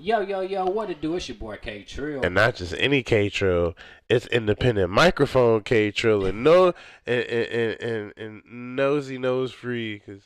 [0.00, 1.14] Yo, yo, yo, what to do?
[1.16, 2.24] It's your boy K Trill.
[2.24, 3.74] And not just any K Trill,
[4.08, 6.72] it's independent microphone K Trill and no
[7.06, 8.42] and and, and, and
[8.76, 10.22] nosy nose free because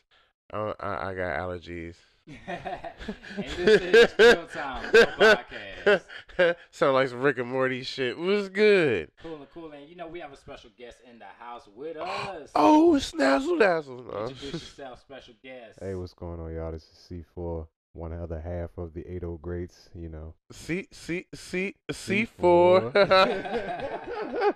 [0.53, 1.97] I, I, I got allergies.
[2.27, 2.41] and
[3.37, 6.05] this is Trill Time podcast.
[6.71, 8.17] Sound like some Rick and Morty shit.
[8.17, 9.11] Was good.
[9.21, 11.97] Cool and cool, and you know we have a special guest in the house with
[11.97, 12.51] us.
[12.55, 14.05] Oh, snazzle dazzle.
[14.05, 14.27] No.
[14.27, 15.81] Introduce yourself, special guest.
[15.83, 16.71] Hey, what's going on, y'all?
[16.71, 20.35] This is C4, one other half of the 80 greats, you know.
[20.53, 22.93] C C C C four.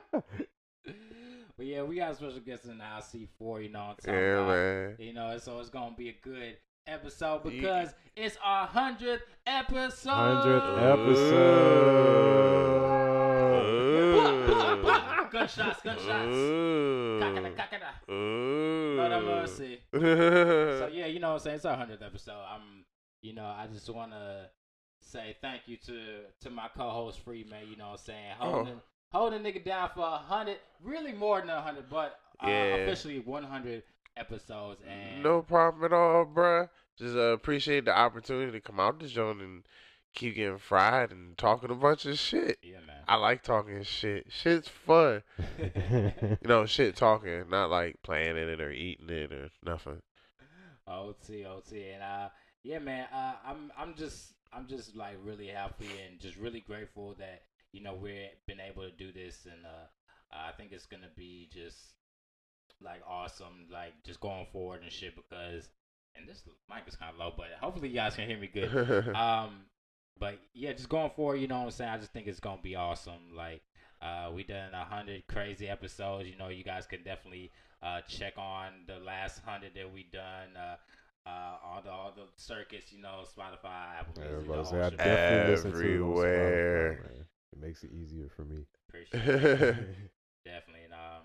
[1.58, 3.64] But yeah, we got a special guest in the house, C4.
[3.64, 4.48] You know what I'm talking yeah, about?
[4.48, 4.94] man.
[5.00, 10.08] You know, so it's gonna be a good episode because it's our hundredth episode.
[10.08, 12.48] 100th episode.
[15.32, 16.28] Gunshots, gunshots.
[16.28, 17.18] Ooh.
[17.20, 18.12] Cockada, cockada.
[18.12, 18.94] Ooh.
[18.96, 19.80] Lord have mercy.
[19.92, 21.56] So yeah, you know what I'm saying?
[21.56, 22.41] It's our hundredth episode.
[22.48, 22.84] I'm
[23.22, 24.48] you know, I just wanna
[25.00, 28.33] say thank you to to my co-host Free Man, you know what I'm saying?
[28.38, 28.80] Holding
[29.12, 32.77] holding nigga down for a hundred, really more than a hundred, but uh, Yeah.
[32.77, 33.83] officially one hundred
[34.16, 36.69] episodes and No problem at all, bruh.
[36.96, 39.64] Just uh, appreciate the opportunity to come out the zone and
[40.14, 42.58] keep getting fried and talking a bunch of shit.
[42.62, 42.96] Yeah man.
[43.06, 44.27] I like talking shit.
[44.30, 45.22] Shit's fun.
[46.42, 50.02] You know, shit talking, not like playing in it or eating it or nothing.
[50.86, 52.28] OT, OT, and uh,
[52.69, 57.14] yeah, man, uh, I'm, I'm just, I'm just like really happy and just really grateful
[57.19, 59.86] that you know we've been able to do this, and uh,
[60.30, 61.78] I think it's gonna be just
[62.84, 65.70] like awesome, like just going forward and shit because,
[66.14, 68.69] and this mic is kind of low, but hopefully you guys can hear me good.
[69.16, 69.61] um,
[70.20, 71.91] but yeah, just going forward, you know what I'm saying.
[71.91, 73.34] I just think it's gonna be awesome.
[73.34, 73.62] Like,
[74.02, 76.28] uh, we done a hundred crazy episodes.
[76.28, 77.50] You know, you guys can definitely
[77.83, 80.55] uh check on the last hundred that we done.
[80.55, 80.77] Uh,
[81.28, 84.90] uh, all the all the circuits, you know, Spotify, Apple Music, Everybody the say I
[84.90, 84.98] shit.
[84.98, 87.00] definitely to it Spotify, Everywhere.
[87.02, 87.24] man.
[87.52, 88.64] It makes it easier for me.
[88.88, 89.96] Appreciate it.
[90.44, 90.84] definitely.
[90.84, 91.24] And um,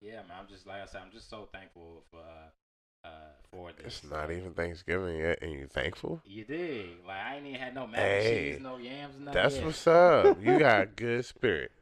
[0.00, 3.10] yeah, man, I'm just like I said, I'm just so thankful for uh, uh
[3.50, 4.02] for this.
[4.02, 6.20] it's not even Thanksgiving yet, and you thankful?
[6.24, 7.04] You did.
[7.06, 9.42] Like I ain't even had no mac Hey, cheese, no yams, nothing.
[9.42, 9.64] That's yet.
[9.64, 10.42] what's up.
[10.42, 11.72] You got good spirit.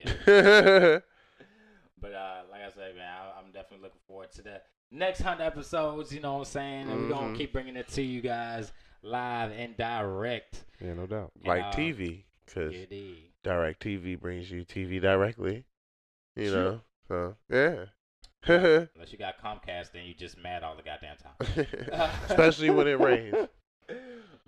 [2.00, 5.44] But uh, like I said, man, I, I'm definitely looking forward to the next hundred
[5.44, 6.12] episodes.
[6.12, 6.90] You know what I'm saying?
[6.90, 10.64] And we're gonna keep bringing it to you guys live and direct.
[10.80, 11.32] Yeah, no doubt.
[11.44, 12.74] like uh, TV, because
[13.42, 15.64] Direct TV brings you TV directly.
[16.36, 16.62] You Sure.
[16.64, 17.84] know, so yeah.
[18.46, 21.66] Unless you got Comcast, then you just mad all the goddamn time.
[22.28, 23.36] Especially when it rains.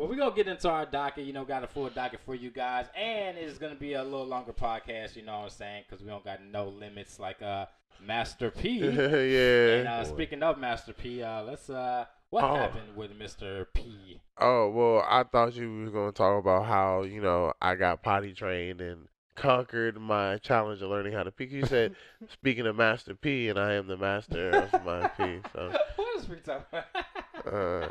[0.02, 1.24] But we're gonna get into our docket.
[1.26, 4.26] You know, got a full docket for you guys, and it's gonna be a little
[4.26, 5.14] longer podcast.
[5.14, 5.84] You know what I'm saying?
[5.88, 7.66] Because we don't got no limits like uh
[8.04, 8.80] Master P.
[8.88, 8.96] And
[9.30, 9.98] yeah.
[10.00, 12.52] uh, speaking of Master P, uh, let's uh, what Oh.
[12.56, 13.64] happened with Mr.
[13.72, 14.20] P?
[14.38, 18.32] Oh well, I thought you was gonna talk about how you know I got potty
[18.32, 21.44] trained and conquered my challenge of learning how to pee.
[21.46, 21.94] You said,
[22.32, 25.40] speaking of Master P, and I am the master of my pee.
[25.52, 25.72] So.
[25.96, 27.52] what is we talking about?
[27.52, 27.88] Uh,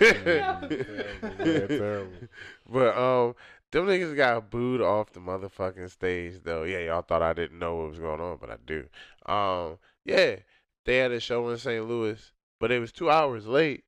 [0.00, 2.12] Yeah, terrible.
[2.70, 3.34] but um,
[3.70, 6.62] them niggas got booed off the motherfucking stage though.
[6.64, 8.86] Yeah, y'all thought I didn't know what was going on, but I do.
[9.26, 10.36] Um, yeah,
[10.84, 11.86] they had a show in St.
[11.86, 13.84] Louis, but it was two hours late,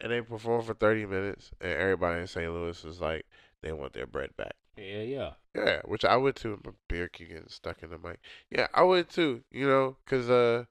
[0.00, 2.52] and they performed for thirty minutes, and everybody in St.
[2.52, 3.26] Louis was like,
[3.62, 4.54] they want their bread back.
[4.78, 5.30] Yeah, yeah.
[5.54, 6.60] Yeah, which I would too.
[6.64, 8.20] My beer keep getting stuck in the mic.
[8.50, 9.42] Yeah, I would too.
[9.50, 10.64] You know, cause uh,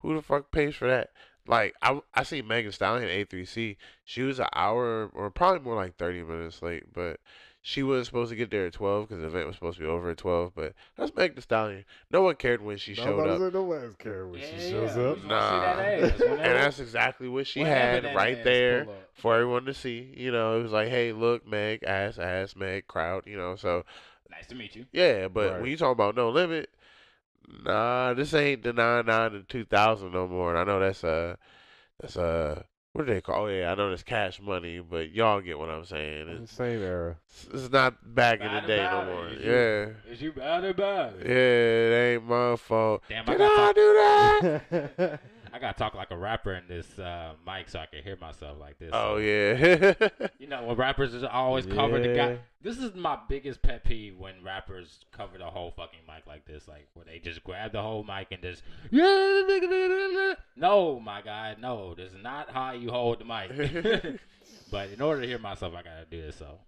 [0.00, 1.10] who the fuck pays for that?
[1.46, 3.76] Like I I see Megan Stallion A three C.
[4.04, 7.20] She was an hour or probably more like thirty minutes late, but
[7.62, 9.88] she wasn't supposed to get there at twelve because the event was supposed to be
[9.88, 10.52] over at twelve.
[10.54, 11.84] But that's Megan Thee Stallion.
[12.10, 14.46] No one cared when she I showed about up, say, no one's care when yeah,
[14.58, 15.02] she shows yeah.
[15.02, 15.16] up.
[15.16, 16.32] We just that Nah.
[16.34, 20.12] and that's exactly what she whenever had right there for everyone to see.
[20.16, 23.24] You know, it was like, hey, look, Meg, ass, ass, Meg, crowd.
[23.26, 23.84] You know, so
[24.30, 24.86] Nice to meet you.
[24.92, 25.60] Yeah, but Right.
[25.60, 26.70] when you talk about no limit,
[27.64, 30.50] nah, this ain't the nine nine to two thousand no more.
[30.50, 31.36] And I know that's uh
[32.00, 33.44] that's uh what do they call?
[33.44, 36.28] Oh yeah, I know that's cash money, but y'all get what I'm saying.
[36.28, 37.16] It's, Same era.
[37.52, 39.28] it's not back in the day no more.
[39.28, 41.30] is you- Yeah, Is you bad about yeah, it?
[41.30, 43.02] it ain't my fault.
[43.08, 44.60] Damn, I Did got I do
[45.00, 45.20] that?
[45.52, 48.58] I gotta talk like a rapper in this uh, mic so I can hear myself
[48.60, 48.90] like this.
[48.92, 49.94] oh yeah,
[50.38, 52.38] You know, when rappers is always cover the guy.
[52.62, 56.68] This is my biggest pet peeve when rappers cover the whole fucking mic like this,
[56.68, 60.34] like where they just grab the whole mic and just yeah.
[60.56, 64.20] No, my guy, no, this is not how you hold the mic.
[64.70, 66.36] but in order to hear myself, I gotta do this.
[66.36, 66.58] So,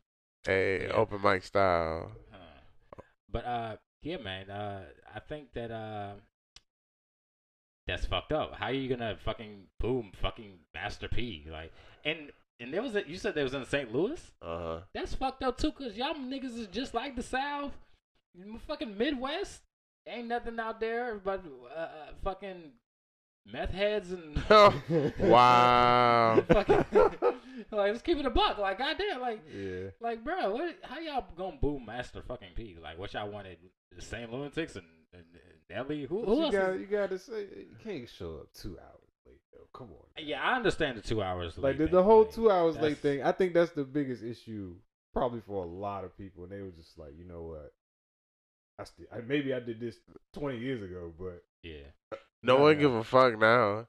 [0.44, 0.92] hey, Yeah.
[0.94, 2.12] open mic style.
[2.30, 3.02] huh.
[3.30, 6.14] but uh, yeah, man, uh, I think that uh,
[7.86, 8.54] that's fucked up.
[8.54, 11.72] How are you gonna fucking boom fucking Master P like
[12.04, 12.30] and.
[12.60, 13.92] and there was a, you said there was in St.
[13.92, 14.30] Louis.
[14.40, 14.80] Uh huh.
[14.94, 17.72] That's fucked up too, cause y'all niggas is just like the South,
[18.66, 19.62] fucking Midwest.
[20.06, 21.44] Ain't nothing out there but
[21.76, 21.88] uh, uh,
[22.24, 22.72] fucking
[23.46, 24.40] meth heads and
[25.18, 26.42] wow.
[26.48, 26.84] fucking
[27.70, 28.58] like let's keep it a buck.
[28.58, 29.90] Like goddamn, like yeah.
[30.00, 30.76] like bro, what?
[30.82, 32.76] How y'all gonna boo Master fucking P?
[32.82, 33.58] Like what y'all wanted?
[33.94, 34.32] The St.
[34.32, 36.06] Lunatics and, and, and Nelly?
[36.06, 36.54] Who, who you else?
[36.54, 39.66] got is- you got to say you can't show up two hours late though.
[39.78, 40.24] Come on.
[40.26, 41.56] yeah, I understand the two hours.
[41.56, 43.84] Like late the, thing, the whole two hours that's- late thing, I think that's the
[43.84, 44.74] biggest issue
[45.12, 46.44] probably for a lot of people.
[46.44, 47.72] And they were just like, you know what?
[48.78, 49.96] I still I, maybe I did this
[50.32, 52.16] twenty years ago, but Yeah.
[52.42, 52.80] No one nah.
[52.80, 53.86] give a fuck now.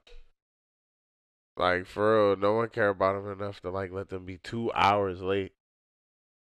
[1.56, 4.72] Like for real, no one care about them enough to like let them be two
[4.72, 5.52] hours late.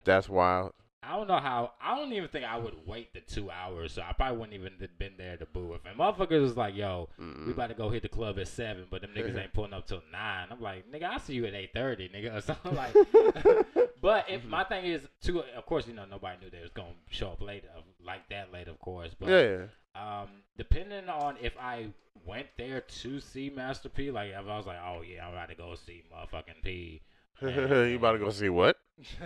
[0.05, 0.73] That's wild.
[1.03, 1.73] I don't know how.
[1.81, 3.93] I don't even think I would wait the two hours.
[3.93, 5.75] So I probably wouldn't even have been there to boo.
[5.75, 7.51] If a motherfucker was like, "Yo, we Mm-mm.
[7.53, 10.03] about to go hit the club at seven, but them niggas ain't pulling up till
[10.11, 10.49] nine.
[10.51, 12.99] I'm like, nigga, I'll see you at eight thirty, nigga, or something like.
[14.01, 16.95] but if my thing is, too, of course, you know, nobody knew they was gonna
[17.11, 17.65] show up late,
[18.05, 19.15] like that late, of course.
[19.19, 19.67] But Yeah.
[19.95, 21.89] um, depending on if I
[22.27, 25.49] went there to see Master P, like if I was like, oh yeah, I'm about
[25.51, 27.03] to go see motherfucking P.
[27.91, 28.77] you about to go see what?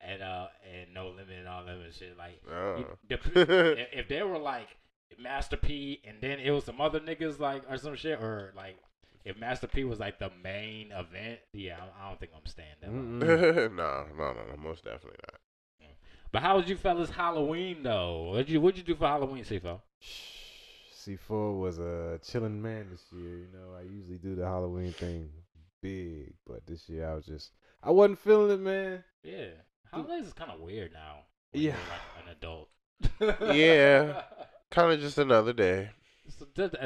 [0.00, 2.76] and uh and no limit and all that and shit like Oh.
[2.76, 2.86] you-
[3.34, 4.68] if, if they were like
[5.18, 8.76] Master P and then it was some other niggas like or some shit or like
[9.24, 12.68] if Master P was like the main event, yeah, I, I don't think I'm staying
[12.80, 12.90] that.
[12.90, 13.74] Mm-mm.
[13.76, 15.38] no, no, no, no, most definitely not.
[16.32, 18.30] But how was you fellas Halloween though?
[18.30, 19.80] What'd you what'd you do for Halloween, Sifo?
[20.96, 23.38] C4 was a chilling man this year.
[23.38, 25.28] You know, I usually do the Halloween thing
[25.82, 29.04] big, but this year I was just I wasn't feeling it, man.
[29.22, 29.46] Yeah,
[29.92, 31.20] holidays is kind of weird now.
[31.52, 31.70] when Yeah.
[31.70, 32.68] you're, like an adult.
[33.56, 34.22] Yeah.
[34.70, 35.90] Kind of just another day.
[36.38, 36.76] So just-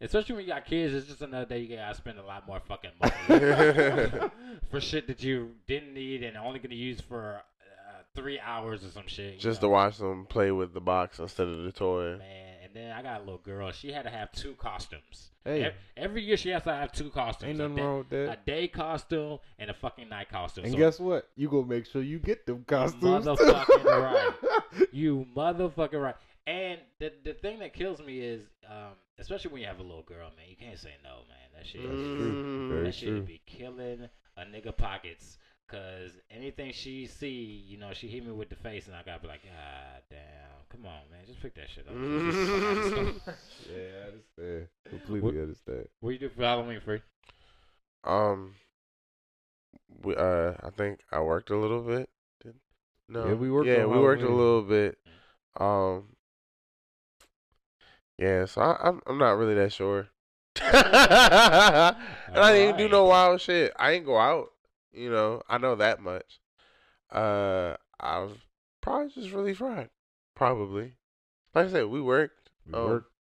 [0.00, 2.58] especially when you got kids, it's just another day you gotta spend a lot more
[2.60, 4.30] fucking money
[4.70, 8.88] for shit that you didn't need and only gonna use for uh, three hours or
[8.88, 9.38] some shit.
[9.40, 9.68] Just know?
[9.68, 12.16] to watch them play with the box instead of the toy.
[12.16, 13.70] Man, and then I got a little girl.
[13.72, 15.30] She had to have two costumes.
[15.44, 15.68] Hey.
[15.68, 17.50] E- every year she has to have two costumes.
[17.50, 20.64] Ain't a nothing day, wrong with A day costume and a fucking night costume.
[20.64, 21.28] And So guess what?
[21.36, 23.26] You gonna make sure you get them costumes.
[23.26, 24.32] Motherfucking right.
[24.92, 26.16] you motherfucking right.
[26.46, 30.02] And the the thing that kills me is, um, especially when you have a little
[30.02, 31.48] girl, man, you can't say no, man.
[31.56, 32.18] That shit, Mm.
[32.18, 32.68] true.
[32.72, 35.38] Very that shit be killing a nigga pockets.
[35.70, 39.20] Cause anything she see, you know, she hit me with the face, and I gotta
[39.20, 40.18] be like, God damn,
[40.70, 41.94] come on, man, just pick that shit up.
[43.70, 44.68] Yeah, I understand.
[44.88, 45.88] Completely What- understand.
[46.00, 47.02] what you do for Halloween, free?
[48.04, 48.54] Um,
[50.02, 52.08] we, uh, I think I worked a little bit.
[52.42, 52.54] Did,
[53.10, 54.96] no, Yeah, we worked Yeah, on we worked a little bit.
[55.60, 56.16] Um,
[58.16, 60.08] yeah, so I, I'm I'm not really that sure.
[60.62, 60.72] and
[62.38, 63.72] I didn't do no wild shit.
[63.78, 64.48] I ain't go out.
[64.92, 66.40] You know, I know that much.
[67.10, 68.32] Uh, I was
[68.80, 69.90] probably just really fried.
[70.34, 70.94] Probably.
[71.54, 72.50] Like I said, we worked.
[72.66, 73.12] We Um, worked.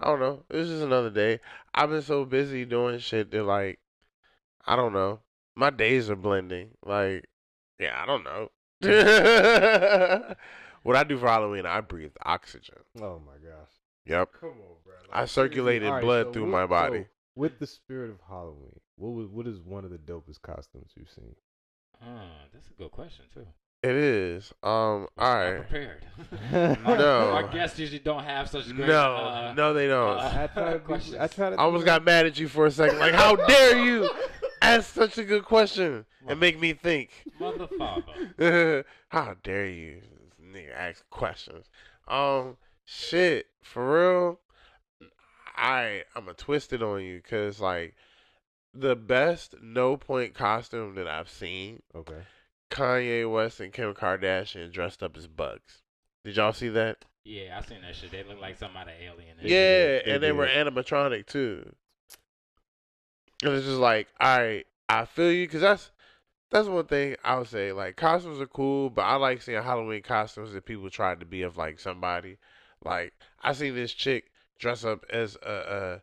[0.00, 0.44] I don't know.
[0.48, 1.40] It was just another day.
[1.74, 3.80] I've been so busy doing shit that like
[4.66, 5.20] I don't know.
[5.54, 6.70] My days are blending.
[6.84, 7.26] Like,
[7.80, 8.50] yeah, I don't know.
[10.82, 12.76] what I do for Halloween, I breathe oxygen.
[13.00, 13.68] Oh my gosh.
[14.06, 14.32] Yep.
[14.40, 14.94] Come on, bro.
[15.12, 17.02] I circulated blood so through what- my body.
[17.02, 20.90] so with the spirit of Halloween, what was what is one of the dopest costumes
[20.96, 21.34] you've seen?
[22.02, 22.20] Uh,
[22.52, 23.46] that's a good question too.
[23.82, 24.52] It is.
[24.64, 25.68] Um, all Was not right.
[25.68, 26.06] prepared.
[26.98, 27.30] No.
[27.32, 28.88] our guests usually don't have such great.
[28.88, 30.18] No, uh, no, they don't.
[30.18, 31.16] uh, I try to be, questions.
[31.16, 32.98] I try to I almost got mad at you for a second.
[32.98, 34.10] Like, how dare you
[34.62, 37.10] ask such a good question and make me think?
[37.40, 38.84] Motherfucker.
[39.10, 41.66] How dare you, this nigga, ask questions?
[42.08, 44.40] Um, shit, for real.
[45.56, 47.94] I I'm a twisted on you because like
[48.80, 52.22] the best no point costume that I've seen, Okay.
[52.70, 55.82] Kanye West and Kim Kardashian dressed up as bugs.
[56.24, 57.04] Did y'all see that?
[57.24, 58.10] Yeah, I seen that shit.
[58.10, 59.38] They look like some kind of alien.
[59.38, 59.48] and Yeah,
[59.98, 60.04] shit.
[60.04, 61.74] they and they were animatronic too.
[63.42, 65.90] And it's just like, all right, I feel you because that's
[66.50, 67.72] that's one thing I would say.
[67.72, 71.42] Like costumes are cool, but I like seeing Halloween costumes that people tried to be
[71.42, 72.38] of like somebody.
[72.84, 76.00] Like I seen this chick dress up as a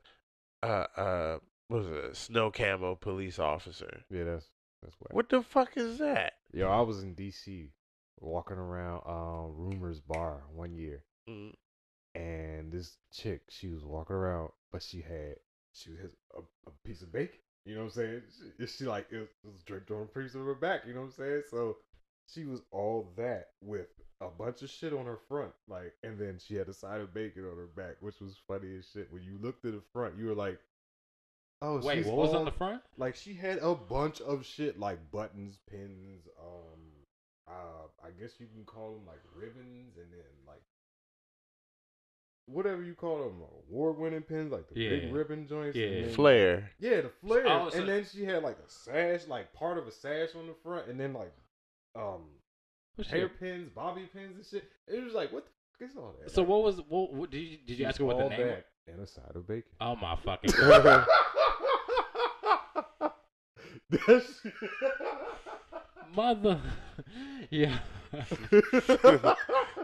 [0.63, 4.03] a a, a what was it, a snow camo police officer.
[4.09, 4.49] Yeah, that's
[4.81, 5.13] that's what.
[5.13, 6.33] What the fuck is that?
[6.53, 7.69] Yo, I was in DC
[8.19, 11.53] walking around um Rumors Bar one year, Mm,
[12.13, 15.35] and this chick, she was walking around, but she had
[15.73, 17.39] she had a, a piece of bacon.
[17.65, 18.21] You know what I'm saying?
[18.59, 20.81] She, she like it was, it was draped on a piece of her back.
[20.87, 21.43] You know what I'm saying?
[21.49, 21.77] So
[22.27, 23.87] she was all that with
[24.21, 27.13] a bunch of shit on her front, like, and then she had a side of
[27.13, 29.11] bacon on her back, which was funny as shit.
[29.11, 30.59] When you looked at the front, you were like,
[31.61, 32.81] Oh, Wait, she's what was all- on the front?
[32.97, 36.81] Like she had a bunch of shit like buttons, pins, um,
[37.47, 40.61] uh, I guess you can call them like ribbons, and then like
[42.47, 44.89] whatever you call them, award-winning pins, like the Yeah.
[44.89, 45.75] big ribbon joints.
[45.75, 45.87] Yeah.
[45.87, 46.71] and then- Flair.
[46.79, 49.87] Yeah, the flare, Oh, so- and then she had like a sash, like part of
[49.87, 51.33] a sash on the front, and then like
[51.95, 52.29] um
[52.95, 54.69] What's hair she- pins, bobby pins, and shit.
[54.87, 56.29] It was like, what the fuck is all that?
[56.31, 58.47] So Like, what was what, what did you did you ask her what the name?
[58.47, 58.63] was?
[58.87, 59.71] and a side of bacon.
[59.81, 60.51] Oh my fucking!
[64.07, 64.53] That shit-
[66.15, 66.59] Mother,
[67.49, 67.79] yeah.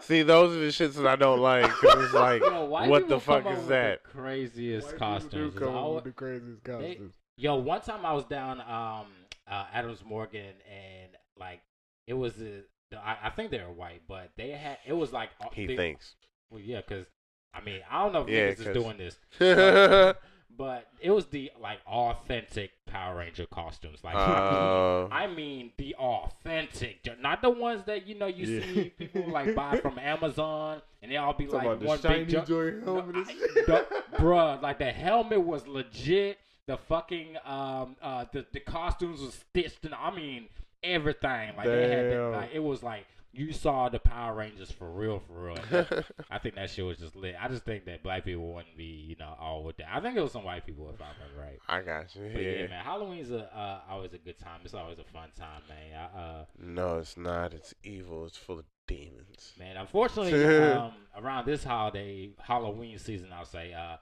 [0.01, 1.69] See, those are the shits that I don't like.
[1.69, 4.03] 'cause it's like, Yo, what the fuck is that?
[4.03, 5.53] The craziest White costumes.
[5.53, 7.15] do come up with the craziest costumes.
[7.37, 9.07] Yo, one time I was down um
[9.49, 11.61] uh, Adams Morgan and like
[12.07, 12.61] it was a,
[12.97, 15.75] I, I think they were white, but they had it was like uh, He they-
[15.75, 16.15] thinks.
[16.49, 17.07] Well, yeah, because
[17.53, 20.13] I mean I don't know if Yeah, niggas is 'cause- doing this, uh,
[20.61, 23.97] but it was the like authentic Power Ranger costumes.
[24.03, 25.07] Like Oh.
[25.11, 28.61] I mean the authentic, not the ones that you know you Yeah.
[28.73, 32.47] see people like buy from Amazon and they all be Talking like one big jump.
[32.47, 33.65] joint helmet and I- shit.
[33.65, 33.85] the-
[34.17, 36.37] bruh, like the helmet was legit.
[36.67, 40.45] The fucking um uh the, the costumes was stitched and I mean
[40.83, 41.55] everything.
[41.57, 42.31] Like they had the, Damn.
[42.33, 45.57] like it was like you saw the Power Rangers for real, for real.
[45.71, 47.35] That- I think that shit was just lit.
[47.41, 49.87] I just think that black people wouldn't be, you know, all with that.
[49.91, 51.59] I think it was some white people if I remember right.
[51.69, 52.29] I got you.
[52.33, 52.67] But yeah, Yeah.
[52.67, 54.59] man, Halloween's a, uh, always a good time.
[54.65, 56.09] It's always a fun time, man.
[56.13, 57.53] I, uh, No, it's not.
[57.53, 58.25] It's evil.
[58.25, 59.53] It's full of demons.
[59.57, 60.33] Man, unfortunately,
[60.73, 63.97] um, around this holiday, Halloween season, I'll say, uh,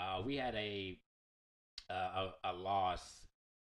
[0.00, 0.98] uh, we had a
[1.90, 3.00] uh, a, a loss.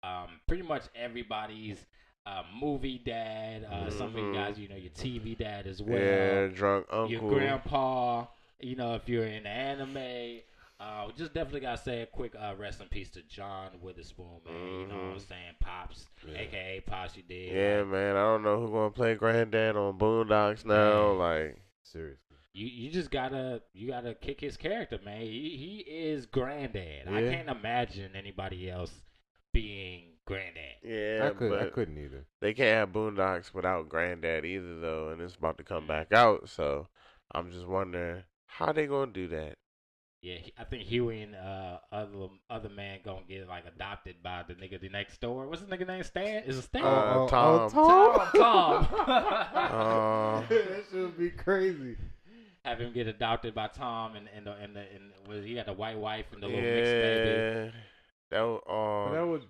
[0.04, 1.84] Um, pretty much everybody's
[2.28, 3.64] uh, movie dad.
[3.64, 4.34] Uh, Some of you Mhm.
[4.34, 5.98] guys, you know, your TV dad as well.
[5.98, 7.10] yeah, drunk uncle.
[7.10, 8.26] your grandpa.
[8.60, 10.40] You know, if you're in anime.
[10.80, 14.40] Uh, we just definitely gotta say a quick uh, rest in peace to John Witherspoon,
[14.46, 14.54] man.
[14.80, 15.20] You know what I'm Mhm.
[15.28, 16.38] saying, pops, Yeah.
[16.38, 17.52] aka Pops, you did.
[17.52, 18.16] Yeah, Like, man.
[18.16, 21.10] I don't know who gonna play granddad on Boondocks now.
[21.14, 22.36] Like, Seriously.
[22.52, 25.20] you you just gotta you gotta kick his character, man.
[25.22, 27.08] He he is granddad.
[27.08, 29.00] I can't imagine anybody else
[29.52, 30.76] being granddad.
[30.84, 31.60] yeah, I could.
[31.60, 32.24] I couldn't either.
[32.40, 35.08] they can't have Boondocks without granddad either, though.
[35.10, 36.88] And it's about to come back out, so
[37.32, 39.56] I'm just wondering how they gonna do that.
[40.20, 44.54] Yeah, I think Huey and uh other other man gonna get like adopted by the
[44.54, 45.46] nigga the next door.
[45.46, 46.02] What's the nigga name?
[46.02, 46.42] Stan?
[46.42, 46.82] Is it Stan?
[46.84, 47.70] Uh, Tom.
[47.70, 48.28] Tom.
[48.36, 48.88] Tom.
[49.68, 51.96] Uh, that should be crazy.
[52.64, 55.68] Have him get adopted by Tom and and the and the and was he had
[55.68, 57.30] a white wife and the little mixed baby.
[57.30, 57.70] yeah,
[58.30, 59.42] that would, But that uh, would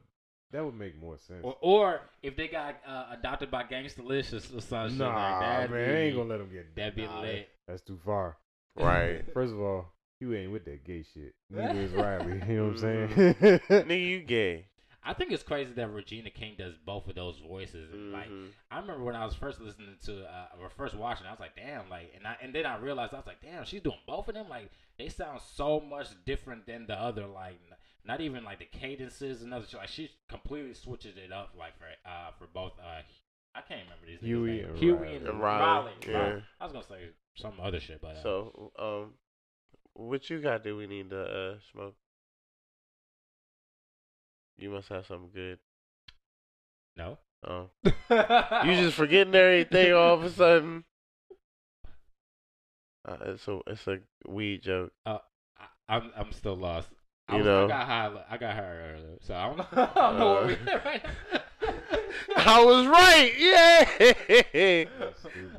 [0.52, 1.40] that would make more sense.
[1.42, 5.70] Or, or if they got uh, adopted by Gangstalicious or some shit nah, like that,
[5.70, 7.48] man, I ain't gonna let him get that'd be nah, lit.
[7.66, 8.36] That's too far.
[8.76, 9.24] right.
[9.34, 11.34] First of all, you ain't with that gay shit.
[11.50, 12.42] Neither is Riley.
[12.48, 13.08] You know what I'm saying?
[13.68, 14.66] Nigga, you gay.
[15.04, 17.92] I think it's crazy that Regina King does both of those voices.
[17.92, 18.28] And like.
[18.70, 21.56] I remember when I was first listening to uh, or first watching, I was like,
[21.56, 24.28] damn, like, and I and then I realized I was like, damn, she's doing both
[24.28, 24.48] of them.
[24.48, 27.26] Like, they sound so much different than the other.
[27.26, 27.76] Like, n-
[28.08, 29.78] not even like the cadences and other shit.
[29.78, 31.52] Like, she completely switches it up.
[31.56, 32.72] Like for uh for both.
[32.80, 33.02] Uh,
[33.54, 34.18] I can't remember these.
[34.20, 34.68] niggas' Huey names.
[34.70, 35.16] and Huey Riley.
[35.16, 35.64] and, And Riley.
[35.64, 36.34] Riley, Riley.
[36.36, 36.40] yeah.
[36.60, 39.14] I was gonna say some other shit, but uh, So, um,
[39.94, 41.94] what you got Do we need to uh smoke?
[44.56, 45.58] You must have something good.
[46.96, 47.18] no.
[47.46, 50.82] Oh, you just forgetting everything all of a sudden.
[53.06, 54.90] Uh, it's a it's a weed joke.
[55.06, 55.20] I,
[55.88, 56.88] I'm I'm still lost.
[57.28, 57.64] I, You was, know.
[57.64, 58.10] I got high.
[58.30, 59.66] I got high earlier, so I don't know.
[59.72, 61.40] I don't know where we Uh, at right now.
[62.36, 63.32] I was right.
[63.38, 64.84] Yeah.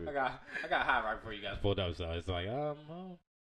[0.08, 2.78] I got I got high right before you guys pulled up, so it's like um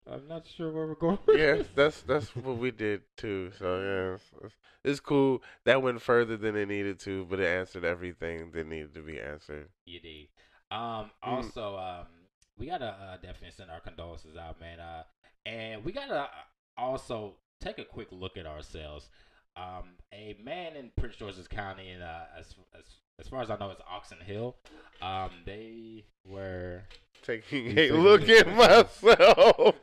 [0.09, 1.19] I'm not sure where we're going.
[1.29, 3.51] yeah, that's that's what we did too.
[3.59, 5.41] So yeah, it's, it's, it's cool.
[5.65, 9.19] That went further than it needed to, but it answered everything that needed to be
[9.19, 9.69] answered.
[9.85, 10.27] you did.
[10.71, 10.79] Um.
[10.79, 11.09] Mm.
[11.23, 12.05] Also, um,
[12.57, 14.79] we gotta uh, definitely send our condolences out, man.
[14.79, 15.03] Uh,
[15.45, 16.27] and we gotta uh,
[16.77, 19.09] also take a quick look at ourselves.
[19.55, 22.85] Um, a man in Prince George's County, and uh, as as
[23.19, 24.55] as far as I know, it's Oxon Hill.
[25.01, 26.83] Um, they were
[27.23, 29.75] Taking a look at myself.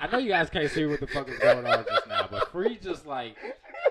[0.00, 2.50] I know you guys can't see what the fuck is going on just now, but
[2.52, 3.36] Free just like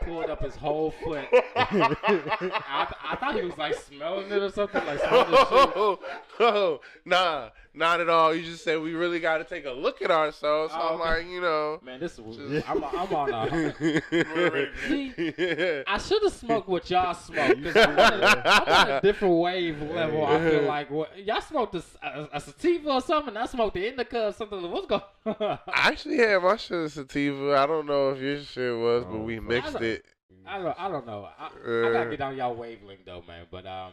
[0.03, 1.25] pulled up his whole foot.
[1.55, 5.99] I, I thought he was like smelling it or something, like smelling oh,
[6.39, 8.33] oh, nah, not at all.
[8.35, 10.73] You just said we really got to take a look at ourselves.
[10.73, 11.09] So Oh, I'm okay.
[11.23, 11.79] like, you know.
[11.83, 13.73] Man, this is Just- I'm, I'm on a.
[14.87, 15.83] See, yeah.
[15.87, 17.63] I should have smoked what y'all smoked.
[17.63, 20.25] 'cause I'm, on a, I'm on a different wave level.
[20.25, 23.35] I feel like what, y'all smoked a, s- a, a sativa or something.
[23.37, 24.69] I smoked the indica or something.
[24.71, 25.01] What's going?
[25.25, 27.57] I actually had my shit of sativa.
[27.57, 30.05] I don't know if your shit was, but Oh, we mixed I it.
[30.45, 30.79] I don't.
[30.79, 31.27] I don't know.
[31.37, 31.91] I, I Uh.
[31.93, 33.45] gotta get on y'all wavelength though, man.
[33.51, 33.91] But um,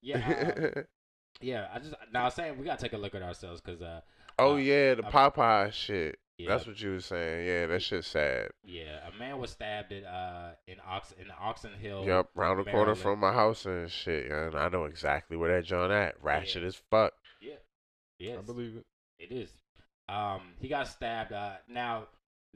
[0.00, 0.80] yeah, uh,
[1.40, 1.68] yeah.
[1.74, 4.00] I just now I'm saying we gotta take a look at ourselves because uh,
[4.38, 6.18] oh uh, yeah, the uh, Popeye shit.
[6.42, 7.46] Yeah, That's what you was saying.
[7.46, 8.48] Yeah, that shit's sad.
[8.64, 9.00] yeah.
[9.08, 12.04] A man was stabbed at uh in Ox in Oxon Hill.
[12.06, 12.98] Yep, round the corner Maryland.
[13.00, 14.30] from my house and shit.
[14.30, 16.14] And I know exactly where that John at.
[16.22, 17.12] Ratchet as fuck.
[17.40, 17.54] Yeah.
[18.18, 18.38] Yes.
[18.38, 18.84] I believe it.
[19.18, 19.50] It is.
[20.08, 21.32] Um, he got stabbed.
[21.32, 22.08] Uh, now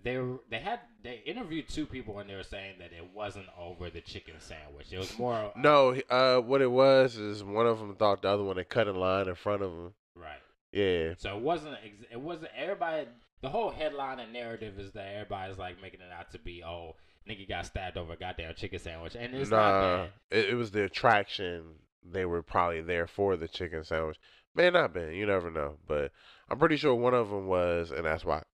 [0.03, 3.47] they were, they had they interviewed two people and they were saying that it wasn't
[3.59, 4.93] over the chicken sandwich.
[4.93, 8.29] It was more No, he- uh, what it was is one of them thought the
[8.29, 9.95] other one had cut in line in front of him.
[10.17, 10.41] right.
[10.73, 11.15] Yeah.
[11.19, 11.77] So it wasn't.
[11.85, 13.07] ex- It wasn't everybody.
[13.45, 16.97] The whole headline and narrative is that everybody's like making it out to be oh
[17.29, 20.11] nigga got stabbed over a goddamn chicken sandwich and it's not nah, that.
[20.31, 21.75] it, it was the attraction.
[22.03, 24.17] They were probably there for the chicken sandwich.
[24.55, 25.13] May not been.
[25.13, 25.77] You never know.
[25.87, 26.11] But
[26.49, 28.45] I'm pretty sure one of them was, and that's why.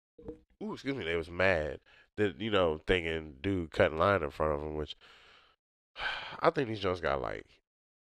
[0.61, 1.04] Ooh, excuse me.
[1.04, 1.78] They was mad
[2.16, 4.97] that you know thinking dude cutting line in front of him, which
[6.40, 7.47] I think these joints got like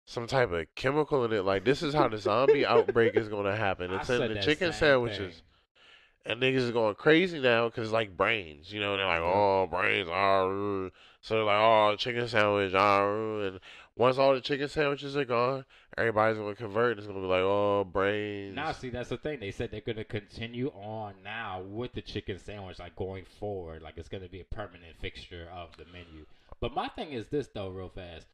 [0.07, 1.45] some type of chemical in it.
[1.45, 3.91] Like this is how the zombie outbreak is gonna happen.
[3.93, 5.35] I It's in the chicken sandwiches.
[5.35, 5.43] thing.
[6.29, 9.67] And niggas is going crazy now because it's like brains, you know, they're like, oh,
[9.67, 10.43] brains, ah,
[11.23, 13.61] so they're like, oh, chicken sandwich, ah, and
[13.97, 15.65] once all the chicken sandwiches are gone,
[15.97, 16.93] everybody's gonna convert.
[16.93, 18.55] And it's gonna be like, oh, brains.
[18.55, 19.41] Now, see, that's the thing.
[19.41, 23.83] They said they're going to continue on now with the chicken sandwich, like going forward.
[23.83, 26.27] Like it's going to be a permanent fixture of the menu.
[26.61, 28.27] But my thing is this, though, real fast.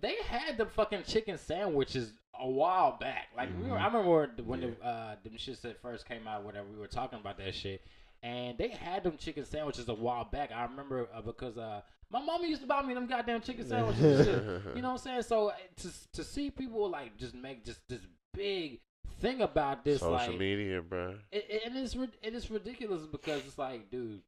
[0.00, 3.28] They had the fucking chicken sandwiches a while back.
[3.36, 6.66] Like we were, I remember when the uh, them shits that first came out, whatever.
[6.72, 7.82] We were talking about that shit,
[8.22, 10.50] and they had them chicken sandwiches a while back.
[10.52, 11.80] I remember uh, because uh,
[12.10, 14.26] my mama used to buy me them goddamn chicken sandwiches.
[14.26, 14.76] and shit.
[14.76, 15.22] You know what I'm saying?
[15.22, 18.02] So uh, to to see people like just make just this
[18.34, 18.80] big
[19.20, 21.16] thing about this, Social like, media, bro.
[21.32, 24.20] it, it, and it's it is ridiculous because it's like, dude,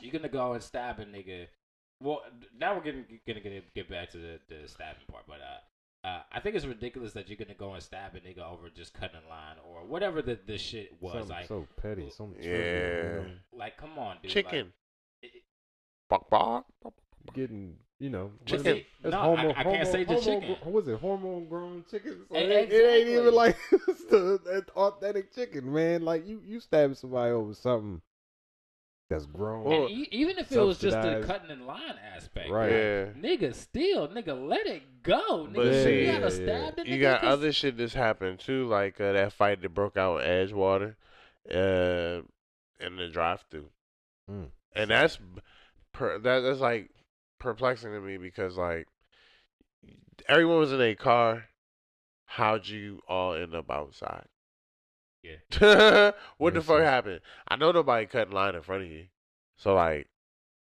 [0.00, 1.46] you're gonna go and stab a nigga.
[2.00, 2.22] Well,
[2.58, 6.22] now we're getting gonna get get back to the, the stabbing part, but uh, uh,
[6.32, 9.18] I think it's ridiculous that you're gonna go and stab a nigga over just cutting
[9.26, 11.14] a line or whatever the the shit was.
[11.14, 12.42] Something like, so petty, so Yeah.
[12.44, 13.34] trivial, you know?
[13.52, 14.30] like, come on, dude.
[14.30, 14.72] Chicken.
[15.22, 15.42] Like, it-
[16.08, 16.66] Bok bok.
[17.34, 18.64] getting, you know, Chicken.
[18.76, 20.56] see, That's no, homo, I, I can't homo- say just homo- chicken.
[20.62, 20.98] What was it?
[21.00, 22.24] Hormone grown chicken?
[22.30, 23.56] So it, ain't, it ain't even like
[23.88, 26.02] it's the that authentic chicken, man.
[26.04, 28.00] Like you, you stab somebody over something
[29.08, 29.64] that's grown.
[29.64, 32.70] Well, e- even if it was just the cutting in line aspect, Right.
[32.70, 33.04] Yeah.
[33.16, 35.46] Nigga, still, nigga, let it go.
[35.46, 36.86] But Nigga, see- you gotta Yeah, stab the nigga.
[36.88, 40.18] You got 'cause- other shit that's happened too, like uh, that fight that broke out
[40.22, 40.96] in Edgewater,
[41.50, 42.22] uh,
[42.80, 43.70] in the drive-through,
[44.30, 44.50] Mm.
[44.74, 45.18] and that's
[45.92, 46.90] per, that that's like
[47.38, 48.86] perplexing to me because like
[50.28, 51.46] everyone was in a car.
[52.26, 54.26] How'd you all end up outside?
[55.22, 56.12] Yeah.
[56.38, 57.20] what the fuck happened?
[57.48, 59.06] I know nobody cut in line in front of you,
[59.56, 60.08] so like,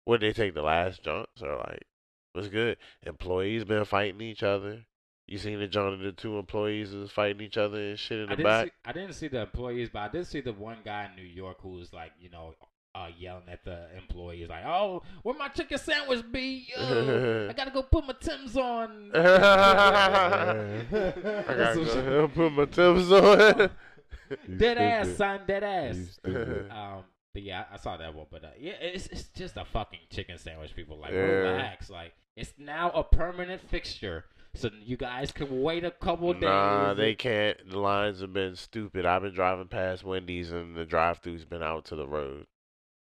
[0.07, 1.87] would they take the last jumps or like,
[2.33, 2.77] what's good?
[3.05, 4.85] Employees been fighting each other.
[5.29, 8.29] You seen the John and the two employees is fighting each other and shit in
[8.29, 8.67] the didn't, back.
[8.67, 11.29] see, I didn't see the employees, but I did see the one guy in New
[11.29, 12.55] York who was like, you know,
[12.95, 16.69] uh, yelling at the employees, like, "Oh, where my chicken sandwich be?
[16.77, 20.85] Yo, I gotta go put my Tim's on." I
[21.47, 23.71] gotta go put my tips on.
[24.49, 26.19] You Dead ass, son, dead ass.
[26.25, 28.27] Um, but yeah, I I saw that one.
[28.31, 30.75] But uh, yeah, it's it's just a fucking chicken sandwich.
[30.77, 31.19] People like Yeah.
[31.21, 31.89] relax.
[31.91, 36.43] Like it's now a permanent fixture, so you guys can wait a couple days.
[36.43, 37.57] nah, they can't.
[37.71, 39.07] The lines have been stupid.
[39.07, 42.47] I've been driving past Wendy's and the drive-through's been out to the road.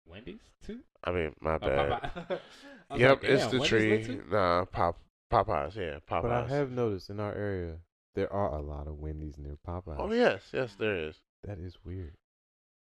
[0.06, 0.80] Wendy's too.
[1.04, 1.90] I mean, my Oh, bad.
[2.02, 2.38] Popeye.
[2.90, 4.20] I was Yep, like, it's the Wendy's tree.
[4.30, 4.98] Nah, Pop
[5.32, 5.76] Popeyes.
[5.76, 6.22] Yeah, Popeyes.
[6.22, 7.76] But I have noticed in our area
[8.18, 9.94] there are a lot of Wendy's near Popeyes.
[9.96, 11.14] Oh yes, yes, there is.
[11.44, 12.14] That is weird.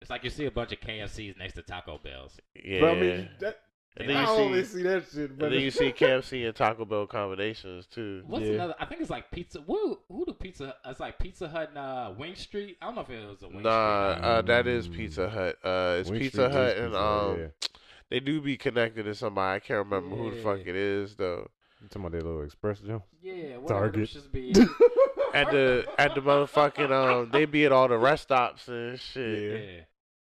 [0.01, 2.39] It's like you see a bunch of KFCs next to Taco Bells.
[2.55, 2.81] Yeah.
[2.81, 3.59] But I mean, that,
[3.97, 5.37] and then I you only see, see that shit.
[5.37, 8.23] But and then you see KFC and Taco Bell combinations too.
[8.27, 8.53] What's Yeah.
[8.53, 8.75] another?
[8.79, 9.63] I think it's like Pizza.
[9.67, 10.77] Who who the Pizza?
[10.87, 12.77] It's like Pizza Hut and uh, Wing Street.
[12.81, 14.25] I don't know if it was a Wing Nah, Street.
[14.25, 14.95] uh, that is Mm.
[14.95, 15.57] Pizza Hut.
[15.65, 17.47] Uh, it's Wing Pizza Street Hut and Pizza um, yeah.
[18.11, 19.57] they do be connected to somebody.
[19.57, 21.51] I can't remember who the fuck it is though.
[21.83, 23.03] You talking about that little express jump?
[23.23, 23.81] Yeah, whatever.
[23.81, 24.09] Target.
[24.11, 24.55] Just be.
[25.37, 29.65] At the at the motherfucking um, they be at all the rest stops and shit.
[29.77, 29.81] yeah.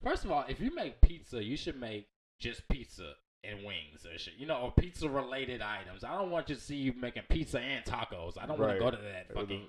[0.03, 2.07] First of all, if you make pizza, you should make
[2.39, 4.35] just pizza and wings or shit.
[4.37, 6.03] You know, or pizza related items.
[6.03, 8.41] I don't want you to see you making pizza and tacos.
[8.41, 9.65] I don't want to go to that fucking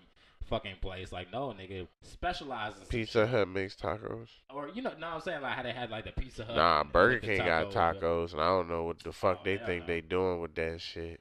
[0.49, 1.13] fucking place.
[1.13, 3.27] Like, no, nigga, specialize in some Pizza.
[3.27, 4.29] Hut makes tacos.
[4.51, 6.57] Or you know, no, I'm saying like how they had like the Pizza Hut.
[6.57, 8.01] Nah, Burger the King got tacos.
[8.01, 9.87] tacos, and I don't know what the fuck Oh, they think no.
[9.87, 11.21] they doing with that shit.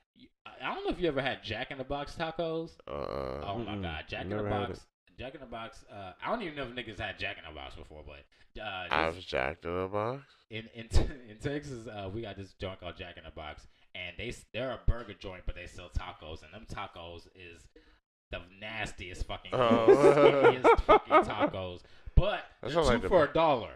[0.62, 2.72] I don't know if you ever had Jack in the Box tacos.
[2.88, 2.92] Uh,
[3.46, 4.80] Oh my god, Jack in the Box.
[5.18, 5.84] Jack in the Box.
[5.92, 8.88] Uh, I don't even know if niggas had Jack in the Box before, but uh,
[8.92, 10.24] I was jacked in a box.
[10.50, 10.88] in in,
[11.30, 14.72] in Texas, uh, we got this joint called Jack in the Box, and they they're
[14.72, 17.68] a burger joint, but they sell tacos, and them tacos is
[18.32, 20.64] the nastiest fucking, Oh.
[20.86, 21.82] fucking tacos.
[22.16, 23.72] But they're two like for a dollar.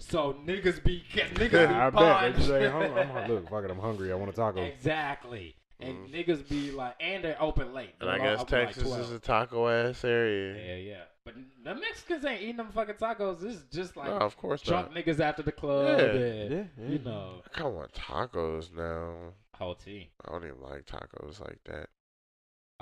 [0.00, 3.64] So niggas be niggas be I bet they just say, "Hung- I'm, hung- look, fuck
[3.64, 4.10] it, I'm hungry.
[4.10, 4.60] I want a taco.
[4.62, 5.54] exactly.
[5.80, 6.12] And Mm.
[6.12, 7.94] niggas be like, and they're open late.
[8.00, 9.00] And I They're guess open like Texas 12.
[9.00, 10.54] is a taco ass area.
[10.78, 11.02] Yeah, yeah.
[11.24, 13.40] But the Mexicans ain't eating them fucking tacos.
[13.40, 15.04] This is just like no, of course drunk not.
[15.04, 15.98] niggas after the club.
[15.98, 16.04] Yeah.
[16.04, 16.20] and,
[16.52, 16.88] Yeah, yeah.
[16.88, 19.32] You know, I kind of want tacos now.
[19.56, 20.10] whole tea.
[20.26, 21.88] I don't even like tacos like that.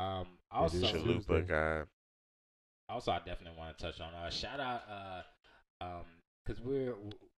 [0.02, 1.82] Um, also, is Chalupa guy.
[2.88, 5.22] also, I definitely want to touch on uh, shout out, uh,
[5.84, 6.04] um,
[6.44, 6.94] because we're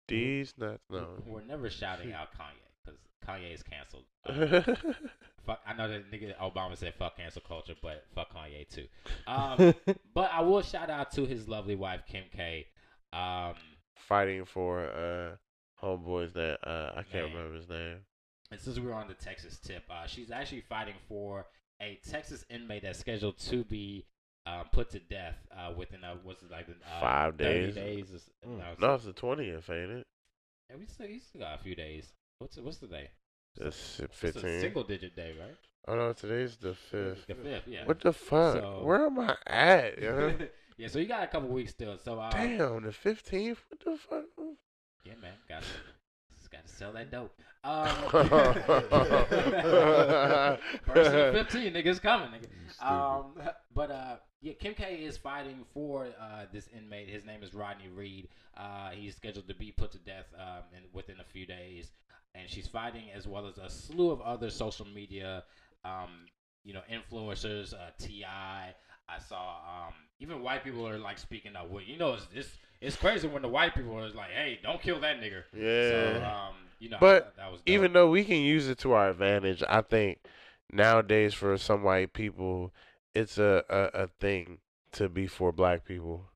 [0.08, 1.06] These nuts, no.
[1.26, 4.04] we're never shouting out Kanye because Kanye is canceled.
[4.26, 4.60] Uh,
[5.46, 8.86] fuck, I know that nigga Obama said fuck cancel culture, but fuck Kanye too.
[9.26, 9.74] Um,
[10.14, 12.66] but I will shout out to his lovely wife Kim K.
[13.12, 13.54] Um,
[13.96, 15.36] Fighting for uh
[15.84, 17.34] homeboys that uh I can't Man.
[17.34, 17.98] remember his name.
[18.50, 21.46] and since we're on the Texas tip, uh, she's actually fighting for
[21.82, 24.06] a Texas inmate that's scheduled to be
[24.46, 27.74] uh, put to death uh, within a what's it like uh, Five days.
[27.74, 28.06] days.
[28.42, 28.58] or Mm.
[28.58, 30.06] no, No, it's the twentieth, ain't it?
[30.70, 32.12] Yeah, we still, we still got a few days.
[32.40, 33.10] What's what's the day?
[33.60, 35.54] It's It's a single digit day, right?
[35.86, 37.26] Oh no, today's the fifth.
[37.26, 37.84] The fifth, yeah.
[37.84, 38.54] What the fuck?
[38.54, 39.98] So- Where am I at?
[40.00, 40.32] yo?
[40.78, 41.98] yeah, so you got a couple weeks still.
[41.98, 43.62] So uh, Damn, the fifteenth.
[43.68, 44.24] What the fuck?
[45.04, 45.68] yeah, man, got to
[46.70, 47.32] sell that dope.
[47.62, 47.88] Um,
[50.86, 52.46] first and fifteen, niggas coming, nigga.
[52.82, 53.32] Um,
[53.74, 57.08] but uh, yeah, Kim K is fighting for uh, this inmate.
[57.08, 58.28] His name is Rodney Reed.
[58.56, 61.92] Uh, he's scheduled to be put to death um, in, within a few days,
[62.34, 65.44] and she's fighting as well as a slew of other social media,
[65.84, 66.26] um,
[66.64, 67.74] you know, influencers.
[67.74, 68.24] Uh, Ti.
[69.10, 71.68] I saw um, even white people are like speaking up.
[71.68, 74.80] Well, you know, it's, it's it's crazy when the white people are like, "Hey, don't
[74.80, 76.18] kill that nigger." Yeah.
[76.18, 77.60] So, um, you know, But thought that was.
[77.66, 80.18] Even though we can use it to our advantage, I think
[80.72, 82.72] nowadays for some white people,
[83.14, 84.58] it's a, a, a thing
[84.92, 86.26] to be for black people.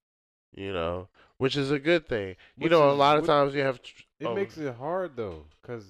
[0.54, 2.36] You know, which is a good thing.
[2.56, 3.82] You Which know, a is- lot of which- times you have.
[3.82, 5.84] tr- It oh, makes it hard though, cause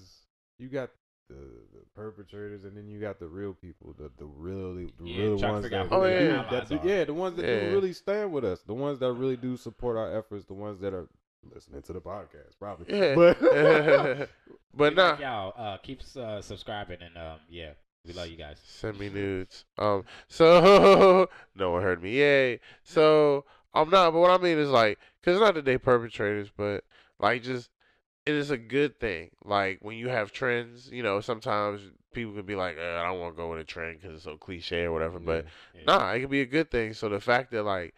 [0.57, 0.89] you got
[1.29, 5.17] the, the perpetrators, and then you got the real people, the the really the Yeah,
[5.23, 6.87] real trying to ones figure that out who really their do, that, are.
[6.87, 7.59] yeah, the ones that Yeah.
[7.69, 10.79] do really stand with us, the ones that really do support our efforts, the ones
[10.81, 11.07] that are
[11.53, 12.93] listening to the podcast, probably.
[12.95, 13.15] Yeah.
[13.15, 13.39] but
[14.75, 17.71] but We nah, y'all uh, keep uh, subscribing and um, yeah,
[18.05, 18.59] we love you guys.
[18.63, 19.65] Send me nudes.
[19.77, 22.11] Um, so no one heard me.
[22.17, 22.59] Yay.
[22.83, 24.11] So I'm not.
[24.11, 26.83] But what I mean is like, cause not that they perpetrators, but
[27.19, 27.69] like just
[28.25, 29.29] it is a good thing.
[29.43, 31.81] Like when you have trends, you know, sometimes
[32.13, 34.23] people can be like, eh, I don't want to go with a trend because it's
[34.23, 35.19] so cliche or whatever.
[35.19, 35.81] But Yeah.
[35.85, 36.93] nah, it can be a good thing.
[36.93, 37.93] So the fact that like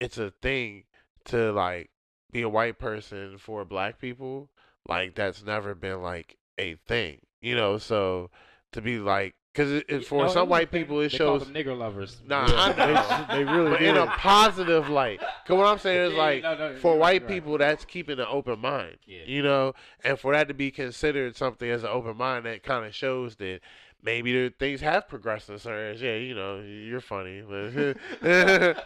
[0.00, 0.84] it's a thing
[1.26, 1.90] to like
[2.32, 4.50] be a white person for black people,
[4.88, 7.76] like that's never been like a thing, you know.
[7.78, 8.30] So
[8.72, 11.38] to be like, because it, it, for No, some was white people, it They call
[11.38, 12.18] shows them nigger lovers.
[12.26, 13.02] Nah, Yeah, I they know.
[13.02, 13.88] sh- they really but did.
[13.88, 15.18] in a positive light.
[15.20, 17.30] Cause what I'm saying is Yeah, like no, no, for white right.
[17.30, 18.98] people, that's keeping an open mind.
[19.06, 19.20] Yeah.
[19.24, 19.72] You know,
[20.04, 23.36] and for that to be considered something as an open mind, that kind of shows
[23.36, 23.60] that
[24.02, 26.02] maybe there, things have progressed in certain areas.
[26.02, 27.96] Yeah, you know, you're funny, but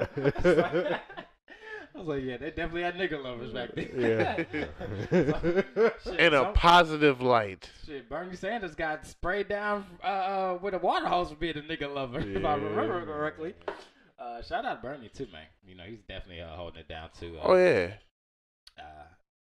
[1.94, 3.90] I was like, yeah, they definitely had nigger lovers back then.
[3.98, 4.36] Yeah.
[6.04, 7.68] Shit, in a some- positive light.
[7.86, 11.62] Shit, Bernie Sanders got sprayed down uh, uh, with a water hose for being a
[11.62, 13.54] nigga lover, if I remember correctly.
[14.18, 15.46] Uh, shout out Bernie too, man.
[15.66, 17.36] You know he's definitely uh, holding it down too.
[17.38, 17.90] Uh, Oh yeah,
[18.78, 18.82] Uh,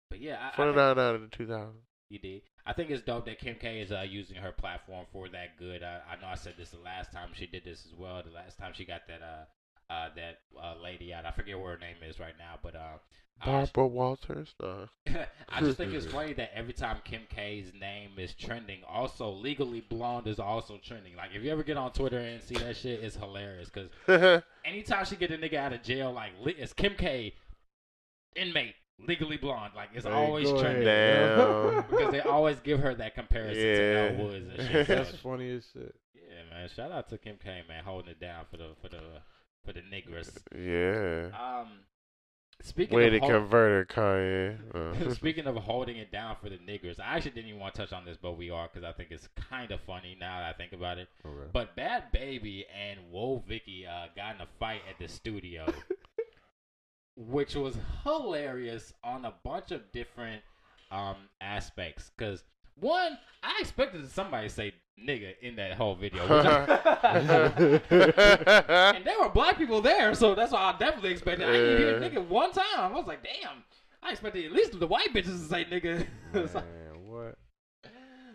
[0.10, 1.80] but yeah, I, I think out of the two thousand.
[2.10, 2.41] you did.
[2.65, 5.82] I think it's dope that Kim K is uh, using her platform for that good.
[5.82, 8.21] I, I know I said this the last time she did this as well.
[8.23, 9.45] The last time she got that uh,
[9.89, 11.25] uh that uh, lady out.
[11.25, 12.97] I forget what her name is right now, but uh,
[13.45, 14.54] Barbara Walters.
[15.08, 19.82] I just think it's funny that every time Kim K's name is trending, also Legally
[19.82, 21.15] Blonde is also trending.
[21.15, 25.06] Like if you ever get on Twitter and see that shit, it's hilarious because anytime
[25.06, 27.34] she get a nigga out of jail, like it's Kim K,
[28.36, 29.73] inmate, Legally Blonde.
[29.75, 30.84] Like it's always trending.
[31.89, 34.19] Because they always give her that comparison to Yeah.
[34.19, 34.88] Elle Woods and shit.
[34.88, 35.95] That's funny as shit.
[36.13, 36.69] yeah, man.
[36.75, 39.21] Shout out to Kim K, man, holding it down for the for the
[39.69, 40.32] for the niggers.
[40.55, 41.38] yeah.
[41.38, 41.67] Um,
[42.62, 45.08] Speaking Way of to hol- convert her, Kanye.
[45.10, 45.13] Uh.
[45.13, 47.93] Speaking of holding it down for the niggers, I actually didn't even want to touch
[47.93, 50.58] on this, but we are because I think it's kind of funny now that I
[50.58, 51.08] think about it.
[51.25, 51.49] Okay.
[51.53, 55.71] But Bhad Bhabie and Woah Vicky uh, got in a fight at the studio,
[57.15, 60.41] which was hilarious on a bunch of different
[60.91, 62.12] um, aspects.
[62.17, 62.43] Because
[62.79, 64.73] one, I expected somebody to say
[65.07, 66.23] nigga in that whole video,
[67.89, 71.47] and there were black people there, so that's why I definitely expected.
[71.47, 72.65] I didn't hear nigga one time.
[72.77, 73.63] I was like, damn.
[74.01, 76.05] I expected at least the white bitches to say nigga.
[76.33, 77.37] So- Man, what?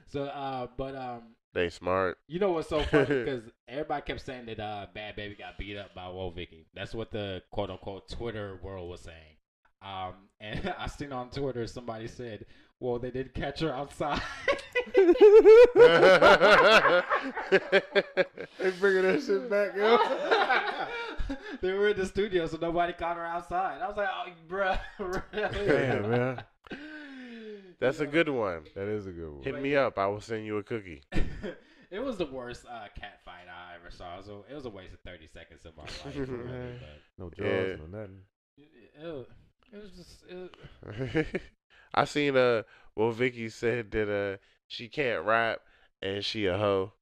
[0.08, 1.22] so, uh, but um,
[1.54, 2.18] they smart.
[2.28, 3.06] you know what's so funny?
[3.06, 6.66] Because everybody kept saying that uh, Bhad Bhabie got beat up by Woah Vicky.
[6.74, 9.36] That's what the quote unquote Twitter world was saying.
[9.80, 12.44] Um, and I seen on Twitter somebody said,
[12.80, 14.20] "Well, they did catch her outside."
[18.58, 19.98] They bringing that shit back, yo.
[21.60, 23.80] they were in the studio, so nobody caught her outside.
[23.82, 24.78] I was like, "Oh, bruh,
[25.32, 26.42] really?" Damn, man.
[27.80, 28.62] That's a good one.
[28.74, 29.42] That is a good one.
[29.42, 29.98] Hit me up.
[29.98, 31.02] I will send you a cookie.
[31.90, 34.14] it was the worst uh, cat fight I ever saw.
[34.14, 36.04] It was a, it was a waste of thirty seconds of my life.
[36.16, 36.78] really,
[37.18, 37.76] No jaws, Yeah.
[37.76, 38.20] no nothing.
[38.56, 38.64] but
[39.04, 39.28] it,
[39.72, 40.24] it was just.
[40.28, 41.42] It,
[41.94, 42.62] I seen uh
[42.94, 45.60] well Vicky said that uh she can't rap
[46.02, 46.92] and she a hoe.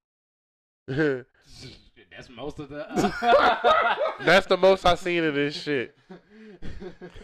[2.14, 2.86] That's most of the.
[2.88, 5.96] Uh, That's the most I seen of this shit.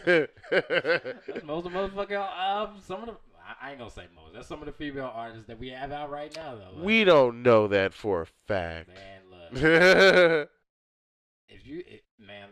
[0.05, 2.77] That's most of the motherfucking um.
[2.81, 3.15] Some of the
[3.49, 4.33] I, I ain't gonna say most.
[4.33, 6.75] That's some of the female artists that we have out right now though.
[6.75, 8.89] Like, we don't know that for a fact.
[8.89, 10.49] man, look.
[11.51, 12.49] If you it, man.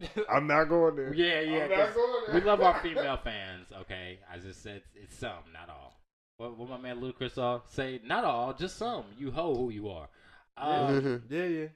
[0.30, 1.12] I'm not going there.
[1.14, 1.64] yeah, yeah.
[1.64, 2.34] I'm 'cause not going there.
[2.40, 3.66] we love our female fans.
[3.80, 6.00] Okay, I just said it's some, not all.
[6.36, 8.00] What, what my man Ludacris saw say?
[8.04, 9.04] Not all, just some.
[9.18, 10.08] You hoe who you are.
[10.56, 11.68] Um, Yeah,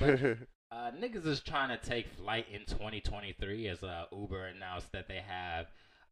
[0.00, 0.34] yeah.
[0.72, 5.20] Uh, niggas is trying to take flight in 2023 as uh, Uber announced that they
[5.26, 5.66] have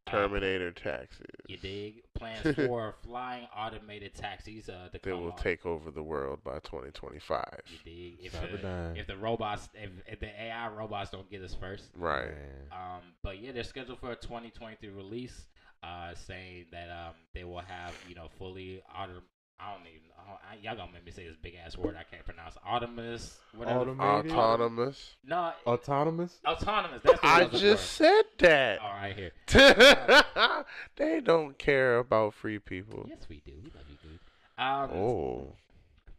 [0.05, 1.25] Terminator taxis.
[1.47, 2.03] You dig?
[2.15, 5.37] Plans for flying automated taxis uh, to That will on.
[5.37, 7.43] take over the world by 2025.
[7.67, 8.25] You dig?
[8.25, 8.93] If Cyberdyne.
[8.95, 11.85] the, if the robots, if, if the AI robots don't get us first.
[11.95, 12.31] Right.
[12.71, 15.45] Um, but yeah, they're scheduled for a 2023 release.
[15.81, 19.21] Uh, saying that um they will have you know fully auto.
[19.59, 19.99] I don't even.
[20.17, 22.55] I don't, I, y'all gonna make me say this big ass word I can't pronounce.
[22.57, 23.37] Autonomous.
[23.55, 23.85] Whatever.
[23.85, 24.31] Autom- Maybe.
[24.35, 25.15] Autonomous.
[25.25, 26.37] no, Autonomous?
[26.45, 27.01] autonomous.
[27.03, 28.79] That's what I was the just said that.
[28.79, 29.31] All right, here.
[30.95, 33.05] they don't care about free people.
[33.09, 33.53] Yes, we do.
[33.63, 34.19] We love you, dude.
[34.57, 35.55] Um, Oh,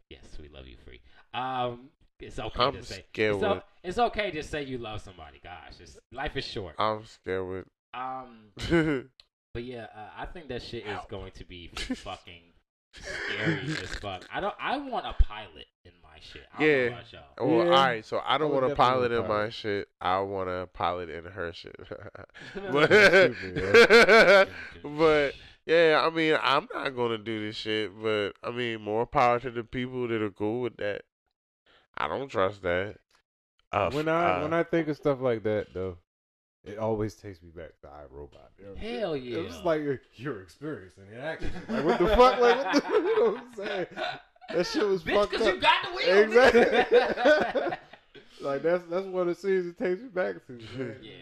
[0.09, 0.99] Yes, we love you, free.
[1.33, 3.05] Um, it's okay I'm to say.
[3.13, 5.39] scared It's, o- with- it's okay to say you love somebody.
[5.43, 6.75] Gosh, it's, life is short.
[6.77, 8.49] I'm scared Um,
[9.53, 12.41] but yeah, uh, I think that shit is going to be fucking
[12.93, 14.23] scary as fuck.
[14.33, 14.53] I don't.
[14.59, 16.43] I want a pilot in my shit.
[16.53, 16.89] I don't Yeah.
[16.89, 16.97] know
[17.39, 17.71] well, Yeah.
[17.73, 18.05] all right.
[18.05, 19.87] So I don't I want a pilot in my shit.
[19.99, 21.75] I want a pilot in her shit.
[22.71, 24.49] But,
[24.83, 25.33] but
[25.65, 27.91] yeah, I mean, I'm not gonna do this shit.
[28.01, 31.03] But I mean, more power to the people that are cool with that.
[31.97, 32.97] I don't trust that.
[33.71, 35.97] Uh, when I when I think of stuff like that though,
[36.63, 38.29] it always takes me back to iRobot.
[38.59, 38.77] You know I'm?
[38.77, 39.37] Hell yeah.
[39.39, 41.49] It's like you're, you're experiencing it actually.
[41.69, 42.39] Like what the fuck?
[42.39, 43.85] Like what the you know what I'm saying?
[44.55, 45.55] That shit was Bitch, fucked because up.
[45.55, 46.17] you got the wheel.
[46.23, 47.77] Exactly.
[48.41, 50.53] like that's that's one of the scenes it takes me back to.
[50.53, 50.95] man.
[51.01, 51.13] yeah.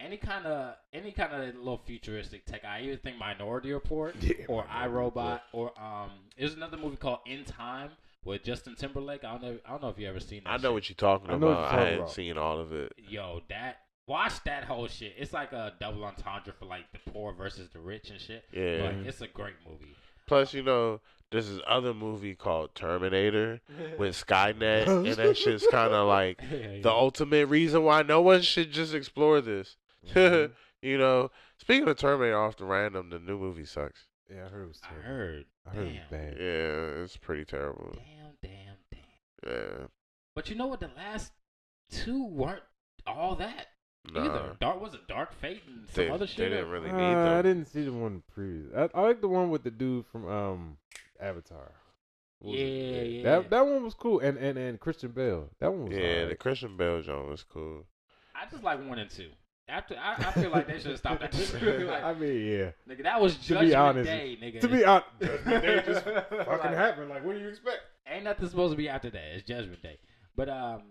[0.00, 2.64] Any kind of any kind of little futuristic tech.
[2.64, 6.10] I either think Minority Report Yeah, or Minority iRobot or um.
[6.38, 7.90] There's another movie called In Time
[8.24, 9.24] with Justin Timberlake.
[9.24, 9.58] I don't know.
[9.66, 10.50] I don't know if you ever seen that.
[10.50, 10.72] I know shit.
[10.72, 11.46] what you're talking I about.
[11.48, 12.12] you're I talking hadn't about.
[12.12, 12.92] seen all of it.
[12.96, 15.14] Yo, that watch that whole shit.
[15.16, 18.44] It's like a double entendre for like the poor versus the rich and shit.
[18.52, 18.78] Yeah.
[18.86, 19.94] But it's a great movie.
[20.26, 23.60] Plus, you know, there's this other movie called Terminator
[23.98, 28.72] with Skynet, and that shit's kind of like the ultimate reason why no one should
[28.72, 29.76] just explore this.
[30.14, 30.50] Mhm.
[30.82, 34.06] you know, speaking of Terminator off the random, the new movie sucks.
[34.30, 35.08] Yeah, I heard it was I terrible.
[35.08, 35.44] heard.
[35.66, 36.20] I heard it was Damn.
[36.20, 36.36] bad.
[36.38, 37.94] Yeah, it's pretty terrible.
[37.96, 39.52] Damn, damn, damn.
[39.80, 39.86] Yeah,
[40.34, 40.80] But you know what?
[40.80, 41.32] The last
[41.90, 42.62] two weren't
[43.06, 43.68] all that
[44.12, 44.56] nah, either.
[44.60, 46.38] Dark was it Dark Fate and some they, other shit.
[46.38, 48.72] they didn't really Uh, need I didn't see the one previous.
[48.74, 50.76] I, I like the one with the dude from um
[51.20, 51.72] Avatar.
[52.40, 52.64] What was it?
[52.64, 53.22] Yeah, yeah.
[53.24, 55.50] That that one was cool, and and and Christian Bale.
[55.60, 56.34] That one was Yeah, the.
[56.36, 57.84] Christian Bale joint was cool.
[58.34, 59.30] I just like one and two.
[59.70, 61.58] After I, I feel like they should have stopped at two.
[61.90, 62.70] like, I mean, yeah.
[62.88, 64.60] nigga, that was be Judgment honest, Day, nigga.
[64.62, 67.10] To be honest, they just fucking Like, happened.
[67.10, 67.80] Like, what do you expect?
[68.06, 69.22] Ain't nothing supposed to be after that.
[69.34, 69.98] It's Judgment Day.
[70.36, 70.82] But um,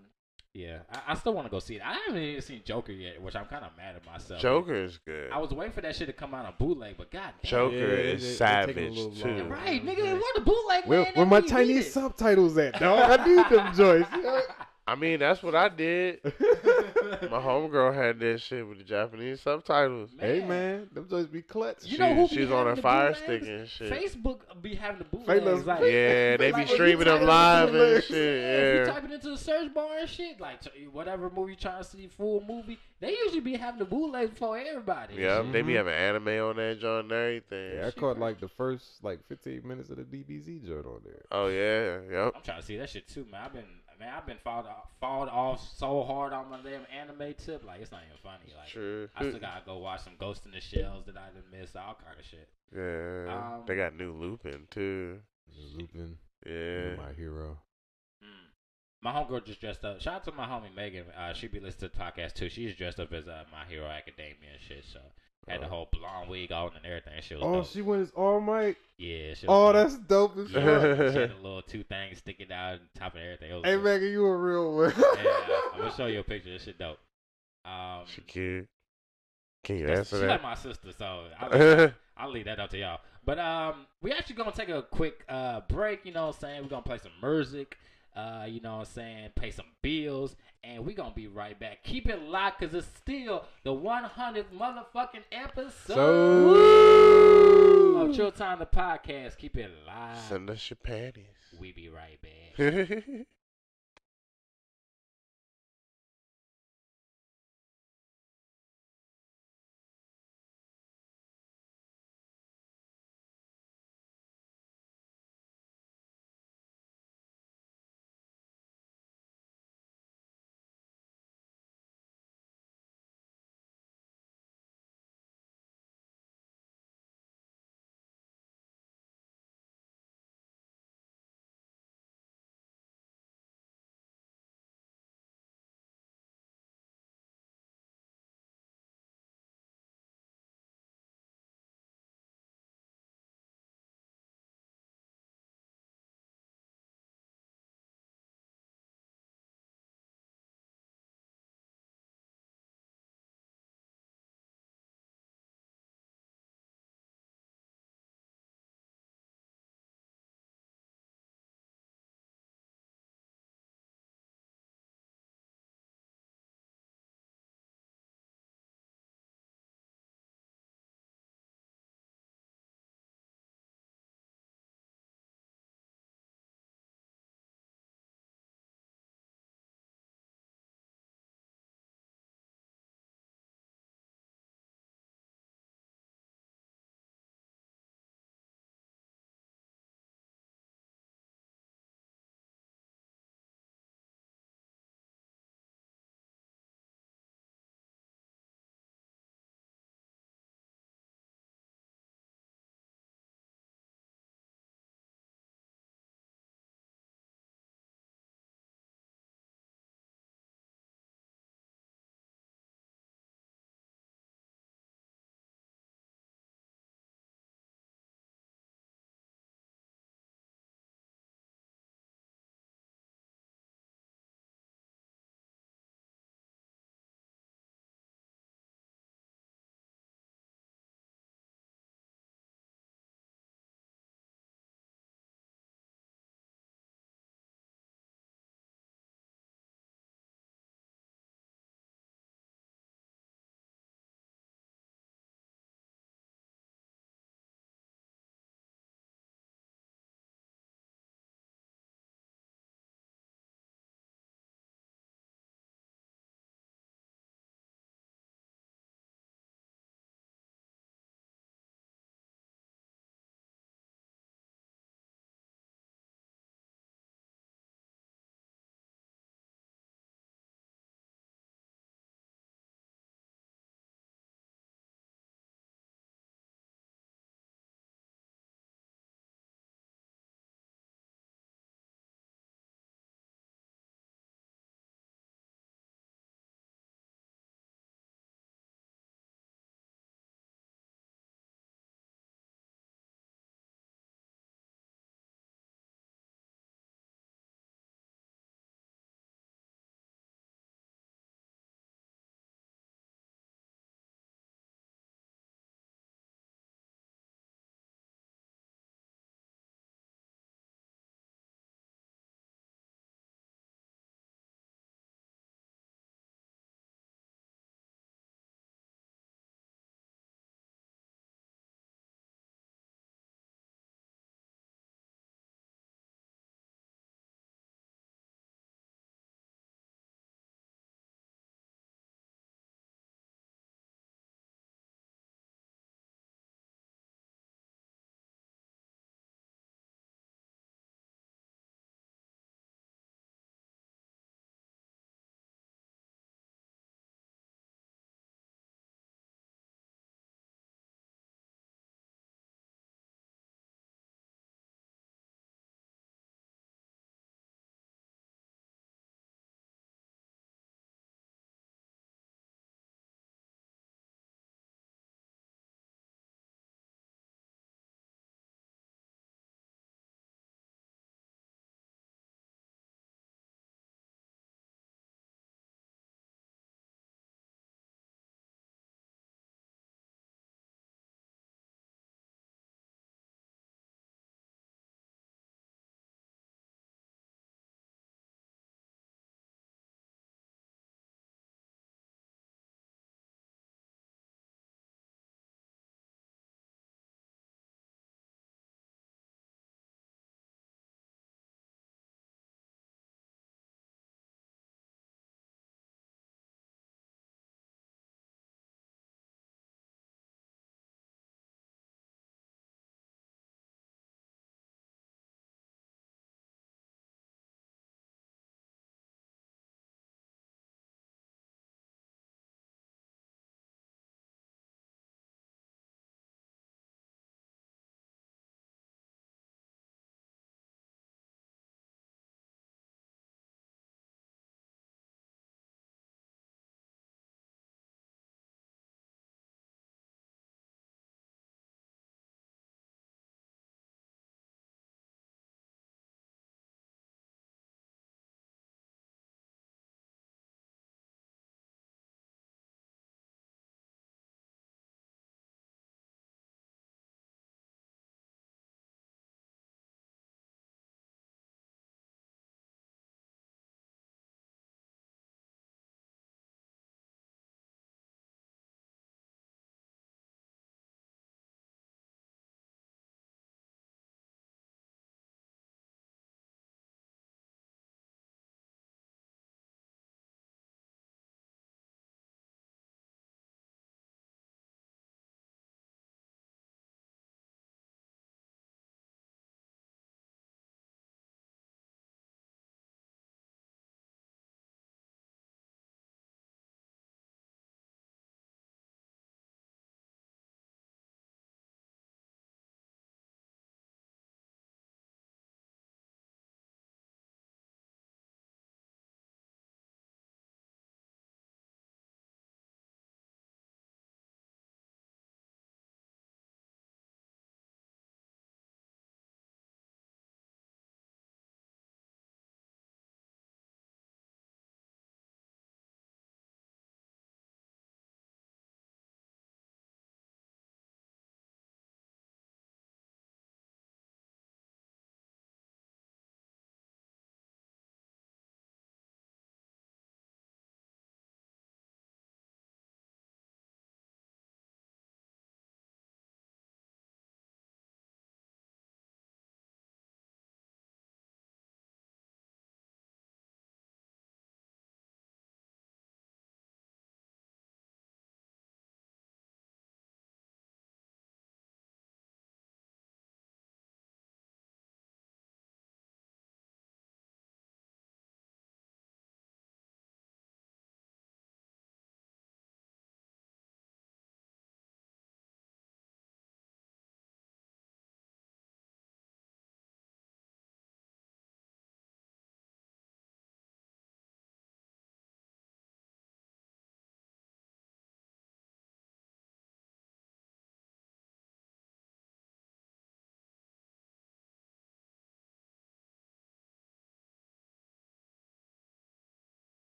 [0.57, 1.81] yeah, I, I still want to go see it.
[1.85, 4.41] I haven't even seen Joker yet, which I'm kind of mad at myself.
[4.41, 5.31] Joker is good.
[5.31, 7.49] I was waiting for that shit to come out on bootleg, but god damn.
[7.49, 9.27] Joker Yeah, is they- they savage taking a little too.
[9.43, 9.49] long.
[9.49, 10.85] Right, nigga, they want the bootleg.
[10.85, 11.11] Where, man.
[11.13, 11.91] where That my mean you Chinese it.
[11.91, 13.19] subtitles at, dog?
[13.19, 14.09] I need them joints.
[14.87, 16.19] I mean, that's what I did.
[16.23, 20.11] My homegirl had that shit with the Japanese subtitles.
[20.17, 21.79] Hey man, them just be clutch.
[21.83, 23.91] You she, know who be she's on her having the fire stick and shit.
[23.91, 25.43] Facebook be having the Faceless.
[25.43, 25.65] bootlegs.
[25.65, 28.17] Like, Yeah, they like, be if you streaming them in live and bootlegs, shit.
[28.17, 28.93] If you Yeah.
[28.93, 30.59] type it into the search bar and shit, like
[30.91, 34.57] whatever movie you trying to see, full movie, they usually be having the bootleg before
[34.57, 35.15] everybody.
[35.15, 35.51] Yeah, mm-hmm.
[35.51, 37.77] they be having anime on that joint and everything.
[37.77, 41.23] Yeah, I caught like the first like 15 minutes of the DBZ joint on there.
[41.31, 42.33] Oh yeah, yep.
[42.37, 43.41] I'm trying to see that shit too, man.
[43.43, 43.65] I've been,
[43.99, 47.81] man, I've been fought off, fought off so hard on my damn anime tip, like
[47.81, 48.53] it's not even funny.
[48.57, 49.09] Like True.
[49.15, 51.97] I still gotta go watch some Ghost in the Shells that I done missed, all
[52.03, 52.47] kind of shit.
[52.75, 55.19] Yeah, Um, they got new Lupin too.
[55.75, 56.95] Lupin, Yeah.
[56.97, 57.57] my hero.
[58.23, 58.49] Mm.
[59.01, 60.01] My homegirl just dressed up.
[60.01, 61.05] Shout out to my homie Megan.
[61.17, 62.49] Uh, she be listening to the podcast too.
[62.49, 64.83] She's dressed up as uh, my hero academia and shit.
[64.91, 64.99] So
[65.47, 65.69] had the Oh.
[65.69, 67.13] whole blonde wig on and everything.
[67.21, 67.67] She was Oh, dope.
[67.67, 68.77] she went as All Might.
[68.97, 69.33] yeah.
[69.33, 69.75] She was Oh, dope.
[69.75, 71.13] that's dope as Yeah, fuck.
[71.13, 73.51] she had a little two things sticking out on top of everything.
[73.63, 73.83] Hey, dope.
[73.83, 74.93] Megan, you a real one.
[74.97, 76.51] Yeah, I'm gonna show you a picture.
[76.51, 76.97] This shit dope.
[77.65, 78.67] Um, She cute.
[79.63, 80.43] Can you that's- answer she like that?
[80.43, 82.99] my sister, so I'll, I'll leave that up to y'all.
[83.25, 86.05] But um, we actually gonna take a quick uh break.
[86.05, 86.61] You know what I'm saying?
[86.63, 87.77] We're gonna play some music.
[88.17, 89.29] Uh, you know what I'm saying?
[89.35, 91.83] Pay some bills, and we gonna be right back.
[91.83, 96.55] Keep it locked, cause it's still the 100th motherfucking episode So-
[97.97, 99.37] of Chill Time the podcast.
[99.37, 100.17] Keep it live.
[100.29, 101.25] Send us your panties.
[101.59, 103.25] We be right back.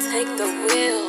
[0.00, 1.08] take the wheel.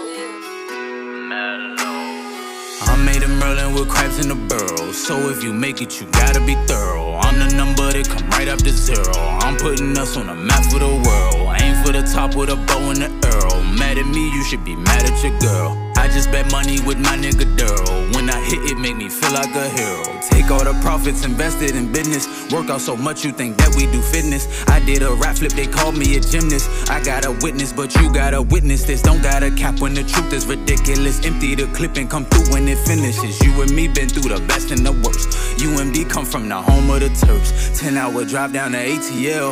[2.82, 4.94] I made a Merlin with crabs in the barrel.
[4.94, 7.14] So if you make it, you gotta be thorough.
[7.16, 9.14] I'm the number that come right after zero.
[9.14, 11.56] I'm putting us on the map for the world.
[11.62, 13.62] Aim for the top with a bow and the arrow.
[13.78, 15.89] Mad at me, you should be mad at your girl.
[16.00, 18.16] I just bet money with my nigga Daryl.
[18.16, 20.04] When I hit it, make me feel like a hero.
[20.32, 22.26] Take all the profits, invested in business.
[22.54, 24.48] Work out so much, you think that we do fitness.
[24.70, 26.90] I did a rap flip, they called me a gymnast.
[26.90, 29.02] I got a witness, but you gotta witness this.
[29.02, 31.24] Don't got a cap when the truth is ridiculous.
[31.26, 33.42] Empty the clip and come through when it finishes.
[33.42, 35.28] You and me been through the best and the worst.
[35.60, 37.78] UMD come from the home of the Turks.
[37.78, 39.52] 10 hour drive down to ATL.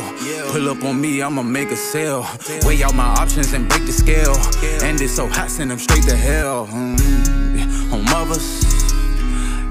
[0.54, 2.26] Pull up on me, I'ma make a sale.
[2.64, 4.36] Weigh out my options and break the scale.
[4.88, 6.37] And it's so hot, send them straight to hell.
[6.44, 8.62] Mm, home of us.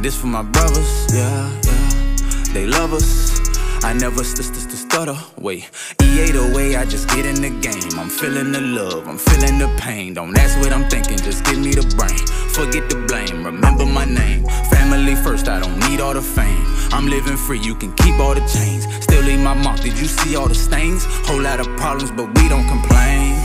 [0.03, 2.53] This for my brothers, yeah, yeah.
[2.53, 3.39] They love us.
[3.85, 5.17] I never st st st stutter.
[5.39, 5.71] Wait,
[6.03, 7.99] EA the way I just get in the game.
[7.99, 10.15] I'm feeling the love, I'm feeling the pain.
[10.15, 12.19] Don't ask what I'm thinking, just give me the brain.
[12.51, 14.45] Forget the blame, remember my name.
[14.71, 16.65] Family first, I don't need all the fame.
[16.93, 18.87] I'm living free, you can keep all the chains.
[19.05, 21.05] Still leave my mark, did you see all the stains?
[21.29, 23.37] Whole lot of problems, but we don't complain.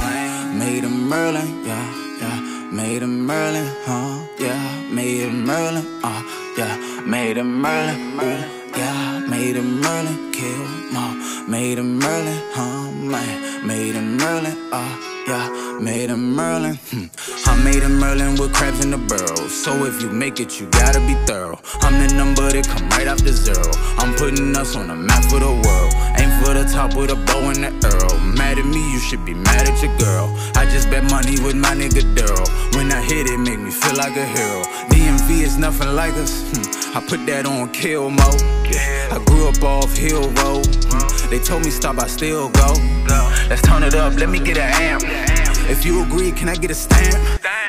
[0.57, 2.10] Made a Merlin, yeah, yeah.
[2.71, 4.25] Made a Merlin, huh?
[4.39, 6.23] Yeah, made a Merlin, uh,
[6.57, 7.01] yeah.
[7.05, 9.19] Made a Merlin, ooh, yeah.
[9.27, 11.51] Made a Merlin, kill mom.
[11.51, 13.67] Made a Merlin, huh, man.
[13.67, 14.97] Made a Merlin, uh,
[15.27, 15.79] yeah.
[15.81, 17.07] Made a Merlin, hmm.
[17.45, 19.49] I made a Merlin with crabs in the barrel.
[19.49, 21.59] So if you make it, you gotta be thorough.
[21.81, 23.71] I'm the number that come right after zero.
[23.99, 25.93] I'm putting us on the map for the world.
[26.15, 28.10] Aim for the top with a bow and the arrow.
[28.41, 30.25] Mad at me, you should be mad at your girl.
[30.55, 32.47] I just bet money with my nigga Daryl.
[32.75, 34.63] When I hit it, make me feel like a hero.
[34.89, 36.33] DMV is nothing like us.
[36.51, 36.97] Hmm.
[36.97, 38.41] I put that on kill mode.
[39.15, 40.65] I grew up off Hill Road.
[40.89, 41.29] Hmm.
[41.29, 42.73] They told me stop, I still go.
[43.47, 45.40] Let's turn it up, let me get an amp.
[45.69, 47.15] If you agree, can I get a stamp?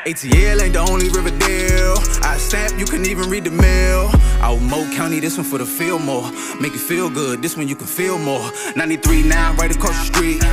[0.05, 1.95] ATL ain't the only Riverdale.
[2.23, 4.09] I stamp, you can even read the mail.
[4.41, 6.29] Out Mo County, this one for the feel more.
[6.59, 8.51] Make you feel good, this one you can feel more.
[8.75, 10.43] 93 now, right across the street.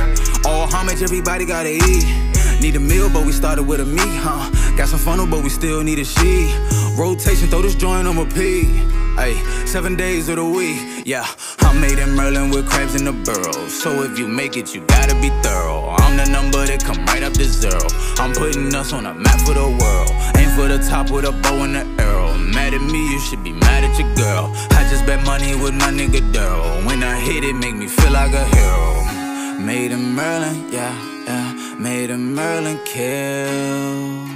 [0.45, 2.30] All homage, everybody gotta eat.
[2.61, 4.77] Need a meal, but we started with a meat, huh?
[4.77, 6.53] Got some funnel, but we still need a sheet.
[6.95, 8.69] Rotation, throw this joint on my repeat.
[9.17, 9.33] Ay,
[9.65, 11.25] seven days of the week, yeah.
[11.59, 13.67] I made a Merlin with crabs in the burrow.
[13.67, 15.95] So if you make it, you gotta be thorough.
[15.97, 17.81] I'm the number that come right up to zero.
[18.19, 20.11] I'm putting us on a map for the world.
[20.37, 22.37] Aim for the top with a bow and an arrow.
[22.37, 24.53] Mad at me, you should be mad at your girl.
[24.77, 26.85] I just bet money with my nigga Daryl.
[26.85, 29.59] When I hit it, make me feel like a hero.
[29.59, 30.93] Made a Merlin, yeah,
[31.25, 31.60] yeah.
[31.81, 34.27] Made a Merlin kill.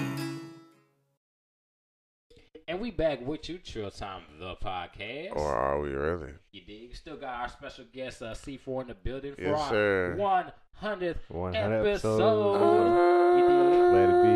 [2.68, 5.36] And we back with you, Chill Time the podcast.
[5.36, 6.32] Or are we really?
[6.52, 6.96] You dig?
[6.96, 10.16] Still got our special guest uh, C4 in the building for Yes, our sir.
[10.82, 12.16] 100th 100 episode.
[12.16, 13.38] episode.
[13.38, 13.92] You dig?
[13.92, 14.36] Glad to be.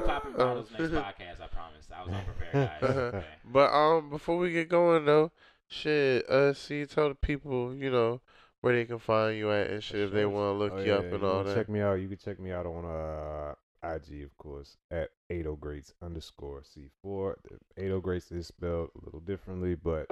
[0.00, 1.40] We popping bottles next podcast.
[1.42, 1.88] I promise.
[1.94, 2.82] I was unprepared, guys.
[3.14, 3.24] Okay.
[3.44, 5.30] But um, before we get going though,
[5.68, 8.20] shit, uh, see, tell the people, you know,
[8.66, 10.86] where they can find you at and shit if they want to look Oh, you
[10.92, 11.54] yeah, up and you all that.
[11.54, 11.94] Check me out.
[11.94, 17.34] You can check me out on uh IG, of course, at 80 Greats underscore C4.
[17.76, 20.06] The 80 Greats is spelled a little differently, but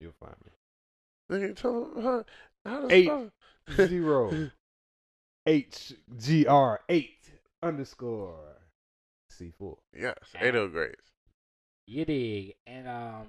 [0.00, 1.36] you'll find me.
[1.36, 2.24] Nigga, tell them how,
[2.64, 3.06] how to Eight.
[3.06, 3.30] spell.
[3.88, 4.50] Zero
[5.46, 7.30] H G R eight
[7.62, 8.36] underscore
[9.28, 9.78] C four.
[9.96, 10.94] yes, Ado Grace.
[11.86, 12.54] You dig?
[12.66, 13.26] And um,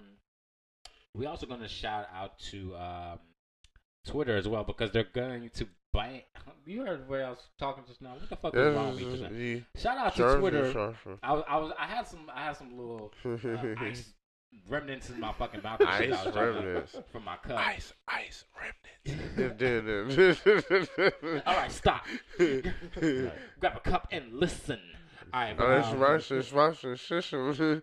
[1.16, 3.20] we also gonna shout out to um,
[4.06, 6.22] Twitter as well because they're going to ban.
[6.64, 8.12] You heard where I was talking just now.
[8.12, 9.66] What the fuck is wrong with me today?
[9.76, 10.72] Shout out to Twitter.
[10.72, 11.18] sharp, sharp.
[11.24, 13.30] I was, I was, I had some, I had some little uh,
[13.84, 14.14] ice
[14.70, 15.80] remnants in my fucking mouth.
[15.82, 16.96] and shit I Ice was drinking remnants.
[17.12, 17.58] from my cup.
[17.58, 18.44] Ice, ice
[19.36, 20.42] remnants.
[21.48, 22.06] All right, stop.
[22.38, 24.80] Grab a cup and listen.
[25.34, 27.82] All right, but, Oh, it's um, Russian, it's Russian, Russian.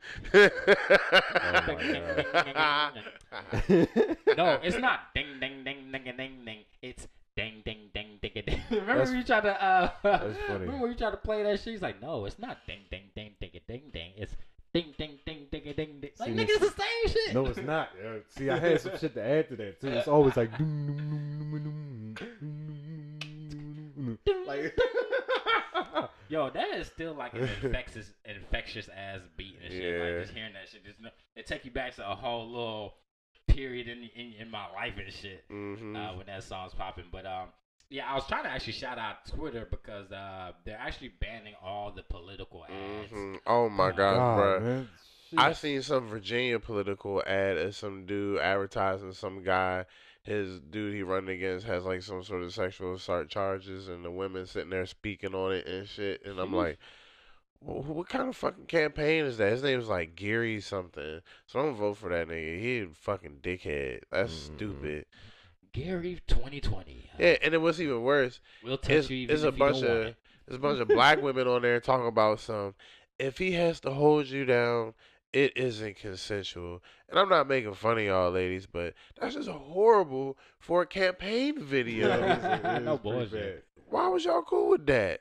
[4.37, 6.59] no, it's not ding ding ding ding ding ding.
[6.83, 8.63] It's ding ding ding ding ding.
[8.89, 10.61] Remember That's- when you tried to uh that's funny.
[10.61, 11.75] remember when you tried to play that shit?
[11.75, 14.13] He's like, no, it's not ding ding ding ding ding ding.
[14.17, 14.35] It's
[14.73, 16.11] ding ding ding ding ding ding.
[16.19, 17.35] Like See, nigga, it's the same shit.
[17.35, 17.91] No, it's not.
[18.03, 18.23] yo.
[18.31, 19.89] See, I had some shit to add to that too.
[19.89, 24.47] It's always like doom, doom, doom, doom, doom, doom, doom, doom.
[24.47, 24.75] like
[26.31, 29.83] Yo, that is still like an infectious, infectious ass beat and shit.
[29.83, 30.05] Yeah.
[30.05, 30.99] Like just hearing that shit, just
[31.37, 32.95] it take you back to a whole little
[33.49, 35.45] period in in, in my life and shit.
[35.49, 37.05] hmm uh, when that song's popping.
[37.11, 37.49] But um,
[37.91, 41.91] yeah, I was trying to actually shout out Twitter because uh, they're actually banning all
[41.91, 43.11] the political ads.
[43.11, 44.61] hmm Oh my Oh, gosh, God, bro.
[44.61, 44.89] man.
[45.37, 49.85] I seen some Virginia political ad of some dude advertising some guy.
[50.23, 54.11] His dude he running against has like some sort of sexual assault charges, and the
[54.11, 56.25] women sitting there speaking on it and shit.
[56.25, 56.79] And I'm like,
[57.61, 59.53] well, what kind of fucking campaign is that?
[59.53, 61.21] His name is like Gary something.
[61.47, 62.61] So I'm gonna vote for that nigga.
[62.61, 64.01] He a fucking dickhead.
[64.11, 64.57] That's Mhm.
[64.57, 65.07] stupid.
[65.73, 67.11] Gary 2020.
[67.15, 68.41] Uh, Yeah, and it was even worse.
[68.65, 70.17] we'll touch It's, you even it's if a you bunch don't want of it.
[70.47, 72.75] there's a bunch of black women on there talking about some.
[73.19, 74.95] If he has to hold you down,
[75.33, 76.83] it isn't consensual.
[77.09, 81.59] And I'm not making fun of y'all ladies, but that's just horrible for a campaign
[81.61, 82.09] video.
[82.11, 83.65] It is No bullshit.
[83.91, 85.21] Why was y'all cool with that?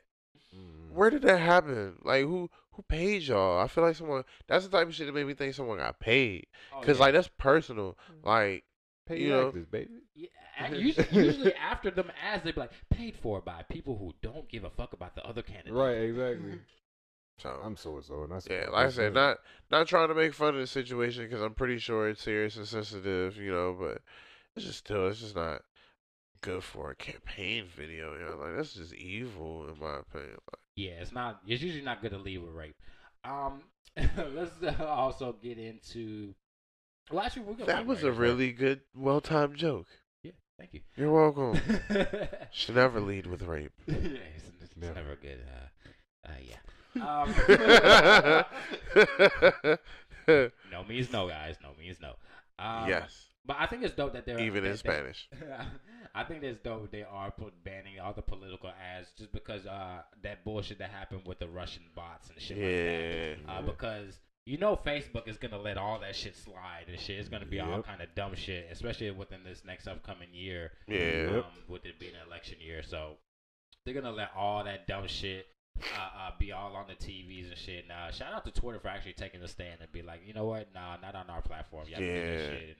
[0.54, 0.92] Mm.
[0.92, 1.96] Where did that happen?
[2.02, 3.58] Like who who paid y'all?
[3.60, 4.24] I feel like someone.
[4.46, 6.46] That's the type of shit that made me think someone got paid.
[6.74, 7.04] Oh, Cause yeah.
[7.04, 7.98] like that's personal.
[8.22, 8.64] Like
[9.06, 9.90] Pay you your know- actors, baby.
[10.14, 10.32] Yeah, ac-
[10.66, 14.64] usually, usually after them ads, they be like paid for by people who don't give
[14.64, 15.72] a fuck about the other candidate.
[15.72, 16.60] Right, exactly.
[17.38, 17.60] so.
[17.62, 19.38] I'm so and so, and that's Yeah, like I said, not
[19.70, 22.66] not trying to make fun of the situation because I'm pretty sure it's serious and
[22.66, 23.76] sensitive, you know.
[23.78, 24.02] But
[24.56, 25.62] it's just still, it's just not
[26.40, 28.14] good for a campaign video.
[28.14, 30.38] You know, like that's just evil in my opinion.
[30.50, 31.40] Like, Yeah, it's not.
[31.46, 32.76] It's usually not good to leave with rape.
[33.24, 33.62] Um,
[33.96, 36.34] let's uh, also get into.
[37.10, 39.86] Well, actually, we're gonna that was a as really good, well timed joke.
[40.58, 40.80] Yeah, thank you.
[40.96, 41.60] You're welcome.
[41.90, 43.72] yeah, Should never lead with rape.
[43.86, 44.94] it's, it's Never.
[44.94, 45.38] never good.
[45.46, 46.56] Uh, uh, yeah.
[46.98, 47.34] Um,
[50.72, 51.56] no means no, guys.
[51.62, 52.14] No means no.
[52.58, 55.28] Um, yes, but I think it's dope that they're even that in they- Spanish.
[56.14, 60.00] I think it's dope they are put banning all the political ads just because uh
[60.22, 63.52] that bullshit that happened with the Russian bots and shit like that.
[63.52, 67.18] Uh, because you know Facebook is gonna let all that shit slide and shit.
[67.18, 70.72] It's gonna be all kind of dumb shit, especially within this next upcoming year.
[70.86, 71.28] Yeah.
[71.36, 73.18] Um, with it being an election year, so
[73.84, 75.46] they're gonna let all that dumb shit
[75.78, 77.86] uh, uh, be all on the TVs and shit.
[77.86, 80.46] Now, shout out to Twitter for actually taking a stand and be like, you know
[80.46, 80.68] what?
[80.74, 81.86] Nah, not on our platform.
[81.86, 82.58] Y'all can this Yeah.
[82.58, 82.76] shit and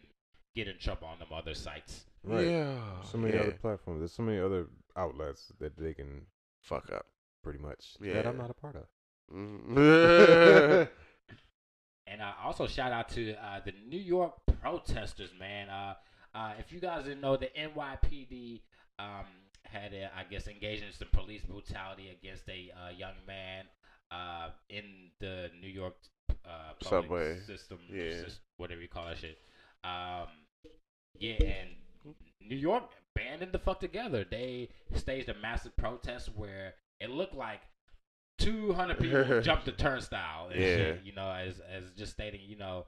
[0.56, 2.06] get in trouble on them other sites.
[2.24, 2.46] Right.
[2.46, 3.02] Yeah.
[3.02, 3.42] So many yeah.
[3.42, 4.00] other platforms.
[4.00, 6.22] There's so many other outlets that they can
[6.62, 7.06] Fuck up.
[7.42, 8.14] pretty much Yeah.
[8.14, 8.86] that I'm not a part of.
[12.18, 15.68] And uh, also shout out to uh, the New York protesters, man.
[15.70, 15.94] Uh,
[16.34, 18.60] uh, if you guys didn't know, the NYPD
[18.98, 19.24] um,
[19.62, 23.66] had, uh, I guess, engaged in some police brutality against a uh, young man
[24.10, 25.94] uh, in the New York
[26.44, 27.40] uh, public Subway.
[27.46, 28.02] system, Yeah.
[28.24, 29.38] sys- whatever you call that shit.
[29.84, 30.26] Um,
[31.20, 31.68] yeah, and
[32.40, 32.82] New York
[33.14, 34.24] banded the fuck together.
[34.28, 37.60] They staged a massive protest where it looked like
[38.38, 40.76] 200 people jumped the turnstile and Yeah.
[40.76, 42.86] shit, you know, as as just stating, you know,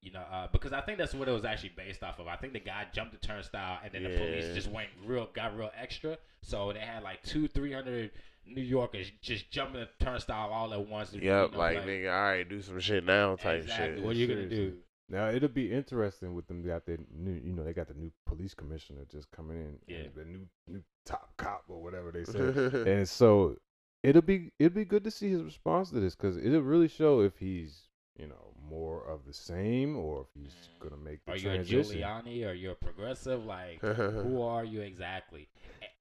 [0.00, 2.28] you know, uh, because I think that's what it was actually based off of.
[2.28, 5.56] I think the guy jumped the turnstile and then the police just went real, got
[5.56, 6.16] real extra.
[6.42, 8.12] So they had like two, three hundred
[8.46, 11.12] New Yorkers just jumping the turnstile all at once.
[11.12, 13.96] you Yep, know, like, nigga, all right, do some shit now type exactly.
[13.96, 14.04] shit.
[14.04, 14.74] What are you gonna do?
[15.10, 16.62] Now it'll be interesting with them.
[16.62, 19.78] They got their new, you know, they got the new police commissioner just coming in.
[19.88, 20.02] Yeah.
[20.04, 22.38] and the new new top cop or whatever they say.
[22.92, 23.56] and so
[24.02, 27.20] it'll be it'll be good to see his response to this because it'll really show
[27.20, 27.82] if he's
[28.18, 30.90] you know more of the same or if he's Mm.
[30.90, 31.58] gonna make the Are you a.
[31.58, 33.44] Giuliani or you're a progressive?
[33.44, 35.48] Like, who are you exactly?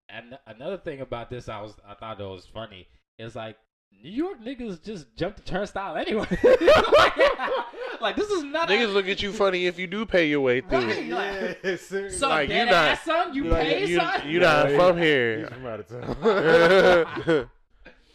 [0.09, 2.87] And another thing about this, I was I thought it was funny.
[3.19, 3.57] Is like
[4.03, 6.27] New York niggas just jump the turnstile anyway.
[8.01, 10.41] like this is not Niggas a, look at you funny if you do pay your
[10.41, 10.79] way through.
[10.87, 11.05] Right.
[11.05, 12.09] Yeah, seriously.
[12.11, 13.33] son, like, you dead not- ass son.
[13.33, 14.29] You like, pay you, son.
[14.29, 15.47] you not Yeah, from He's here.
[15.47, 17.49] from out of town.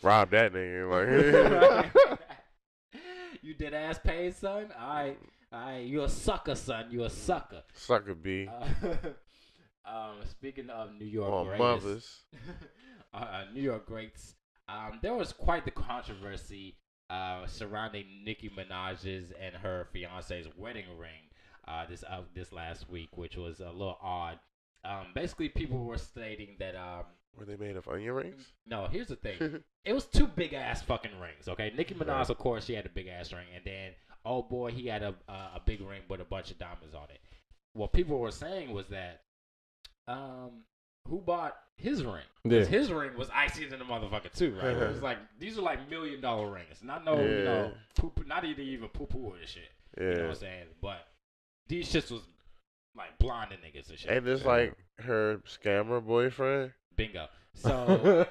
[0.03, 1.91] Rob that nigga.
[1.93, 3.01] Like,
[3.43, 4.69] you did ass paid son.
[4.79, 5.19] All right,
[5.53, 5.79] all right.
[5.85, 6.87] You a sucker, son.
[6.91, 7.63] You a sucker.
[7.75, 8.49] sucker B.
[8.49, 8.87] Uh,
[9.85, 12.21] um, speaking of New York greatest, mothers.
[13.15, 14.35] uh, uh, New York greats.
[14.69, 16.77] Um, there was quite the controversy
[17.11, 21.31] uh, surrounding Nicki Minaj's and her fiance's wedding ring
[21.67, 24.39] uh, this uh, this last week, which was a little odd.
[24.85, 27.05] Um, basically, people were stating that um,
[27.39, 28.53] Were they made of onion rings?
[28.67, 28.87] no.
[28.91, 31.49] Here's the thing: it was two big ass fucking rings.
[31.49, 32.31] Okay, Nicki Minaj, Right.
[32.31, 33.93] of course, she had a big ass ring, and then
[34.25, 37.05] oh boy, he had a a, a big ring with a bunch of diamonds on
[37.11, 37.21] it.
[37.75, 39.23] What people were saying was that
[40.07, 40.65] um,
[41.09, 42.23] who bought his ring?
[42.45, 42.65] 'Cause Yeah.
[42.65, 44.77] his ring was icy than the motherfucker too, right?
[44.77, 48.45] it was like these are like million dollar rings, not no, you know, poop, not
[48.45, 49.63] even even poo poo or shit.
[49.99, 50.05] Yeah.
[50.05, 50.67] You know what I'm saying?
[50.81, 51.09] But
[51.69, 52.23] these shits was
[52.95, 54.11] like blinding niggas and shit.
[54.11, 54.49] And it's Yeah.
[54.49, 56.73] like her scammer boyfriend.
[56.97, 57.27] Bingo.
[57.55, 58.27] So,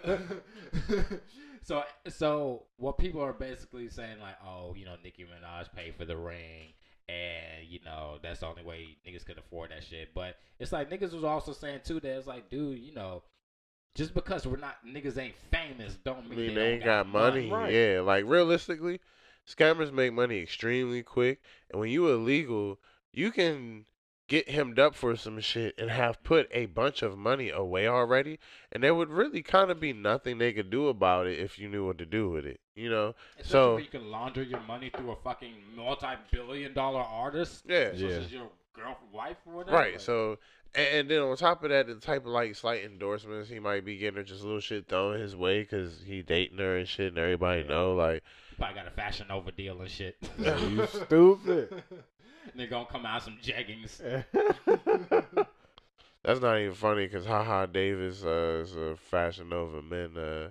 [1.64, 6.06] so, so what people are basically saying, like, oh, you know, Nicki Minaj paid for
[6.06, 6.74] the ring,
[7.08, 10.14] and you know that's the only way niggas could afford that shit.
[10.14, 13.24] But it's like niggas was also saying too that it's like, dude, you know,
[13.96, 17.04] just because we're not niggas ain't famous, don't I mean, mean, they, they ain't don't
[17.04, 17.50] got money.
[17.50, 17.74] Right.
[17.74, 19.00] Yeah, like realistically,
[19.48, 22.80] scammers make money extremely quick, and when you illegal,
[23.12, 23.86] you can
[24.32, 28.40] get hemmed up for some shit and have put a bunch of money away already,
[28.72, 31.68] and there would really kind of be nothing they could do about it if you
[31.68, 32.62] knew what to do with it.
[32.74, 33.14] You know?
[33.38, 37.92] Especially So- when you can launder your money through a fucking multi-billion-dollar artist, Yeah.
[37.92, 38.08] such Yeah.
[38.08, 39.76] as your girlfriend, wife, or whatever.
[39.76, 39.92] Right.
[39.94, 40.38] Like, So,
[40.74, 43.84] and, and then on top of that, the type of like slight endorsements he might
[43.84, 47.10] be getting are just little shit thrown his way because he dating her and shit,
[47.10, 50.16] and everybody know like, you probably got a Fashion Nova deal and shit.
[50.40, 51.84] you stupid.
[52.56, 54.00] They're gonna come out some jeggings.
[56.24, 60.50] that's not even funny because Haha Davis uh, is a Fashion Nova men uh,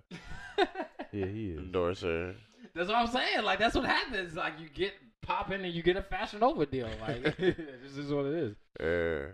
[1.13, 1.59] yeah, he is.
[1.59, 2.35] endorser.
[2.75, 3.45] That's what I'm saying.
[3.45, 4.35] Like that's what happens.
[4.35, 6.89] Like you get pop in and you get a Fashion Nova deal.
[7.01, 8.57] Like this is what it is.
[8.81, 9.33] Yeah.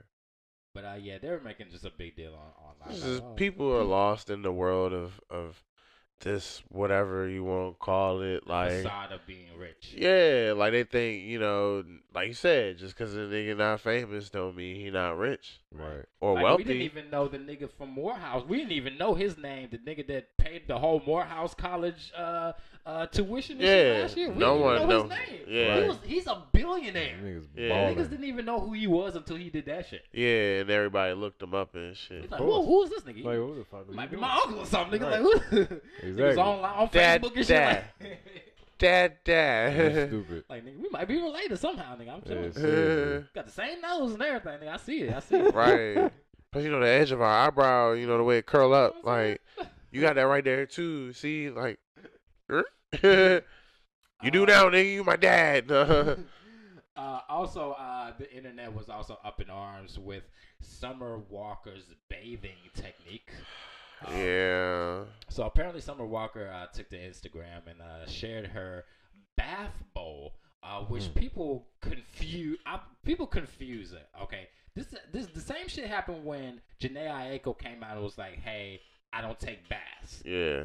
[0.74, 2.94] But uh, yeah, they're making just a big deal on online.
[2.94, 5.62] It's Like, just oh, people are lost in the world of of
[6.20, 9.94] this whatever you want to call it, like facade of being rich.
[9.96, 14.30] yeah, like they think you know, like you said, just because a nigga not famous
[14.30, 16.04] don't mean he not rich Right.
[16.20, 16.64] or Like, wealthy.
[16.64, 18.44] We didn't even know the nigga from Morehouse.
[18.48, 19.68] We didn't even know his name.
[19.70, 22.52] The nigga that paid the whole Morehouse College uh,
[22.86, 24.30] uh, tuition Yeah, last year.
[24.30, 25.40] We no didn't one even know know- his name.
[25.48, 25.80] yeah.
[25.82, 27.16] He was, he's a billionaire.
[27.22, 27.90] Niggas Yeah.
[27.92, 30.04] Niggas didn't even know who he was until he did that shit.
[30.12, 32.22] yeah, and everybody looked him up and shit.
[32.22, 33.24] He's like, who, who is this nigga?
[33.24, 33.92] Like, what the fuck?
[33.94, 35.00] Might be you my uncle or something.
[35.00, 35.20] Nigga, Right.
[35.22, 35.58] like, who?
[36.02, 36.42] He was Exactly.
[36.42, 37.48] on, on Dad, Facebook and shit.
[37.48, 37.84] dad.
[38.00, 38.18] Like,
[38.78, 40.08] Dad, That's dad.
[40.08, 40.44] stupid.
[40.48, 42.12] like, nigga, we might be related somehow, nigga.
[42.14, 43.24] I'm telling Yeah, you.
[43.34, 44.74] Got the same nose and everything, nigga.
[44.74, 45.14] I see it.
[45.14, 45.54] I see it.
[45.54, 46.12] right.
[46.52, 48.96] But you know the edge of our eyebrow, you know the way it curl up,
[49.02, 49.40] like
[49.90, 51.12] you got that right there too.
[51.12, 51.78] See, like,
[52.50, 52.64] er?
[53.02, 54.92] you do Uh, now, nigga.
[54.94, 55.70] You my dad.
[56.96, 60.22] Uh, also, uh, the internet was also up in arms with
[60.62, 63.28] Summer Walker's bathing technique.
[64.06, 65.00] Um, yeah.
[65.28, 68.84] So apparently, Summer Walker uh, took to Instagram and uh, shared her
[69.36, 71.18] bath bowl, uh, which Hmm.
[71.18, 72.58] people confuse.
[73.04, 74.08] People confuse it.
[74.22, 78.38] Okay, this this the same shit happened when Jhené Aiko came out and was like,
[78.38, 78.80] "Hey,
[79.12, 80.62] I don't take baths." Yeah.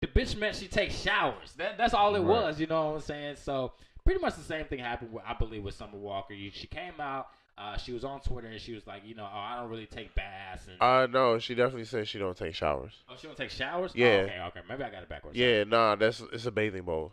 [0.00, 1.52] The bitch meant she takes showers.
[1.56, 2.26] That that's all it Right.
[2.28, 3.36] was, you know what I'm saying?
[3.36, 3.72] So
[4.04, 6.34] pretty much the same thing happened with I believe with Summer Walker.
[6.52, 7.28] She came out,
[7.58, 9.86] uh, she was on Twitter and she was like, you know, oh, I don't really
[9.86, 12.92] take baths and Uh, no, she definitely said she don't take showers.
[13.08, 13.92] oh, she don't take showers.
[13.94, 14.06] Yeah.
[14.06, 15.36] Oh, okay, okay, maybe I got it backwards.
[15.36, 17.12] Yeah, nah, that's it's a bathing bowl.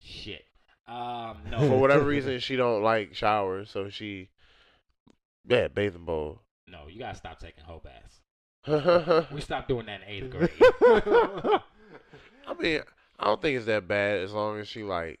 [0.00, 0.44] Shit.
[0.86, 4.28] Um, For whatever reason, she don't like showers, so she,
[5.46, 6.40] yeah, bathing bowl.
[6.66, 8.20] no, you gotta stop taking whole baths.
[9.32, 11.60] We stopped doing that in eighth grade.
[12.54, 12.80] Mean,
[13.18, 15.20] I don't think it's that bad as long as she like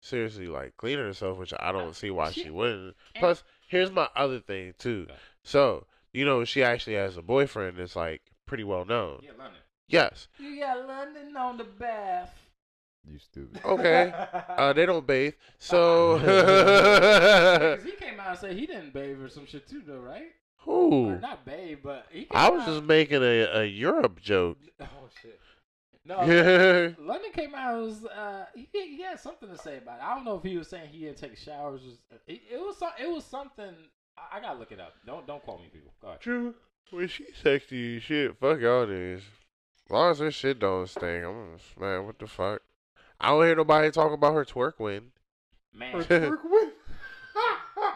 [0.00, 2.96] seriously like cleaning herself, which I don't see why she She- wouldn't.
[3.16, 5.06] Plus, here's my other thing too.
[5.08, 5.18] Okay.
[5.44, 9.20] So you know, she actually has a boyfriend that's like pretty well known.
[9.22, 9.60] yeah, London.
[9.88, 10.28] Yes.
[10.38, 12.34] You got London on the bath.
[13.10, 13.60] You stupid.
[13.64, 14.12] Okay.
[14.60, 19.28] Uh, they don't bathe, so Because he came out and said he didn't bathe or
[19.28, 20.26] some shit too, though, right?
[20.66, 22.26] Or not bathe, but he.
[22.30, 24.58] I was out- just making a, a Europe joke.
[24.80, 24.86] Oh
[25.22, 25.40] shit.
[26.04, 27.74] No, yeah, London came out.
[27.74, 30.04] and Was uh, he, he had something to say about it.
[30.04, 31.82] I don't know if he was saying he didn't take showers.
[32.10, 33.74] Or, it, it was it was something.
[34.16, 34.94] I, I gotta look it up.
[35.06, 35.92] Don't don't quote me, people.
[36.00, 36.20] Go ahead.
[36.20, 36.54] True.
[36.90, 39.18] When she sexy as shit, fuck y'all niggas.
[39.18, 42.06] As long as her shit don't stink, I'm man.
[42.06, 42.62] What the fuck?
[43.20, 45.12] I don't hear nobody talk about her twerk win.
[45.74, 46.70] Man, Work with.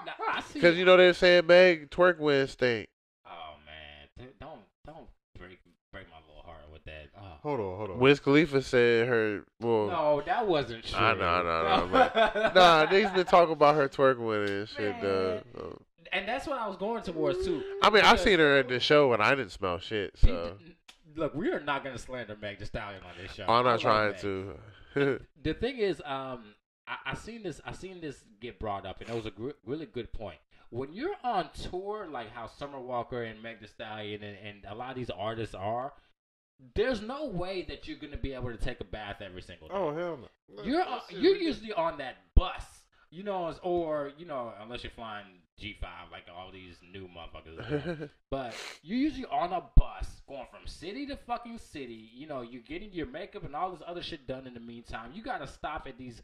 [0.06, 0.60] now, I see.
[0.60, 2.88] Cause you know they're saying Meg twerk win stink.
[3.26, 5.06] Oh man, Dude, don't don't
[5.38, 5.58] break
[5.90, 7.08] break my little heart with that.
[7.18, 7.33] Oh.
[7.44, 7.98] Hold on, hold on.
[8.00, 9.44] Wiz Khalifa said her.
[9.60, 10.98] Well, No, that wasn't true.
[10.98, 14.94] Nah, nah, nah, nah, nah, niggas been talking about her twerk win and shit.
[15.04, 15.40] Uh,
[16.12, 17.62] And that's what I was going towards too.
[17.82, 20.16] I mean, I Because- seen her at the show and I didn't smell shit.
[20.18, 20.56] So
[21.16, 23.44] Look, we are not going to slander Meg Thee Stallion on this show.
[23.44, 24.58] I'm not love trying to.
[25.42, 26.54] The thing is, um,
[26.88, 27.60] I, I seen this.
[27.66, 30.38] I seen this get brought up, and it was a gr- really good point.
[30.70, 34.74] When you're on tour, like how Summer Walker and Meg Thee Stallion and, and a
[34.74, 35.92] lot of these artists are,
[36.74, 39.68] there's no way that you're going to be able to take a bath every single
[39.68, 39.74] day.
[39.76, 40.62] Oh hell no.
[40.62, 42.64] You're uh, you're usually on that bus,
[43.10, 45.26] you know, or you know, unless you're flying
[45.60, 48.10] G5 like all these new motherfuckers.
[48.30, 52.10] but you're usually on a bus going from city to fucking city.
[52.14, 55.10] You know, you're getting your makeup and all this other shit done in the meantime.
[55.14, 56.22] You gotta stop at these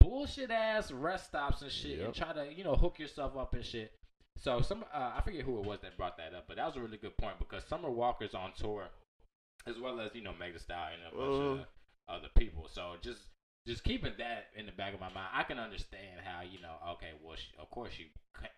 [0.00, 3.64] bullshit ass rest stops and shit and try to you know hook yourself up and
[3.64, 3.92] shit.
[4.38, 6.76] So some uh, I forget who it was that brought that up, but that was
[6.76, 8.84] a really good point because Summer Walker's on tour,
[9.66, 11.62] as well as you know Meg Thee Stallion and a bunch Uh-huh.
[11.62, 11.66] of
[12.20, 12.68] other people.
[12.68, 13.22] So just
[13.66, 16.76] just keeping that in the back of my mind, I can understand how you know.
[16.92, 18.06] Okay, well, sh- of course you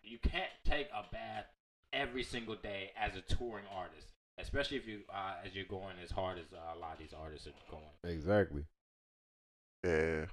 [0.03, 1.47] you can't take a bath
[1.93, 6.11] every single day as a touring artist, especially if you uh, as you're going as
[6.11, 7.85] hard as uh, a lot of these artists are going.
[8.15, 8.65] Exactly.
[9.85, 10.27] yeah.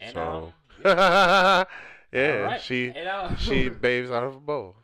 [0.00, 0.52] And, So um,
[0.84, 1.64] yeah,
[2.12, 2.60] alright.
[2.60, 4.76] she And, uh, she bathes out of a bowl.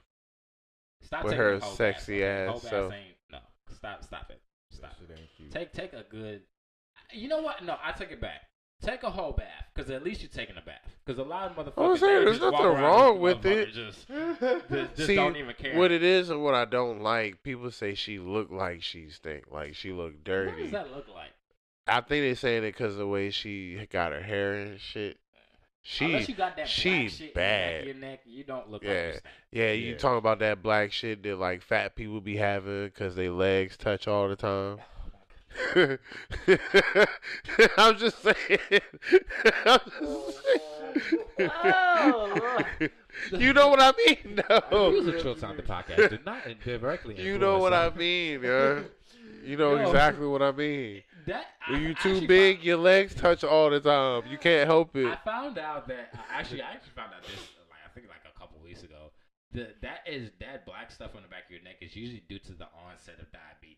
[1.02, 2.52] stop with her sexy bath, okay?
[2.52, 2.68] ass so.
[2.68, 2.92] bath self.
[2.92, 3.14] ain't- no,
[3.78, 4.90] stop, stop it, stop.
[4.90, 5.52] That shit ain't cute.
[5.52, 6.42] Take take a good.
[7.12, 7.64] You know what?
[7.64, 8.42] No, I take it back.
[8.80, 10.76] Take a whole bath, because at least you're taking a bath.
[11.04, 11.90] Because a lot of motherfuckers.
[11.90, 13.72] I'm saying, there's just nothing wrong with it.
[13.72, 14.06] Just,
[14.40, 15.76] just, just See, don't even care.
[15.76, 19.46] What it is and what I don't like, people say she look like she stink,
[19.50, 20.52] like she look dirty.
[20.52, 21.30] What does that look like?
[21.88, 25.18] I think they saying it because of the way she got her hair and shit.
[25.90, 27.80] She, Unless you got that she black shit bad.
[27.80, 28.90] in your neck, you don't look Yeah.
[28.90, 29.24] like you stink.
[29.52, 29.96] yeah, you Yeah.
[29.96, 34.06] talking about that black shit that like fat people be having because they legs touch
[34.06, 34.80] all the time.
[35.74, 35.96] Oh
[37.78, 38.36] I'm just saying.
[39.64, 41.50] I'm just saying.
[41.54, 42.58] Oh,
[43.32, 44.90] you know what I mean, though.
[44.90, 46.10] Use a Chill Time the podcast.
[46.10, 47.18] Do not directly.
[47.18, 48.80] You know what I mean, yeah.
[49.42, 49.86] You know Yo.
[49.86, 51.02] exactly what I mean.
[51.28, 54.22] That I- you too big, your legs touch all the time.
[54.30, 55.06] You can't help it.
[55.06, 57.38] I found out that uh, actually, I actually found out this
[57.70, 59.12] like I think like a couple weeks ago.
[59.52, 62.38] The, that is that black stuff on the back of your neck is usually due
[62.40, 63.76] to the onset of diabetes.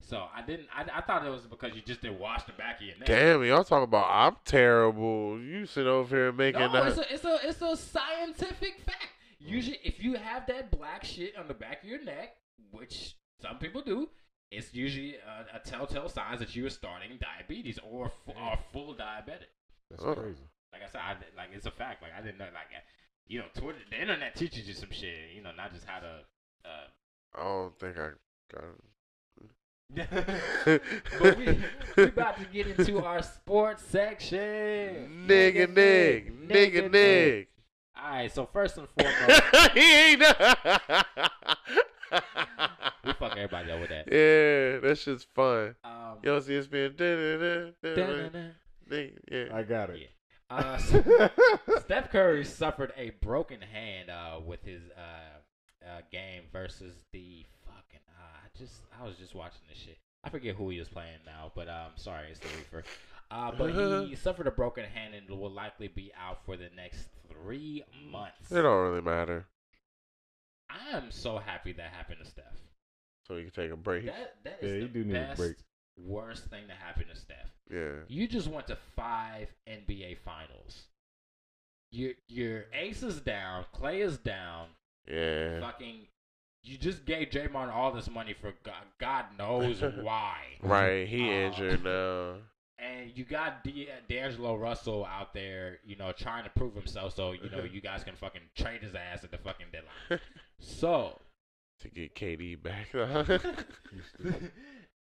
[0.00, 0.66] So I didn't.
[0.74, 3.06] I, I thought it was because you just didn't wash the back of your neck.
[3.06, 5.38] Damn, it, y'all talking about I'm terrible.
[5.40, 6.88] You sit over here making No, that.
[6.88, 9.08] it's a, it's a it's a scientific fact.
[9.38, 12.36] Usually, if you have that black shit on the back of your neck,
[12.70, 14.08] which some people do,
[14.52, 18.94] it's usually a, a telltale signs that you are starting diabetes or f- are full
[18.94, 19.50] diabetic.
[19.90, 20.14] That's Oh.
[20.14, 20.42] crazy.
[20.72, 22.02] Like I said, I, like it's a fact.
[22.02, 22.44] Like I didn't know.
[22.46, 22.68] Like
[23.26, 25.32] you know, Twitter, the internet teaches you some shit.
[25.34, 26.20] You know, not just how to.
[26.64, 26.86] Uh,
[27.38, 28.10] I don't think I
[28.52, 28.80] got it.
[31.20, 31.58] but we,
[31.98, 34.38] we about to get into our sports section.
[34.38, 35.10] it.
[35.10, 37.48] Nigga, nig, nigga, nig.
[37.94, 39.42] All right, so first and foremost,
[39.74, 40.22] he ain't.
[43.04, 44.06] we fuck everybody up with that.
[44.10, 45.74] Yeah, that shit's fun.
[45.84, 46.94] Um, You don't see it spin.
[46.96, 48.48] da-da-da.
[49.30, 49.44] Yeah.
[49.52, 50.00] I got it.
[50.00, 50.08] Yeah.
[50.50, 50.78] Uh,
[51.80, 58.00] Steph Curry suffered a broken hand uh, with his uh, uh, game versus the fucking.
[58.18, 59.96] Uh, I just I was just watching this shit.
[60.24, 62.84] I forget who he was playing now, but um, sorry, it's the reefer.
[63.30, 67.06] Uh, but he suffered a broken hand and will likely be out for the next
[67.30, 68.52] three months.
[68.52, 69.46] It don't really matter.
[70.72, 72.44] I am so happy that happened to Steph.
[73.26, 74.06] So you can take a break.
[74.06, 75.64] That that Yeah, is the do need a best,
[75.96, 77.50] worst thing to happen to Steph.
[77.70, 78.00] Yeah.
[78.08, 80.84] You just went to five NBA finals.
[81.90, 84.68] Your your ace is down, Clay is down.
[85.06, 85.60] Yeah.
[85.60, 86.06] Fucking,
[86.62, 90.36] you just gave Draymond all this money for God, God knows why.
[90.62, 91.06] Right.
[91.06, 92.36] He Uh, injured now.
[92.78, 97.32] And you got D- D'Angelo Russell out there, you know, trying to prove himself, so
[97.32, 100.20] you know you guys can fucking trade his ass at the fucking deadline.
[100.62, 101.18] So,
[101.80, 102.88] to get KD back.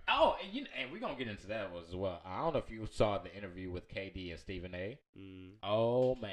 [0.09, 2.21] oh, and you and we're gonna get into that as well.
[2.25, 4.99] I don't know if you saw the interview with KD and Stephen A.
[5.19, 5.51] Mm.
[5.63, 6.33] Oh man.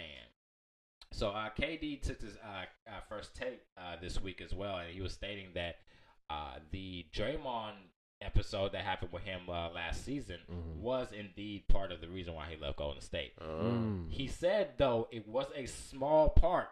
[1.12, 4.90] So uh, KD took his uh, uh, first take uh, this week as well, and
[4.92, 5.78] he was stating that
[6.30, 7.74] uh, the Draymond
[8.22, 10.82] episode that happened with him uh, last season Mhm.
[10.82, 13.34] was indeed part of the reason why he left Golden State.
[13.42, 13.46] Oh.
[13.64, 14.12] Mm.
[14.12, 16.70] He said though it was a small part,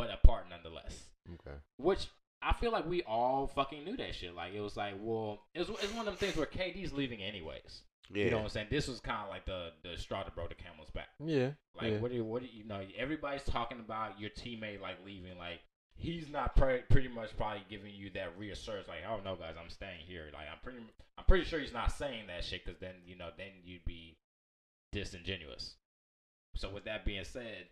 [0.00, 1.10] but apart nonetheless.
[1.28, 1.56] Okay.
[1.76, 2.08] Which
[2.40, 4.34] I feel like we all fucking knew that shit.
[4.34, 7.22] Like it was like, well, it was, it's one of them things where KD's leaving
[7.22, 7.82] anyways.
[8.12, 8.24] Yeah.
[8.24, 8.66] You know what I'm saying?
[8.70, 11.08] This was kind of like the the straw that broke the camel's back.
[11.22, 11.50] Yeah.
[11.78, 11.98] Like yeah.
[11.98, 12.80] what do you, what do you, know?
[12.98, 15.36] Everybody's talking about your teammate like leaving.
[15.38, 15.60] Like
[15.94, 18.88] he's not pre- pretty much probably giving you that reassurance.
[18.88, 20.24] Like oh no guys, I'm staying here.
[20.32, 20.78] Like I'm pretty
[21.18, 24.16] I'm pretty sure he's not saying that shit because then you know then you'd be
[24.92, 25.74] disingenuous.
[26.56, 27.66] So with that being said,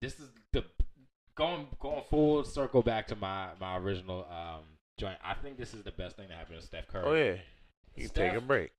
[0.00, 0.64] this is the
[1.36, 4.62] going going full circle back to my my original um
[4.98, 5.18] joint.
[5.24, 7.04] I think this is the best thing that happened to Steph Curry.
[7.06, 7.36] Oh yeah.
[7.94, 8.72] You can take a break.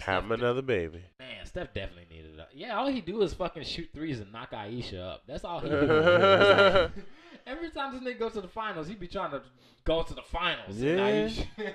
[0.00, 1.02] Have Steph- another baby.
[1.18, 2.48] Man, Steph definitely needed it.
[2.54, 5.22] Yeah, all he do is fucking shoot threes and knock Ayesha up.
[5.26, 5.76] That's all he do.
[7.46, 9.42] Every time this nigga goes to the finals, he be trying to
[9.84, 10.76] go to the finals.
[10.76, 11.28] Yeah.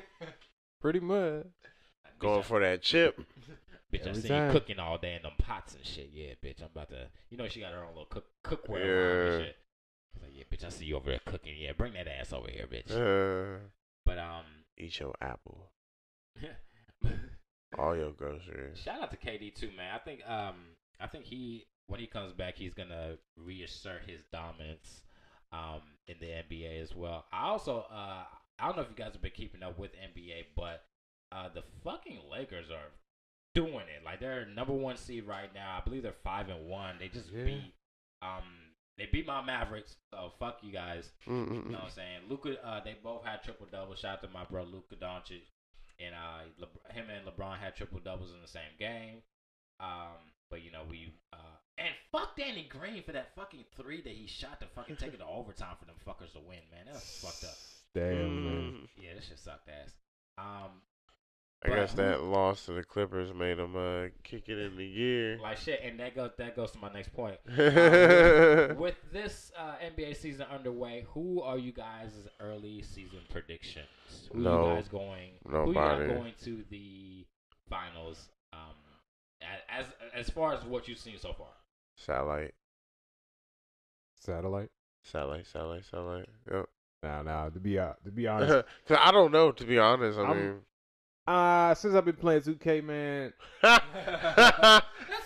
[0.81, 1.45] Pretty much.
[2.19, 3.19] Going for that chip.
[3.91, 4.47] Bitch, I Every see time.
[4.47, 6.09] you cooking all day in them pots and shit.
[6.13, 7.07] Yeah, bitch, I'm about to.
[7.29, 9.33] You know she got her own little cook cookware Yeah.
[9.37, 9.55] and shit.
[10.51, 11.55] He's like, yeah, bitch, I see you over there cooking.
[11.57, 12.91] Yeah, bring that ass over here, bitch.
[12.91, 13.59] Uh,
[14.05, 14.45] But um,
[14.77, 15.71] eat your apple.
[17.77, 18.77] All your groceries.
[18.83, 19.93] Shout out to KD too, man.
[19.95, 20.55] I think um
[20.99, 25.03] I think he when he comes back he's gonna reassert his dominance
[25.53, 27.25] um in the NBA as well.
[27.31, 28.23] I also uh
[28.59, 30.83] I don't know if you guys have been keeping up with NBA, but
[31.31, 32.91] uh the fucking Lakers are
[33.55, 34.03] doing it.
[34.03, 35.77] Like they're number one seed right now.
[35.79, 36.95] I believe they're five and one.
[36.99, 37.45] They just Yeah.
[37.45, 37.73] beat
[38.21, 38.43] um
[38.97, 41.09] they beat my Mavericks, so fuck you guys.
[41.65, 42.19] You know what I'm saying?
[42.29, 43.99] Luka, uh, they both had triple doubles.
[43.99, 45.47] Shout out to my bro Luka Doncic,
[45.99, 49.23] and uh, Le- him and LeBron had triple doubles in the same game.
[49.79, 50.19] Um,
[50.49, 54.27] but you know we uh, and fuck Danny Green for that fucking three that he
[54.27, 56.85] shot to fucking take it to overtime for them fuckers to win, man.
[56.85, 57.57] That was fucked up.
[57.95, 58.53] Damn, man.
[58.53, 58.87] Mm.
[59.01, 59.91] Yeah, this shit sucked ass.
[60.37, 60.83] Um,
[61.63, 65.37] I guess that loss to the Clippers made them uh, kick it in the gear.
[65.41, 67.37] like shit, and that goes that goes to my next point.
[68.71, 73.85] Um, with this uh, NBA season underway, who are you guys' early season predictions?
[74.33, 74.69] Who No.
[74.69, 75.29] you guys going?
[75.45, 76.07] Who you Nobody.
[76.07, 77.25] guys going to the
[77.69, 78.29] finals?
[78.53, 78.59] Um,
[79.69, 79.85] as
[80.15, 81.47] as far as what you've seen so far.
[81.95, 82.53] satellite,
[84.19, 84.69] Satellite.
[85.03, 86.29] satellite, satellite, satellite.
[86.51, 86.65] Yep.
[87.03, 87.49] Nah, nah.
[87.49, 90.17] To be uh, to be honest, Cause I don't know to be honest.
[90.19, 90.55] I I'm- mean,
[91.31, 93.81] uh since I've been playing 2K, man, That's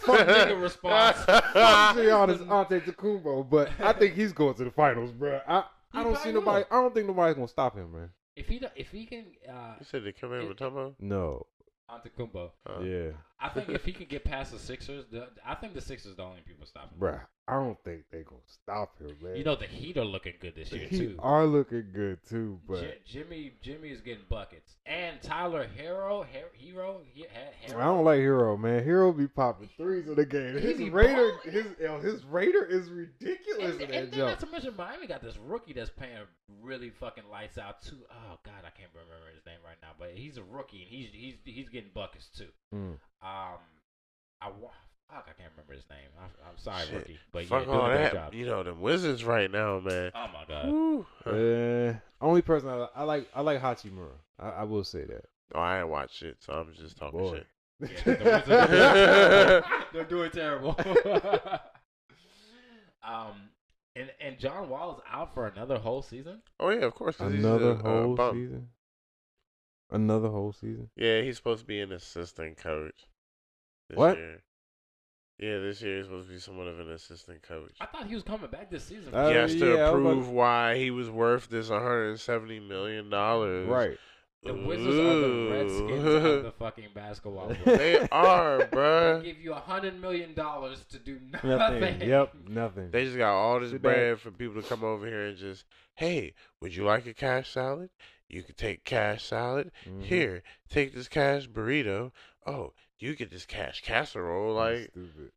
[0.05, 1.17] some nigga response.
[1.25, 5.39] to be honest, Ante Tacumbo, but I think he's going to the finals, bro.
[5.47, 6.65] I I don't see probably nobody.
[6.71, 8.09] I don't think nobody's gonna stop him, man.
[8.35, 10.93] If he don't- if he can uh, You said they come in with Tumbo?
[10.99, 11.45] No.
[11.89, 15.73] Antetokounmpo, Uh, yeah, I think if he can get past the Sixers, the, I think
[15.73, 16.97] the Sixers are the only people stopping.
[16.99, 17.19] bruh.
[17.47, 19.35] I don't think they gonna stop him, man.
[19.35, 21.15] You know the Heat are looking good this the year Heat too.
[21.19, 26.49] are looking good too, but J- Jimmy Jimmy is getting buckets, and Tyler Herro Her-
[26.59, 27.79] Herro He- He- Herro.
[27.79, 28.83] I don't like Herro, man.
[28.83, 30.57] Herro be popping threes in the game.
[30.57, 31.51] His Raider, balling.
[31.51, 34.29] his yo, his Raider is ridiculous And, in and that then jump.
[34.31, 36.17] not to mention Miami got this rookie that's playing
[36.63, 37.99] really fucking lights out too.
[38.09, 41.09] Oh god, I can't remember his name right now, but he's a rookie and he's
[41.13, 42.47] he's he's getting buckets too.
[42.73, 42.97] Mm.
[43.25, 43.57] Um,
[44.39, 44.69] I wa-
[45.09, 46.09] fuck, I can't remember his name.
[46.19, 46.93] I, I'm sorry, Shit.
[46.93, 48.13] rookie, but Fuck yeah, all that.
[48.13, 48.33] job.
[48.35, 50.11] You know, the Wizards right now, man.
[50.13, 50.71] Oh my god.
[50.71, 51.05] Woo.
[51.25, 54.11] Uh, only person I, I like, I like Hachimura.
[54.39, 55.25] I, I will say that.
[55.55, 57.37] Oh, I ain't watched it, so I'm just talking Boy.
[57.37, 57.47] shit.
[58.07, 60.77] Yeah, the They're doing terrible.
[63.03, 63.49] um,
[63.97, 66.41] and and John Wall is out for another whole season.
[66.59, 67.19] Oh yeah, of course.
[67.19, 68.33] Another a, uh, whole bum.
[68.35, 68.69] season.
[69.91, 70.89] Another whole season.
[70.95, 73.07] Yeah, he's supposed to be an assistant coach.
[73.89, 74.17] This What?
[74.17, 74.41] Year.
[75.37, 77.73] Yeah, this year he's supposed to be somewhat of an assistant coach.
[77.81, 79.13] I thought he was coming back this season.
[79.13, 82.59] Uh, he has to yeah, I was about- prove why he was worth this 170
[82.61, 83.67] million dollars.
[83.67, 83.97] Right.
[84.43, 87.59] the Wizards are the Redskins of the fucking basketball world.
[87.65, 89.23] they are, They bruh.
[89.25, 91.49] give you a hundred million dollars to do nothing.
[91.49, 92.01] Nothing.
[92.09, 92.33] yep.
[92.47, 92.91] Nothing.
[92.91, 93.93] They just got all this Sit back.
[93.95, 95.65] bread for people to come over here and just,
[95.95, 97.89] hey, would you like a cash salad?
[98.29, 99.71] You could take cash salad.
[99.85, 100.03] Mhm.
[100.03, 102.11] Here, take this cash burrito.
[102.47, 104.53] Oh, you get this cash casserole.
[104.53, 105.31] Like, stupid.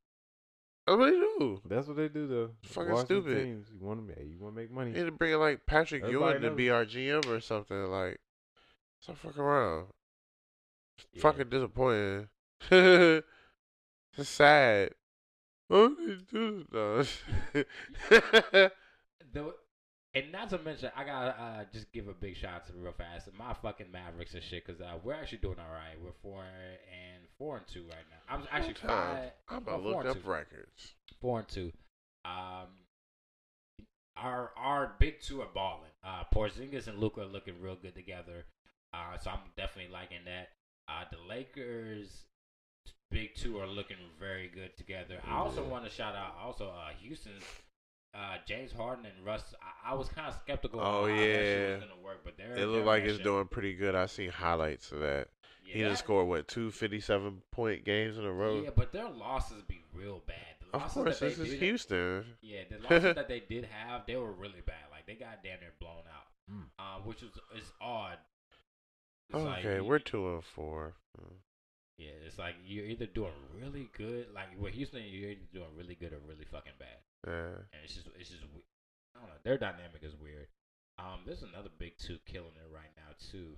[0.86, 1.61] that's what they do.
[1.68, 2.50] That's what they do though.
[2.64, 3.44] Fucking Washington stupid.
[3.44, 4.90] Teams, you want to, you want to make money.
[4.90, 7.76] You need to bring like Patrick Everybody Ewing to be our GM or something.
[7.76, 8.20] Like,
[9.00, 9.86] stop fucking around.
[11.12, 11.22] Yeah.
[11.22, 12.28] Fucking disappointing.
[12.70, 13.24] it's
[14.22, 14.90] sad.
[15.68, 16.64] What did they do?
[16.72, 17.04] No.
[19.30, 19.52] The,
[20.18, 22.92] and not to mention, I gotta uh, just give a big shout out to real
[22.92, 25.96] fast my fucking Mavericks and shit because uh, we're actually doing all right.
[26.02, 28.34] We're four and four and two right now.
[28.34, 29.30] I'm actually five.
[29.48, 30.30] I'm about to four look and up two.
[30.30, 30.94] records.
[31.20, 31.72] Four and two.
[32.24, 32.68] Um,
[34.16, 35.90] our our big two are balling.
[36.04, 38.46] Uh, Porzingis and Luka are looking real good together.
[38.92, 40.48] Uh, so I'm definitely liking that.
[40.88, 42.24] Uh, the Lakers
[43.10, 45.18] big two are looking very good together.
[45.26, 47.44] I also want to shout out also uh, Houston's
[48.14, 49.42] uh, James Harden and Russ.
[49.62, 50.80] I, I was kind of skeptical.
[50.80, 51.74] Oh, on how that shit yeah.
[51.74, 53.94] was gonna work, but they're It looked they're like it's doing pretty good.
[53.94, 55.28] I seen highlights of that.
[55.64, 58.62] Yeah, he done that- scored what two 57 point games in a row.
[58.62, 60.36] Yeah, but their losses be real bad.
[60.61, 62.24] The of course, this is did- Houston.
[62.40, 64.76] Yeah, the losses that they did have, they were really bad.
[64.90, 66.64] Like they got damn near blown out, Mm.
[66.78, 68.18] uh, which is is odd.
[69.30, 70.94] It's Okay, you- we're two and four.
[71.20, 71.34] Mm.
[71.98, 75.96] Yeah, it's like you're either doing really good, like with Houston, you're either doing really
[75.96, 76.96] good or really fucking bad,
[77.26, 77.66] Yeah.
[77.72, 78.42] and it's just it's just
[79.16, 79.34] I don't know.
[79.44, 80.46] Their dynamic is weird.
[80.98, 83.56] Um, there's another big two killing it right now too.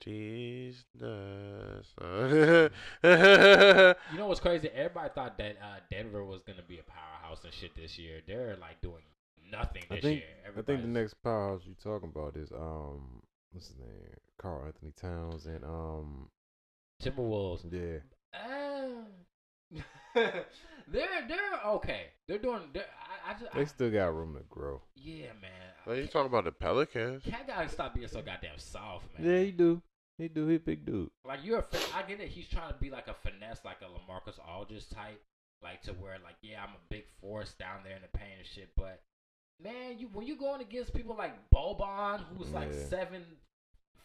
[0.00, 0.84] Jesus.
[3.02, 4.68] You know what's crazy?
[4.68, 8.20] Everybody thought that uh, Denver was gonna be a powerhouse and shit this year.
[8.26, 9.02] They're like doing
[9.50, 10.52] nothing this I think year.
[10.58, 15.46] I think the next powerhouse you're talking about is um what's his name Karl-Anthony Towns
[15.46, 16.28] and um
[17.02, 17.64] Timberwolves.
[17.70, 18.00] yeah
[18.38, 19.04] Uh,
[20.14, 20.44] they're
[21.28, 22.06] they're okay.
[22.26, 22.62] They're doing.
[22.72, 22.84] They're,
[23.26, 23.52] I, I just.
[23.54, 24.80] they I, still got room to grow.
[24.96, 25.50] yeah, man.
[25.86, 27.22] Well, you talking about the Pelicans?
[27.24, 29.28] Cat gotta stop being so goddamn soft, man.
[29.28, 29.80] Yeah, he do.
[30.18, 30.46] He do.
[30.48, 31.10] He a big dude.
[31.24, 31.62] Like you're a.
[31.62, 32.28] Fin- I get it.
[32.28, 35.22] He's trying to be like a finesse, like a LaMarcus Aldridge type,
[35.62, 38.46] like to where like yeah, I'm a big force down there in the paint and
[38.46, 38.70] shit.
[38.76, 39.00] But
[39.62, 42.84] man, you when you going against people like Boban, who's like Yeah.
[42.88, 43.24] seven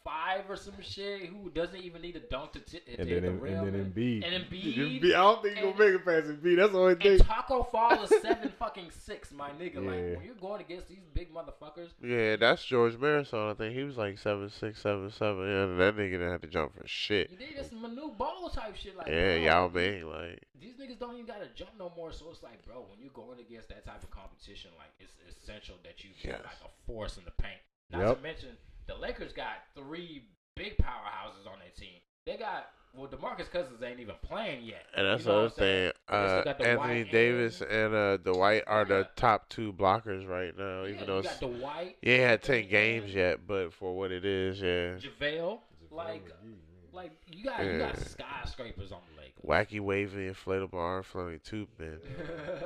[0.06, 3.24] five or some shit who doesn't even need a dunk to, t- to And hit
[3.24, 3.66] then the and rim.
[3.74, 4.24] then Embiid.
[4.24, 4.78] And Embiid.
[4.78, 6.56] Embiid- I don't think he's and- gonna make it past Embiid.
[6.58, 7.12] That's the only thing.
[7.14, 9.74] and Tacko Fall is seven fucking six, my nigga.
[9.76, 9.80] Yeah.
[9.82, 13.52] Like when you're going against these big motherfuckers, Yeah, that's George Muresan.
[13.52, 15.42] I think he was like seven six, seven seven.
[15.48, 17.32] Yeah, and that nigga didn't have to jump for shit.
[17.32, 18.96] you need this Manute Bol type shit.
[18.96, 22.12] Like Yeah, bro, Yao Ming, like These niggas don't even gotta jump no more.
[22.12, 25.76] So it's like, bro, when you're going against that type of competition, like it's essential
[25.84, 26.42] that you feel Yes.
[26.44, 27.58] like a force in the paint.
[27.92, 28.18] Not Yep.
[28.18, 28.50] to mention
[28.88, 30.24] the Lakers got three
[30.56, 32.00] big powerhouses on their team.
[32.26, 32.68] They got
[32.98, 34.86] well, DeMarcus Cousins ain't even playing yet.
[34.96, 35.92] And that's You know what I'm saying?
[35.92, 35.94] thing.
[36.08, 39.04] But they still Uh, Anthony Davis and- and uh, Dwight are the Yeah.
[39.18, 40.84] top two blockers right now.
[40.84, 43.74] Yeah, even though you got the White, he ain't had ten Anthony games yet, but
[43.74, 44.96] for what it is, yeah.
[44.96, 45.60] JaVale,
[45.92, 46.24] like,
[46.94, 49.44] like you got you got skyscrapers on the Lakers.
[49.46, 52.00] Wacky, wavy, inflatable arm flowing tube man.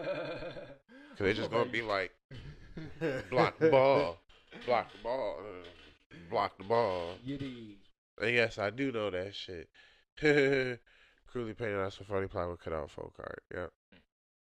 [1.18, 2.12] Cause they just gonna be like
[3.32, 4.18] block the ball,
[4.66, 5.68] block the ball, uh,
[6.30, 7.16] block the ball.
[7.28, 9.70] And yes, I do know that shit.
[10.20, 13.44] Cruelly painted out some funny plywood cut out folk art.
[13.54, 13.72] Yep.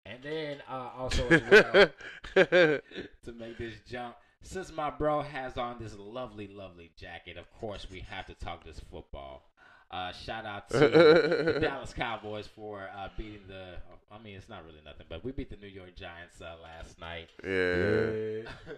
[0.05, 1.89] And then uh, also as well,
[2.35, 4.15] to make this jump.
[4.41, 8.63] Since my bro has on this lovely, lovely jacket, of course we have to talk
[8.63, 9.43] this football.
[9.91, 13.75] Uh, shout out to the Dallas Cowboys for uh, beating the.
[14.11, 16.99] I mean, it's not really nothing, but we beat the New York Giants uh, last
[16.99, 17.29] night.
[17.43, 18.49] yeah.
[18.49, 18.73] Uh,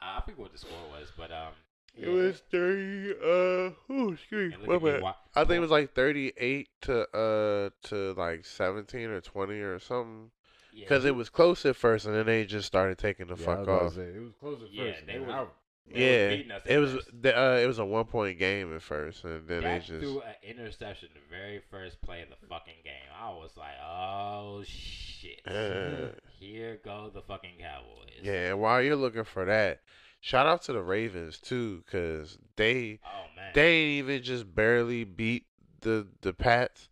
[0.02, 1.52] I forget what the score was, but um,
[1.96, 3.10] It was thirty.
[3.12, 4.54] Uh, oh, excuse me.
[4.54, 5.02] And look my at me bad.
[5.02, 9.78] wa- I think it was like thirty-eight to uh to like seventeen or twenty or
[9.78, 10.30] something.
[10.72, 13.42] yeah, Because it was close at first, and then they just started taking the Yeah,
[13.42, 13.94] I fuck was off.
[13.96, 15.06] say, it was close at Yeah, first.
[15.06, 15.26] they man.
[15.26, 15.46] was- I-
[15.92, 18.38] they were Yeah, beating us at it was the, uh, it was a one point
[18.38, 22.22] game at first, and then Dak they just threw an interception the very first play
[22.22, 22.94] of the fucking game.
[23.20, 25.40] I was like, oh shit.
[25.46, 26.10] Uh.
[26.38, 28.20] Here go the fucking Cowboys.
[28.22, 28.50] yeah.
[28.50, 29.80] And while you're looking for that,
[30.20, 35.46] shout out to the Ravens too, because they Oh they ain't even just barely beat
[35.80, 36.88] the the Pats.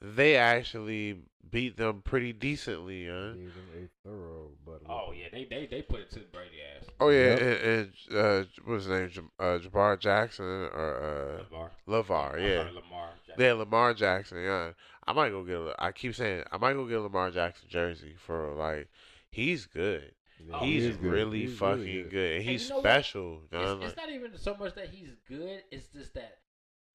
[0.00, 1.20] They actually
[1.50, 3.32] beat them pretty decently, huh?
[3.32, 6.84] Gave a thorough but oh yeah, they they they put it to Brady ass.
[7.00, 7.40] Oh yeah, Yep.
[7.40, 9.08] and, and uh, what's his name?
[9.10, 11.70] Jam- Uh, Jabbar Jackson or Lamar.
[11.86, 12.34] uh, Lavar?
[12.34, 13.08] I'm Yeah, sorry, Lamar.
[13.26, 13.44] Jackson.
[13.44, 14.42] yeah, Lamar Jackson.
[14.42, 14.70] Yeah,
[15.06, 15.56] I might go get.
[15.58, 18.88] A, I keep saying I might go get a Lamar Jackson jersey for like
[19.30, 20.12] he's good.
[20.52, 21.00] Oh, he's he good.
[21.02, 22.30] really He's fucking really good.
[22.32, 23.40] And And he's you know special.
[23.50, 23.82] It's, John.
[23.82, 25.62] it's not even so much that he's good.
[25.70, 26.38] It's just that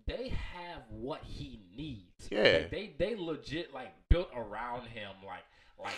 [0.08, 2.28] they have what he needs.
[2.30, 2.42] Yeah.
[2.42, 5.44] Like, they they legit like built around him like
[5.84, 5.94] like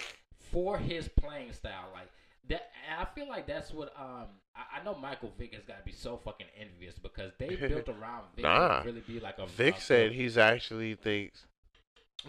[0.51, 2.09] for his playing style like
[2.49, 2.71] that.
[2.89, 5.83] And I feel like that's what um I, I know Michael Vick has got to
[5.83, 8.79] be so fucking envious because they built around Vick Nah.
[8.81, 11.45] to really be like a Vick a- said he's actually thinks.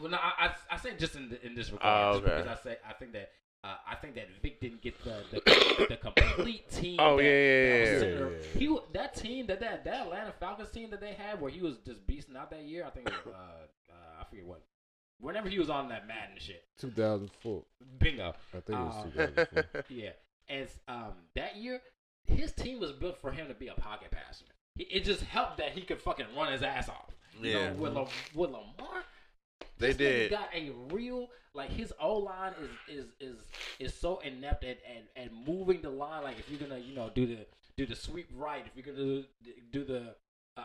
[0.00, 2.36] Well, no, I, I, I say just in the, in this regard, Oh, okay.
[2.42, 3.30] because I say I think that
[3.64, 6.98] uh, I think that Vick didn't get the the, the complete team.
[7.00, 7.98] Oh, that, yeah, yeah, that yeah.
[7.98, 8.58] sitting Yeah, yeah, yeah.
[8.58, 11.76] He that team that that that Atlanta Falcons team that they had where he was
[11.86, 12.84] just beasting out that year.
[12.86, 14.62] I think it was, uh, uh, I forget what.
[15.20, 17.62] Whenever he was on that Madden shit, 2004.
[17.98, 18.34] bingo.
[18.52, 19.82] I think it was Um, 2004.
[19.88, 20.10] Yeah,
[20.48, 21.80] and um, that year
[22.26, 24.44] his team was built for him to be a pocket passer.
[24.74, 27.14] He, it just helped that he could fucking run his ass off.
[27.40, 27.70] You Yeah.
[27.70, 28.02] know, with, La,
[28.34, 29.04] with Lamar,
[29.78, 30.30] They this nigga did.
[30.30, 32.52] got a real like his O line
[32.88, 33.36] is is is
[33.78, 36.22] is so inept at, at, at moving the line.
[36.24, 37.46] Like if you're gonna you know do the
[37.76, 39.24] do the sweep right, if you're gonna do,
[39.72, 40.14] do the
[40.56, 40.62] uh,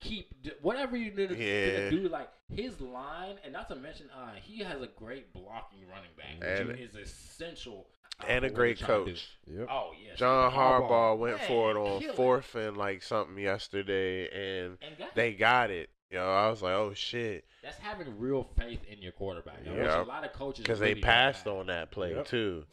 [0.00, 1.90] keep do, whatever you do, Yeah.
[1.90, 6.10] do like his line, and not to mention uh, he has a great blocking running
[6.16, 7.88] back, And- which is essential.
[8.20, 9.16] uh, and a great they're trying to do.
[9.16, 9.28] coach.
[9.46, 9.66] Yep.
[9.70, 12.16] Oh yeah, John Harbaugh went man, for it on kill it.
[12.16, 14.28] fourth and like something yesterday,
[14.64, 15.90] and and got they got it.
[16.10, 19.58] Yo, I was like, oh shit, That's having real faith in your quarterback.
[19.64, 19.98] You know, Yeah.
[19.98, 22.26] which a lot of coaches because really they passed on that play Yep.
[22.26, 22.64] too.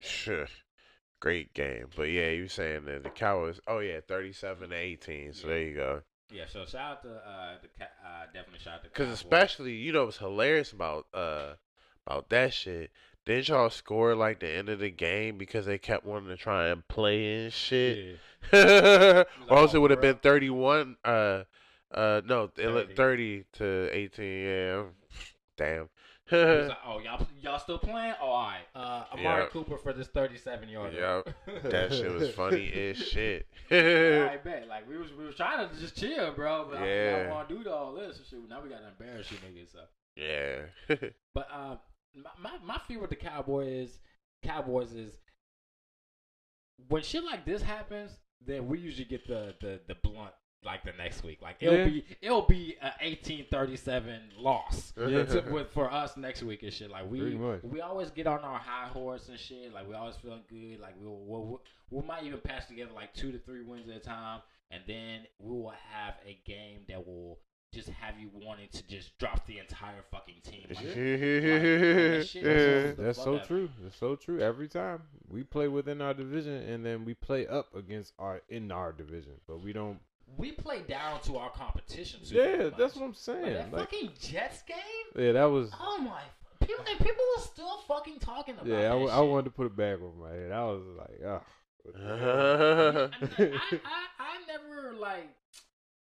[0.00, 0.48] Sure.
[1.20, 3.60] Great game, but yeah, you saying that the Cowboys?
[3.66, 5.32] Oh yeah, thirty-seven to eighteen.
[5.32, 5.54] So Yeah.
[5.54, 6.02] there you go.
[6.30, 9.92] Yeah, so shout out to uh, the uh, definitely shout out to Because especially, you
[9.92, 11.54] know, what's hilarious about uh
[12.06, 12.90] about that shit.
[13.26, 16.68] Didn't y'all score like the end of the game because they kept wanting to try
[16.68, 18.18] and play and shit?
[18.52, 19.24] Yeah.
[19.48, 20.96] or else it would have been thirty-one.
[21.04, 21.44] Uh,
[21.92, 22.72] uh, no, it 30.
[22.72, 24.44] looked thirty to eighteen.
[24.44, 24.82] Yeah,
[25.56, 25.88] damn.
[26.30, 28.12] Like, oh, y'all, y'all still playing?
[28.20, 28.60] Oh, all right.
[28.74, 29.50] Uh, Amari Yep.
[29.50, 30.92] Cooper for this 37 yard.
[30.92, 31.28] Yep.
[31.70, 33.46] that shit was funny as shit.
[33.70, 34.68] I bet.
[34.68, 36.66] Like we was we was trying to just chill, bro.
[36.70, 37.30] But I, I Yeah.
[37.30, 38.46] want to do all this shit.
[38.46, 39.72] Now we got to embarrass you niggas.
[39.72, 39.78] So.
[40.16, 41.08] yeah.
[41.34, 41.78] But um,
[42.14, 43.98] my, my my fear with the Cowboys, is
[44.44, 45.14] Cowboys is
[46.88, 48.10] when shit like this happens,
[48.44, 50.34] then we usually get the the the blunt
[50.68, 51.38] like the next week.
[51.40, 51.84] Like it'll Yeah.
[51.86, 55.24] be it'll be a eighteen thirty seven loss Yeah.
[55.24, 56.90] to, with, for us next week and shit.
[56.90, 59.72] Like we we always get on our high horse and shit.
[59.72, 60.78] Like we always feeling good.
[60.80, 64.00] Like we'll, we'll we might even pass together like two to three wins at a
[64.00, 67.38] time, and then we will have a game that will
[67.72, 70.64] just have you wanting to just drop the entire fucking team.
[70.70, 73.46] Like, like, that shit is That's so out.
[73.46, 73.68] true.
[73.82, 74.40] That's so true.
[74.40, 78.70] Every time we play within our division, and then we play up against our in
[78.72, 79.98] our division, but we don't.
[80.36, 82.20] We play down to our competition.
[82.24, 83.42] Yeah, that's what I'm Like, saying.
[83.54, 84.76] that Like, fucking Jets game.
[85.24, 85.70] yeah, that was.
[85.80, 86.20] Oh my!
[86.66, 89.16] People and people are still fucking talking about Yeah, I, that w- shit.
[89.16, 90.52] I wanted to put it back over my head.
[90.52, 91.40] I was like, ah.
[91.98, 93.08] I,
[93.84, 95.28] I, I never like.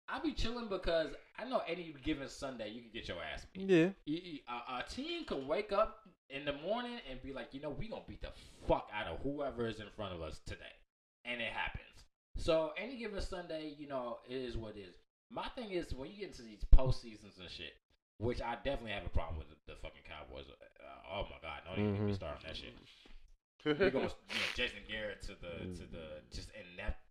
[0.09, 3.69] I be chilling because I know any given Sunday you can get your ass beat.
[3.69, 3.89] yeah.
[4.05, 5.99] You- you- A, a team could wake up
[6.29, 8.29] in the morning and be like, you know, we gonna beat the
[8.67, 10.63] fuck out of whoever is in front of us today,
[11.25, 11.83] and it happens.
[12.37, 14.95] So any given Sunday, you know, it is what it is.
[15.29, 17.73] My thing is when you get into these postseasons and shit,
[18.19, 20.45] which I definitely have a problem with the, the fucking Cowboys.
[20.49, 22.15] Uh, oh my god, don't even get me Mhm.
[22.15, 22.73] started on that shit.
[23.65, 27.01] We're going, you know, Jason Garrett to the to the just inept.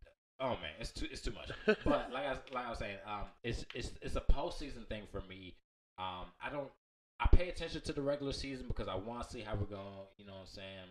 [0.41, 1.51] Oh man, it's too it's too much.
[1.85, 5.21] But like I like I was saying, um, it's it's it's a postseason thing for
[5.23, 5.57] me.
[5.99, 6.71] Um, I don't
[7.21, 10.07] I pay attention to the regular season because I want to see how we're gonna,
[10.19, 10.89] you know, what I'm saying,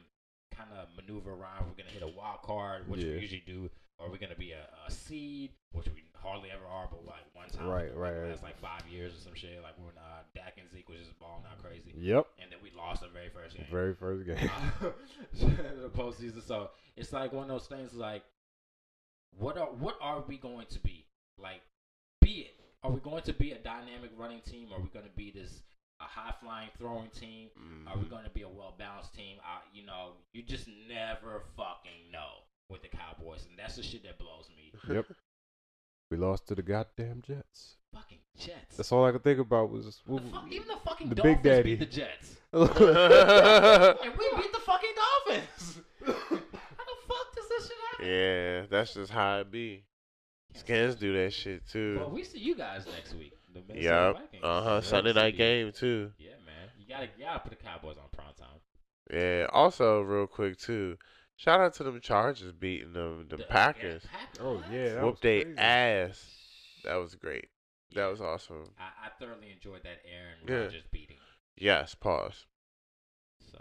[0.57, 1.65] kind of maneuver around.
[1.67, 3.13] We're gonna hit a wild card, which Yeah.
[3.13, 6.87] we usually do, or we're gonna be a, a seed, which we hardly ever are,
[6.89, 8.43] but like one time, Right, like, right, right.
[8.43, 9.61] like five years or some shit.
[9.61, 12.27] Like when uh, Dak and Zeke was just balling out crazy, Yep.
[12.41, 14.49] and then we lost the very first game Very first game.
[15.33, 16.41] the postseason.
[16.45, 17.93] So it's like one of those things.
[17.93, 18.23] Like,
[19.37, 21.05] what are what are we going to be?
[21.37, 21.61] Like,
[22.21, 22.55] be it.
[22.83, 24.69] Are we going to be a dynamic running team?
[24.73, 25.61] Are we going to be this
[26.05, 27.49] a high flying throwing team?
[27.87, 29.37] Are we going to be a well balanced team?
[29.39, 34.03] Uh, you know, you just never fucking know with the Cowboys, and that's the shit
[34.03, 34.71] that blows me.
[34.93, 35.05] yep.
[36.11, 37.77] We lost to the goddamn Jets.
[37.93, 38.77] Fucking Jets.
[38.77, 41.43] That's all I could think about was The fuck, even the fucking the Dolphins Big
[41.43, 41.75] Daddy.
[41.75, 42.61] beat the Jets, yeah,
[44.03, 44.89] and we beat the fucking
[45.25, 45.81] Dolphins.
[46.05, 48.05] How the fuck does this shit happen?
[48.07, 49.83] Yeah, that's just how it be.
[50.53, 51.97] Skins do that shit too.
[51.99, 53.33] Well, we see you guys next week.
[53.55, 54.13] The Minnesota Yep.
[54.21, 54.43] Vikings.
[54.43, 54.81] Uh huh.
[54.81, 56.11] Sunday night be- game too.
[56.19, 56.69] Yeah, man.
[56.77, 58.59] You gotta, you gotta put the Cowboys on prime time.
[59.11, 59.47] Yeah.
[59.51, 60.97] Also, real quick too.
[61.37, 64.03] Shout out to them Chargers beating them the, The- Packers.
[64.05, 64.39] Yeah, Packers.
[64.41, 66.23] Oh, yeah, that Whoop they ass.
[66.83, 67.47] That was great.
[67.89, 68.03] Yeah.
[68.03, 68.69] That was awesome.
[68.77, 70.65] I, I thoroughly enjoyed that Aaron Yeah.
[70.65, 71.17] Rodgers beating.
[71.57, 71.95] Yes.
[71.95, 72.45] Pause.
[73.51, 73.59] So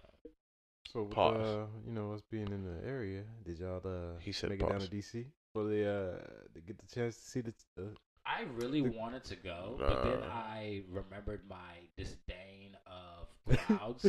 [0.92, 1.46] So, with, Pause.
[1.46, 4.68] uh, you know, us being in the area, did y'all uh, He said make it
[4.68, 7.54] down to DC for the uh, to get the chance to see the?
[7.78, 7.82] Uh,
[8.26, 13.28] I really The- wanted to go, but then I remembered my disdain of
[13.68, 14.06] crowds.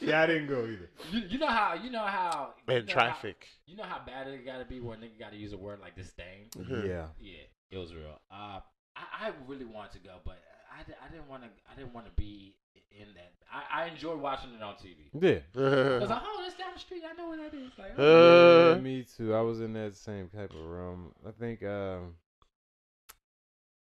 [0.00, 0.88] yeah, I didn't go either.
[1.12, 3.46] You, you know how you know how you And know traffic.
[3.46, 5.94] How, you know how bad it gotta be when nigga gotta use a word like
[5.96, 6.48] disdain.
[6.56, 8.18] yeah, Yeah, it was real.
[8.30, 8.60] Uh,
[8.96, 10.40] I, I really wanted to go, but
[10.70, 11.48] I, I didn't want to.
[11.70, 12.54] I didn't want to be
[12.92, 13.32] in that.
[13.52, 15.10] I, I enjoyed watching it on TV.
[15.14, 15.40] yeah.
[15.96, 17.02] I was like, oh, that's down the street.
[17.08, 17.70] I know where that is.
[17.78, 18.74] Like, oh.
[18.74, 19.34] yeah, me too.
[19.34, 21.12] I was in that same type of room.
[21.26, 22.14] I think um,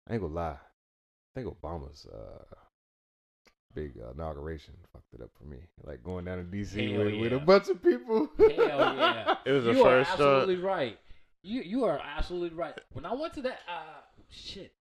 [0.08, 0.58] I ain't gonna lie.
[0.58, 2.44] I think Obama's uh,
[3.74, 5.58] big uh, inauguration fucked it up for me.
[5.84, 8.30] Like going down to DC Hell with, with a bunch of people.
[8.38, 9.36] Hell yeah!
[9.46, 11.00] It was the you first, are uh, absolutely right.
[11.44, 12.74] You you are absolutely right.
[12.94, 14.74] When I went to that, uh, shit,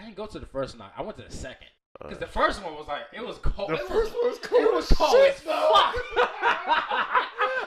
[0.00, 0.90] I didn't go to the first night.
[0.96, 1.68] I went to the second
[2.00, 2.04] uh.
[2.08, 3.68] because the first one was like it was cold.
[3.70, 5.94] The it first was, one was cold It was cold shit, as fuck.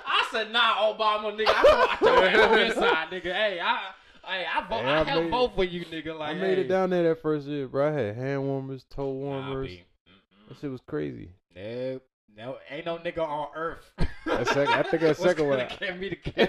[0.05, 1.45] I said, nah, Obama, nigga.
[1.47, 3.33] I throw, I throw that on inside, nigga.
[3.33, 3.91] Hey, I.
[4.25, 4.81] Hey, I vote.
[4.81, 6.17] Hey, I, I help made- vote for you, nigga.
[6.17, 6.63] Like, I made hey.
[6.63, 7.89] it down there that first year, bro.
[7.89, 9.67] I had hand warmers, toe warmers.
[9.67, 9.83] B.
[10.07, 10.47] Mm-mm.
[10.47, 11.31] that shit was crazy.
[11.55, 12.03] Nope.
[12.35, 13.91] No, ain't no nigga on earth.
[14.25, 16.47] That sec- I think that Was second one- gonna Get me to kill.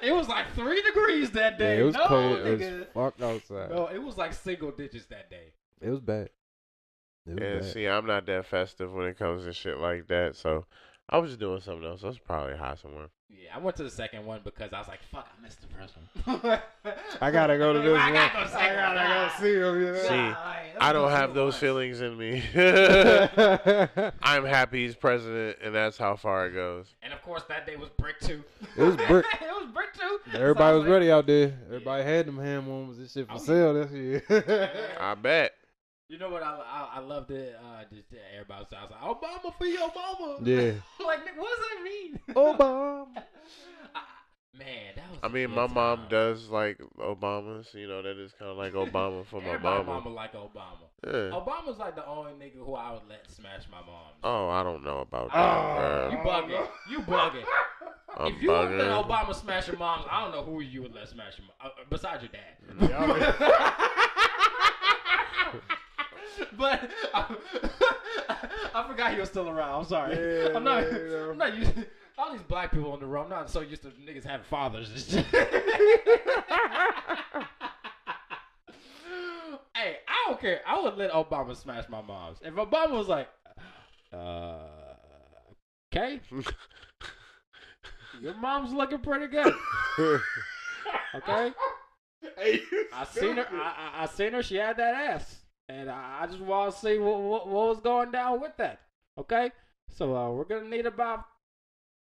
[0.08, 1.80] It was like three degrees that Yeah, day.
[1.80, 2.80] it was no, cold nigga.
[2.82, 3.70] as fuck outside.
[3.70, 5.52] No, it was like single digits that day.
[5.80, 6.30] It was bad.
[7.26, 7.72] It was And bad.
[7.72, 10.36] see, I'm not that festive when it comes to shit like that.
[10.36, 10.64] So
[11.12, 12.04] I was just doing something else.
[12.04, 13.08] I was probably high somewhere.
[13.28, 15.66] Yeah, I went to the second one because I was like, "Fuck, I missed the
[15.68, 16.60] first one."
[17.20, 18.14] I gotta go to this I one.
[18.14, 19.80] gotta go I gotta go see him.
[19.80, 20.02] You know?
[20.02, 20.36] See, like,
[20.80, 21.60] I don't have those one.
[21.60, 22.42] feelings in me.
[24.22, 26.86] I'm happy he's president, and that's how far it goes.
[27.02, 28.42] And of course, that day was brick two.
[28.76, 29.26] It was brick.
[29.40, 30.18] it was brick two.
[30.32, 31.54] So Everybody was like, ready out there.
[31.66, 32.98] Everybody had them hand warmers.
[32.98, 34.22] This shit for Oh, sale this year.
[35.00, 35.52] I bet.
[36.10, 36.42] You know what?
[36.42, 37.54] I I, I loved it.
[37.56, 40.72] Uh, just everybody was like, "Obama for your mama." yeah.
[41.06, 42.18] like, what does that mean?
[42.30, 43.06] Obama.
[43.94, 44.02] I-
[44.58, 45.18] Man, that was.
[45.22, 46.08] I a mean, good my mom time.
[46.10, 47.72] does like Obama's.
[47.72, 50.00] You know, that is kind of like Obama for my Everybody mama.
[50.00, 50.88] mama like Obama.
[51.06, 51.30] Yeah.
[51.38, 54.10] Obama's like the only nigga who I would let smash my mom.
[54.24, 55.38] Oh, I don't know about Oh,
[55.78, 56.68] that, you bugging.
[56.90, 57.44] You bugging.
[58.18, 58.90] I'm if you would let.
[58.90, 61.84] Obama smash your moms, I don't know who you would let smash your mom uh,
[61.88, 62.56] besides your dad.
[66.56, 67.34] but I,
[68.74, 69.80] I forgot he was still around.
[69.80, 70.16] I'm sorry.
[70.16, 70.82] Yeah, I'm not.
[70.82, 71.30] man, know.
[71.30, 71.72] I'm not used.
[72.18, 73.24] All these black people in the room.
[73.24, 74.90] I'm not so used to niggas having fathers.
[74.90, 75.26] and shit.
[79.74, 80.60] hey, I don't care.
[80.66, 82.38] I would let Obama smash my moms.
[82.42, 83.28] If Obama was like,
[84.12, 84.58] uh,
[85.92, 86.20] okay,
[88.20, 89.54] your mom's looking pretty good.
[91.14, 91.52] Okay.
[92.36, 92.60] Hey,
[92.92, 93.46] I seen her.
[93.50, 94.42] I, I, I seen her.
[94.42, 95.40] She had that ass,
[95.70, 98.80] and I, I just want to see what, what what was going down with that.
[99.18, 99.52] Okay,
[99.88, 101.24] so uh, we're gonna need about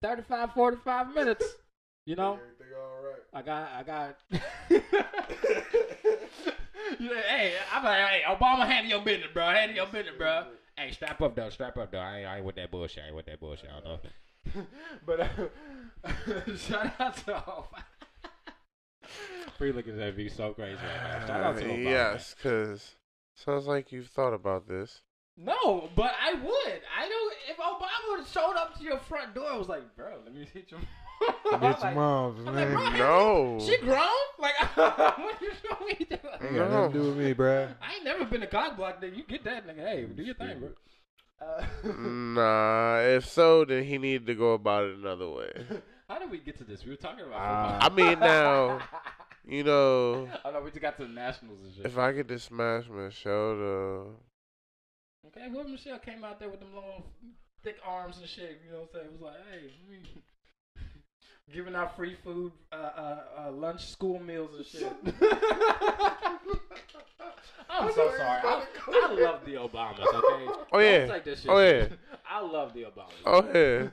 [0.01, 1.45] 35, 45 minutes.
[2.05, 3.23] You know, Everything all right.
[3.33, 4.17] I got, I got.
[6.99, 9.49] hey, I'm like, hey, Obama, handle your business, bro.
[9.49, 10.45] Handle your business, bro.
[10.77, 11.99] Hey, strap up though, strap up though.
[11.99, 13.03] I ain't, I ain't with that bullshit.
[13.03, 13.69] I ain't with that bullshit.
[13.69, 13.99] I don't know.
[15.05, 15.27] but uh,
[16.55, 17.83] shout out to Obama.
[19.57, 21.27] Free looking at that be so crazy right now.
[21.27, 21.83] Shout out to Obama.
[21.83, 22.95] yes, because
[23.37, 25.01] sounds like you've thought about this.
[25.39, 26.81] No, but I would.
[26.97, 29.95] I know if Obama would have showed up to your front door, I was like,
[29.95, 31.61] bro, let me hit your mom.
[31.61, 32.97] Get your like, moms, I'm like, man.
[32.97, 33.59] bro, No.
[33.65, 34.07] She grown?
[34.39, 34.55] Like,
[35.17, 36.21] what you show me doing?
[36.41, 37.67] Ain't got nothing to do with me, bruh.
[37.81, 39.15] I ain't never been a cock block nigga.
[39.15, 39.77] You get that nigga.
[39.87, 40.69] Hey, do your thing, bro.
[41.39, 41.65] Uh,
[41.99, 45.51] Nah, if so, then he needed to go about it another way.
[46.09, 46.83] how did we get to this?
[46.83, 47.91] We were talking about football.
[47.91, 48.79] I mean, now,
[49.47, 51.85] you know, I know we just got to the Nationals and shit.
[51.85, 54.15] if I get to smash Michelle, though,
[55.27, 57.03] Okay, whoever Michelle came out there with them long,
[57.63, 59.05] thick arms and shit, you know what I'm saying?
[59.07, 59.99] It was like, hey, we
[61.53, 64.93] giving out free food, uh, uh, uh, lunch, school meals and shit.
[67.69, 68.41] I'm so sorry.
[68.43, 70.47] I, I love the Obamas, okay?
[70.47, 71.07] Oh, Don't yeah.
[71.07, 71.51] take this shit.
[71.51, 71.87] Oh, yeah.
[72.29, 73.13] I love the Obamas.
[73.25, 73.87] oh yeah,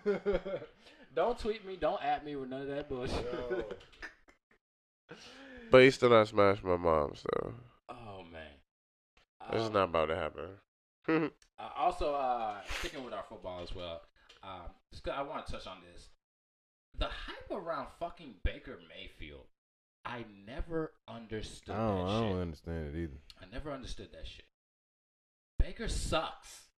[1.14, 1.76] don't tweet me.
[1.76, 3.82] Don't at me with none of that bullshit.
[5.74, 7.52] But he still not smash my mom's though.
[7.88, 8.52] oh man.
[9.50, 11.30] This is Um, not about to happen.
[11.58, 14.02] Uh, also, uh, sticking with our football as well,
[14.42, 16.08] um, just 'cause I want to touch on this.
[16.98, 19.46] The hype around fucking Baker Mayfield,
[20.04, 23.18] I never understood I don't, I don't understand it either.
[23.40, 24.46] I never understood that shit.
[25.58, 26.68] Baker sucks.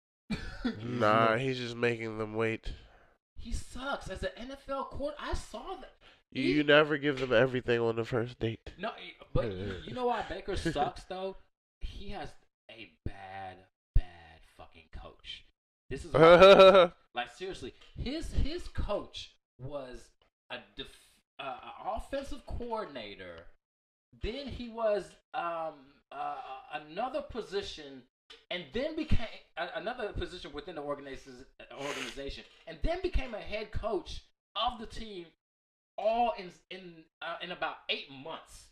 [0.83, 2.73] nah, he's just making them wait.
[3.39, 5.15] he sucks as an NFL court.
[5.19, 5.93] I saw that.
[6.33, 8.61] You, you never give them everything on the first date.
[8.79, 8.91] No,
[9.33, 9.47] but
[9.87, 11.37] you- know why Baker sucks though?
[11.81, 12.31] He has
[12.71, 13.57] a bad,
[13.95, 15.45] bad fucking coach.
[15.89, 16.13] This is
[17.15, 20.11] Like seriously, his his coach was
[20.51, 21.57] a def- uh,
[21.97, 23.47] offensive coordinator.
[24.23, 25.05] Then he was
[25.35, 25.75] um,
[26.13, 26.37] uh,
[26.75, 28.03] another position,
[28.51, 29.27] and then became
[29.57, 31.47] uh, another position within the organization.
[31.73, 34.23] Organization, and then became a head coach
[34.57, 35.27] of the team,
[35.99, 38.67] all in in uh, in about eight months.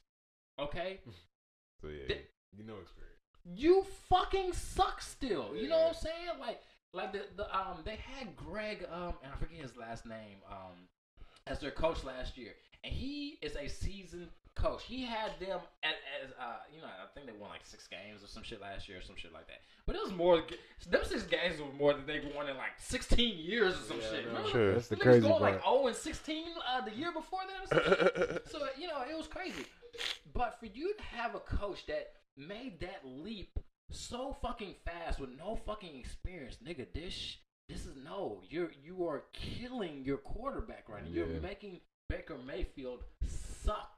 [0.58, 1.00] Okay,
[1.80, 2.24] So yeah, Th-
[2.56, 3.18] you know experience.
[3.44, 5.54] you fucking suck still.
[5.56, 6.38] You know what I'm saying?
[6.40, 6.60] Like
[6.92, 10.88] like the, the um they had Greg um and I forget his last name um
[11.46, 12.52] as their coach last year.
[12.84, 14.28] And he is a seasoned
[14.64, 14.82] coach.
[14.84, 18.22] He had them at, as uh you know, I think they won like six games
[18.24, 19.60] or some shit last year or some shit like that.
[19.86, 20.42] But it was more
[20.90, 24.10] them six games were more than they won in like sixteen years or some Yeah,
[24.10, 24.24] shit.
[24.24, 24.50] no, Remember?
[24.50, 24.72] Sure.
[24.74, 25.52] That's the Niggas crazy going part.
[25.54, 28.40] like 0 and 16 uh, the year before that or.
[28.50, 29.64] So you know, it was crazy.
[30.32, 33.58] But for you to have a coach that made that leap
[33.90, 37.36] so fucking fast with no fucking experience, nigga, this
[37.68, 38.40] this is no.
[38.48, 41.10] You're you are killing your quarterback right now.
[41.12, 43.93] You're making Baker Mayfield suck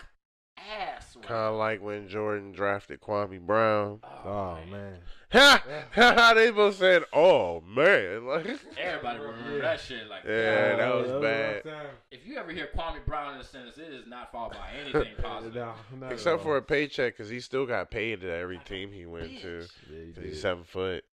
[0.59, 4.01] ass right kind of like when Jordan drafted Kwame Brown.
[4.03, 4.21] now.
[4.25, 4.99] Oh man,
[5.33, 6.33] Ha!
[6.37, 8.47] they both said, "Oh man!" Like,
[8.79, 10.09] Everybody remember that shit.
[10.09, 11.63] Like, Yeah, that yo, was bad.
[12.11, 15.15] if you ever hear Kwame Brown in a sentence, it is not followed by anything
[15.23, 15.55] positive.
[16.01, 19.41] No, Except for a paycheck, because he still got paid at every team he went
[19.43, 19.67] to.
[19.91, 20.25] Yeah, you 'Cause did.
[20.25, 21.05] he's seven foot.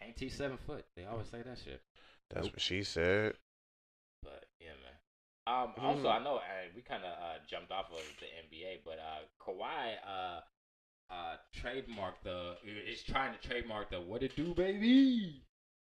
[0.00, 0.84] Can't teach seven foot.
[0.96, 1.80] They always say that shit.
[2.30, 3.34] That's what she said.
[5.46, 5.68] But yeah, man.
[5.76, 6.40] Um, also, I know uh,
[6.74, 8.26] we kind of uh, jumped off of the
[8.56, 10.40] NBA, but uh, Kawhi uh,
[11.12, 12.54] uh, trademarked the.
[12.90, 15.42] Is trying to trademark the "What it do, baby."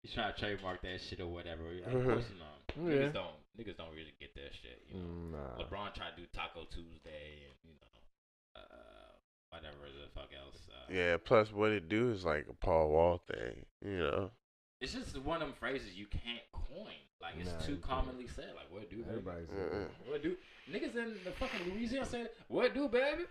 [0.04, 1.64] He's trying to trademark that shit or whatever.
[1.86, 3.08] Of course, you know, Yeah.
[3.10, 4.82] niggas don't niggas don't really get that shit.
[4.88, 5.64] You know, Mm, nah.
[5.64, 9.12] LeBron tried to do Taco Tuesday and you know, uh,
[9.50, 10.70] whatever the fuck else.
[10.70, 11.18] Uh, Yeah.
[11.18, 13.66] Plus, what it do is like a Paul Wall thing.
[13.82, 14.32] You know.
[14.82, 16.96] It's just one of them phrases you can't coin.
[17.22, 17.84] Like it's Nah, too you can't.
[17.90, 18.52] commonly said.
[18.56, 19.10] Like what it do, baby?
[19.10, 19.86] Everybody's Uh-uh.
[20.08, 20.38] What do
[20.72, 23.24] niggas in the fucking Louisiana saying what do, baby?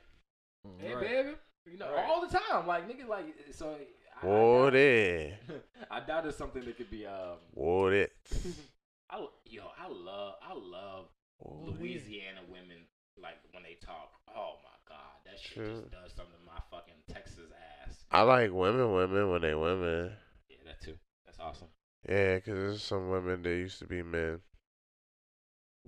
[0.67, 1.01] Mm, Hey, right.
[1.05, 1.31] baby.
[1.71, 2.05] You know, Right.
[2.07, 2.67] all the time.
[2.67, 3.77] Like niggas, like so.
[4.23, 5.47] I, What I, it?
[5.49, 7.07] doubt, I doubt it's something that could be.
[7.07, 8.13] Um, What it?
[9.11, 11.07] I yo, I love, I love
[11.47, 12.79] Ooh, Louisiana women,
[13.17, 15.81] like when they talk, oh my god, that shit True.
[15.81, 17.51] just does something to my fucking Texas
[17.87, 18.05] ass.
[18.11, 20.13] I like women, women when they women.
[20.49, 20.95] Yeah, that too.
[21.25, 21.69] That's awesome.
[22.09, 24.41] Yeah, because there's some women that used to be men.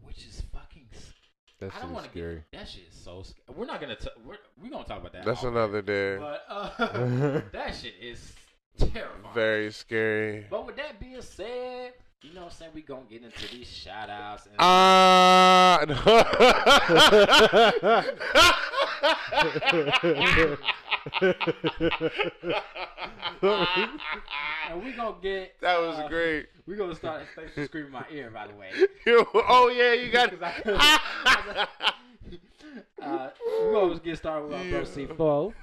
[0.03, 0.89] Which is fucking.
[0.95, 1.13] s-
[1.61, 2.43] That I don't want to scary.
[2.53, 2.61] get.
[2.61, 3.23] That shit is so.
[3.23, 3.97] sc- We're not gonna.
[3.97, 5.25] T- we're we gonna talk about that.
[5.25, 5.83] That's another air.
[5.83, 6.17] day.
[6.19, 8.33] But uh, that shit is
[8.79, 9.35] terrifying.
[9.35, 10.47] Very scary.
[10.51, 11.93] But with that being said,
[12.23, 12.73] you know what I'm saying?
[12.75, 15.79] We gonna get into these shout outs and Ah.
[24.71, 26.47] and we gonna get that was uh, great.
[26.67, 28.71] We gonna start thanks for screaming my ear by the way.
[29.35, 30.31] oh yeah, you got.
[33.03, 33.31] uh,
[33.65, 34.85] we gonna get started with our bro Yeah.
[34.85, 35.55] C4.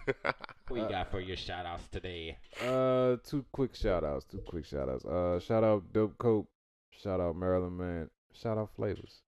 [0.68, 2.38] What you got for your shout outs today?
[2.62, 4.26] Uh, two quick shout outs.
[4.26, 5.06] Two quick shout outs.
[5.06, 6.50] Uh, shout out Dope Cope.
[6.92, 8.10] Shout out Maryland Man.
[8.34, 9.22] Shout out Flavors.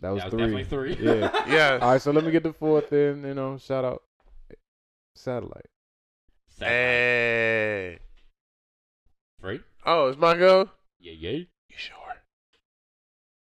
[0.00, 0.40] That was, that was three.
[0.40, 0.96] definitely three.
[1.00, 1.30] Yeah.
[1.46, 1.82] yes.
[1.82, 3.24] All right, so let me get the fourth in.
[3.24, 4.02] You know, shout out
[5.14, 5.66] Satellite.
[6.48, 6.72] Satellite.
[6.72, 7.98] Hey.
[9.40, 9.60] Free?
[9.86, 10.70] Oh, it's my go.
[10.98, 11.30] Yeah, yeah.
[11.30, 11.46] You
[11.76, 11.96] sure?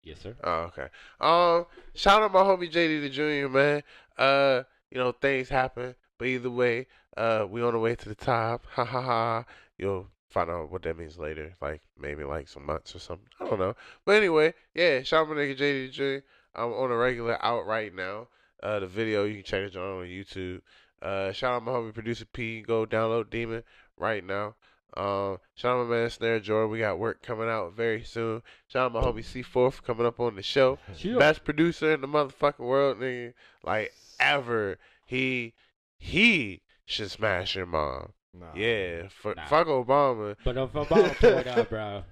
[0.04, 0.36] Yes, sir.
[0.44, 0.88] Oh, okay.
[1.20, 3.84] Um, shout out my homie JD the Junior, man.
[4.18, 6.85] Uh, you know things happen, but either way,
[7.18, 8.64] uh, we on the way to the top.
[8.76, 9.43] Ha ha ha.
[9.80, 13.26] You'll find out what that means later, like maybe like some months or something.
[13.39, 13.76] I don't know.
[14.06, 15.02] But anyway, yeah.
[15.02, 16.22] Shout out my nigga JDJ.
[16.53, 18.27] I'm on a regular out right now.
[18.61, 20.61] Uh, the video you can check it out on YouTube.
[21.02, 22.61] Uh, shout out my homie producer P.
[22.61, 23.64] Go download Demon
[23.98, 24.53] right now.
[24.95, 26.69] Um, shout out my man Snare Jordan.
[26.69, 28.43] We got work coming out very soon.
[28.68, 30.77] Shout out my homie C4 for coming up on the show.
[31.18, 33.34] Best producer in the motherfucking world, nigga.
[33.64, 34.77] Like ever.
[35.03, 35.56] He
[36.03, 38.14] he should smash your mom.
[38.34, 38.48] Nah.
[38.56, 39.03] Yeah.
[39.06, 39.45] F- Nah.
[39.45, 40.36] Fuck Obama.
[40.44, 42.03] But if I'm about to it up, bro,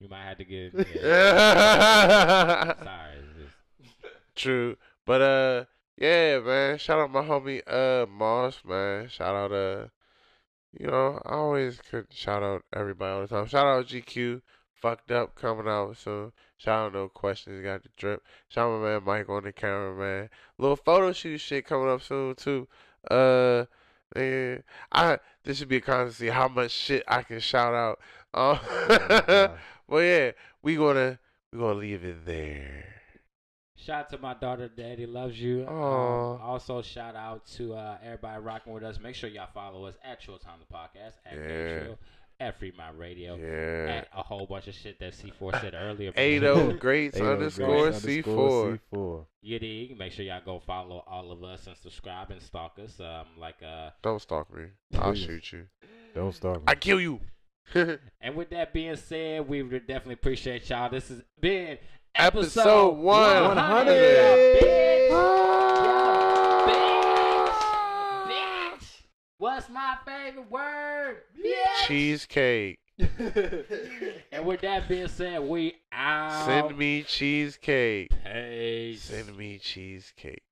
[0.00, 0.72] you might have to get.
[0.74, 2.74] Yeah.
[2.84, 3.16] Sorry.
[3.18, 3.54] it's just-
[4.34, 4.76] True.
[5.06, 5.64] But uh
[5.96, 6.78] yeah, man.
[6.78, 9.08] Shout out my homie uh Moss, man.
[9.08, 9.86] Shout out uh
[10.78, 13.46] you know, I always could shout out everybody all the time.
[13.46, 14.42] Shout out GQ,
[14.74, 16.32] fucked up coming out soon.
[16.58, 18.22] Shout out no questions, got the drip.
[18.48, 20.28] Shout out my man Mike on the camera, man.
[20.58, 22.68] Little photo shoot shit coming up soon too.
[23.10, 23.64] Uh
[24.14, 24.62] nigga,
[24.92, 28.00] I this should be a contest to see how much shit I can shout out.
[28.34, 28.58] Um,
[29.86, 30.32] well yeah,
[30.62, 31.18] we gonna
[31.52, 32.84] we gonna leave it there.
[33.76, 35.66] Shout out to my daughter, Daddy loves you.
[35.66, 38.98] Um, also, shout out to uh, everybody rocking with us.
[38.98, 41.84] Make sure y'all follow us at Chill Time the Podcast, at Yeah.
[41.84, 41.98] Chill,
[42.40, 43.92] at Free My Radio, Yeah.
[43.98, 46.12] at a whole bunch of shit that C4 said earlier.
[46.16, 47.94] Ado greats underscore C4.
[47.94, 49.26] underscore C4.
[49.42, 49.98] You dig?
[49.98, 53.00] Make sure y'all go follow all of us and subscribe and stalk us.
[53.00, 54.66] Um, like uh, Don't stalk me.
[54.98, 55.66] I'll shoot you.
[56.14, 56.64] Don't stalk me.
[56.68, 57.20] I kill you.
[57.74, 60.88] and with that being said, we would definitely appreciate y'all.
[60.90, 61.78] This has been
[62.14, 63.54] Episode episode 100.
[63.54, 63.92] 100.
[63.92, 65.10] Yeah, bitch.
[65.10, 66.68] Yeah,
[68.28, 68.78] bitch.
[68.78, 68.86] Bitch.
[69.40, 71.18] What's my favorite word?
[71.38, 71.86] Bitch.
[71.86, 72.80] Cheesecake.
[74.32, 76.44] and with that being said, we out.
[76.44, 78.10] Send me cheesecake.
[78.24, 79.02] Peace.
[79.02, 80.42] Send me cheesecake.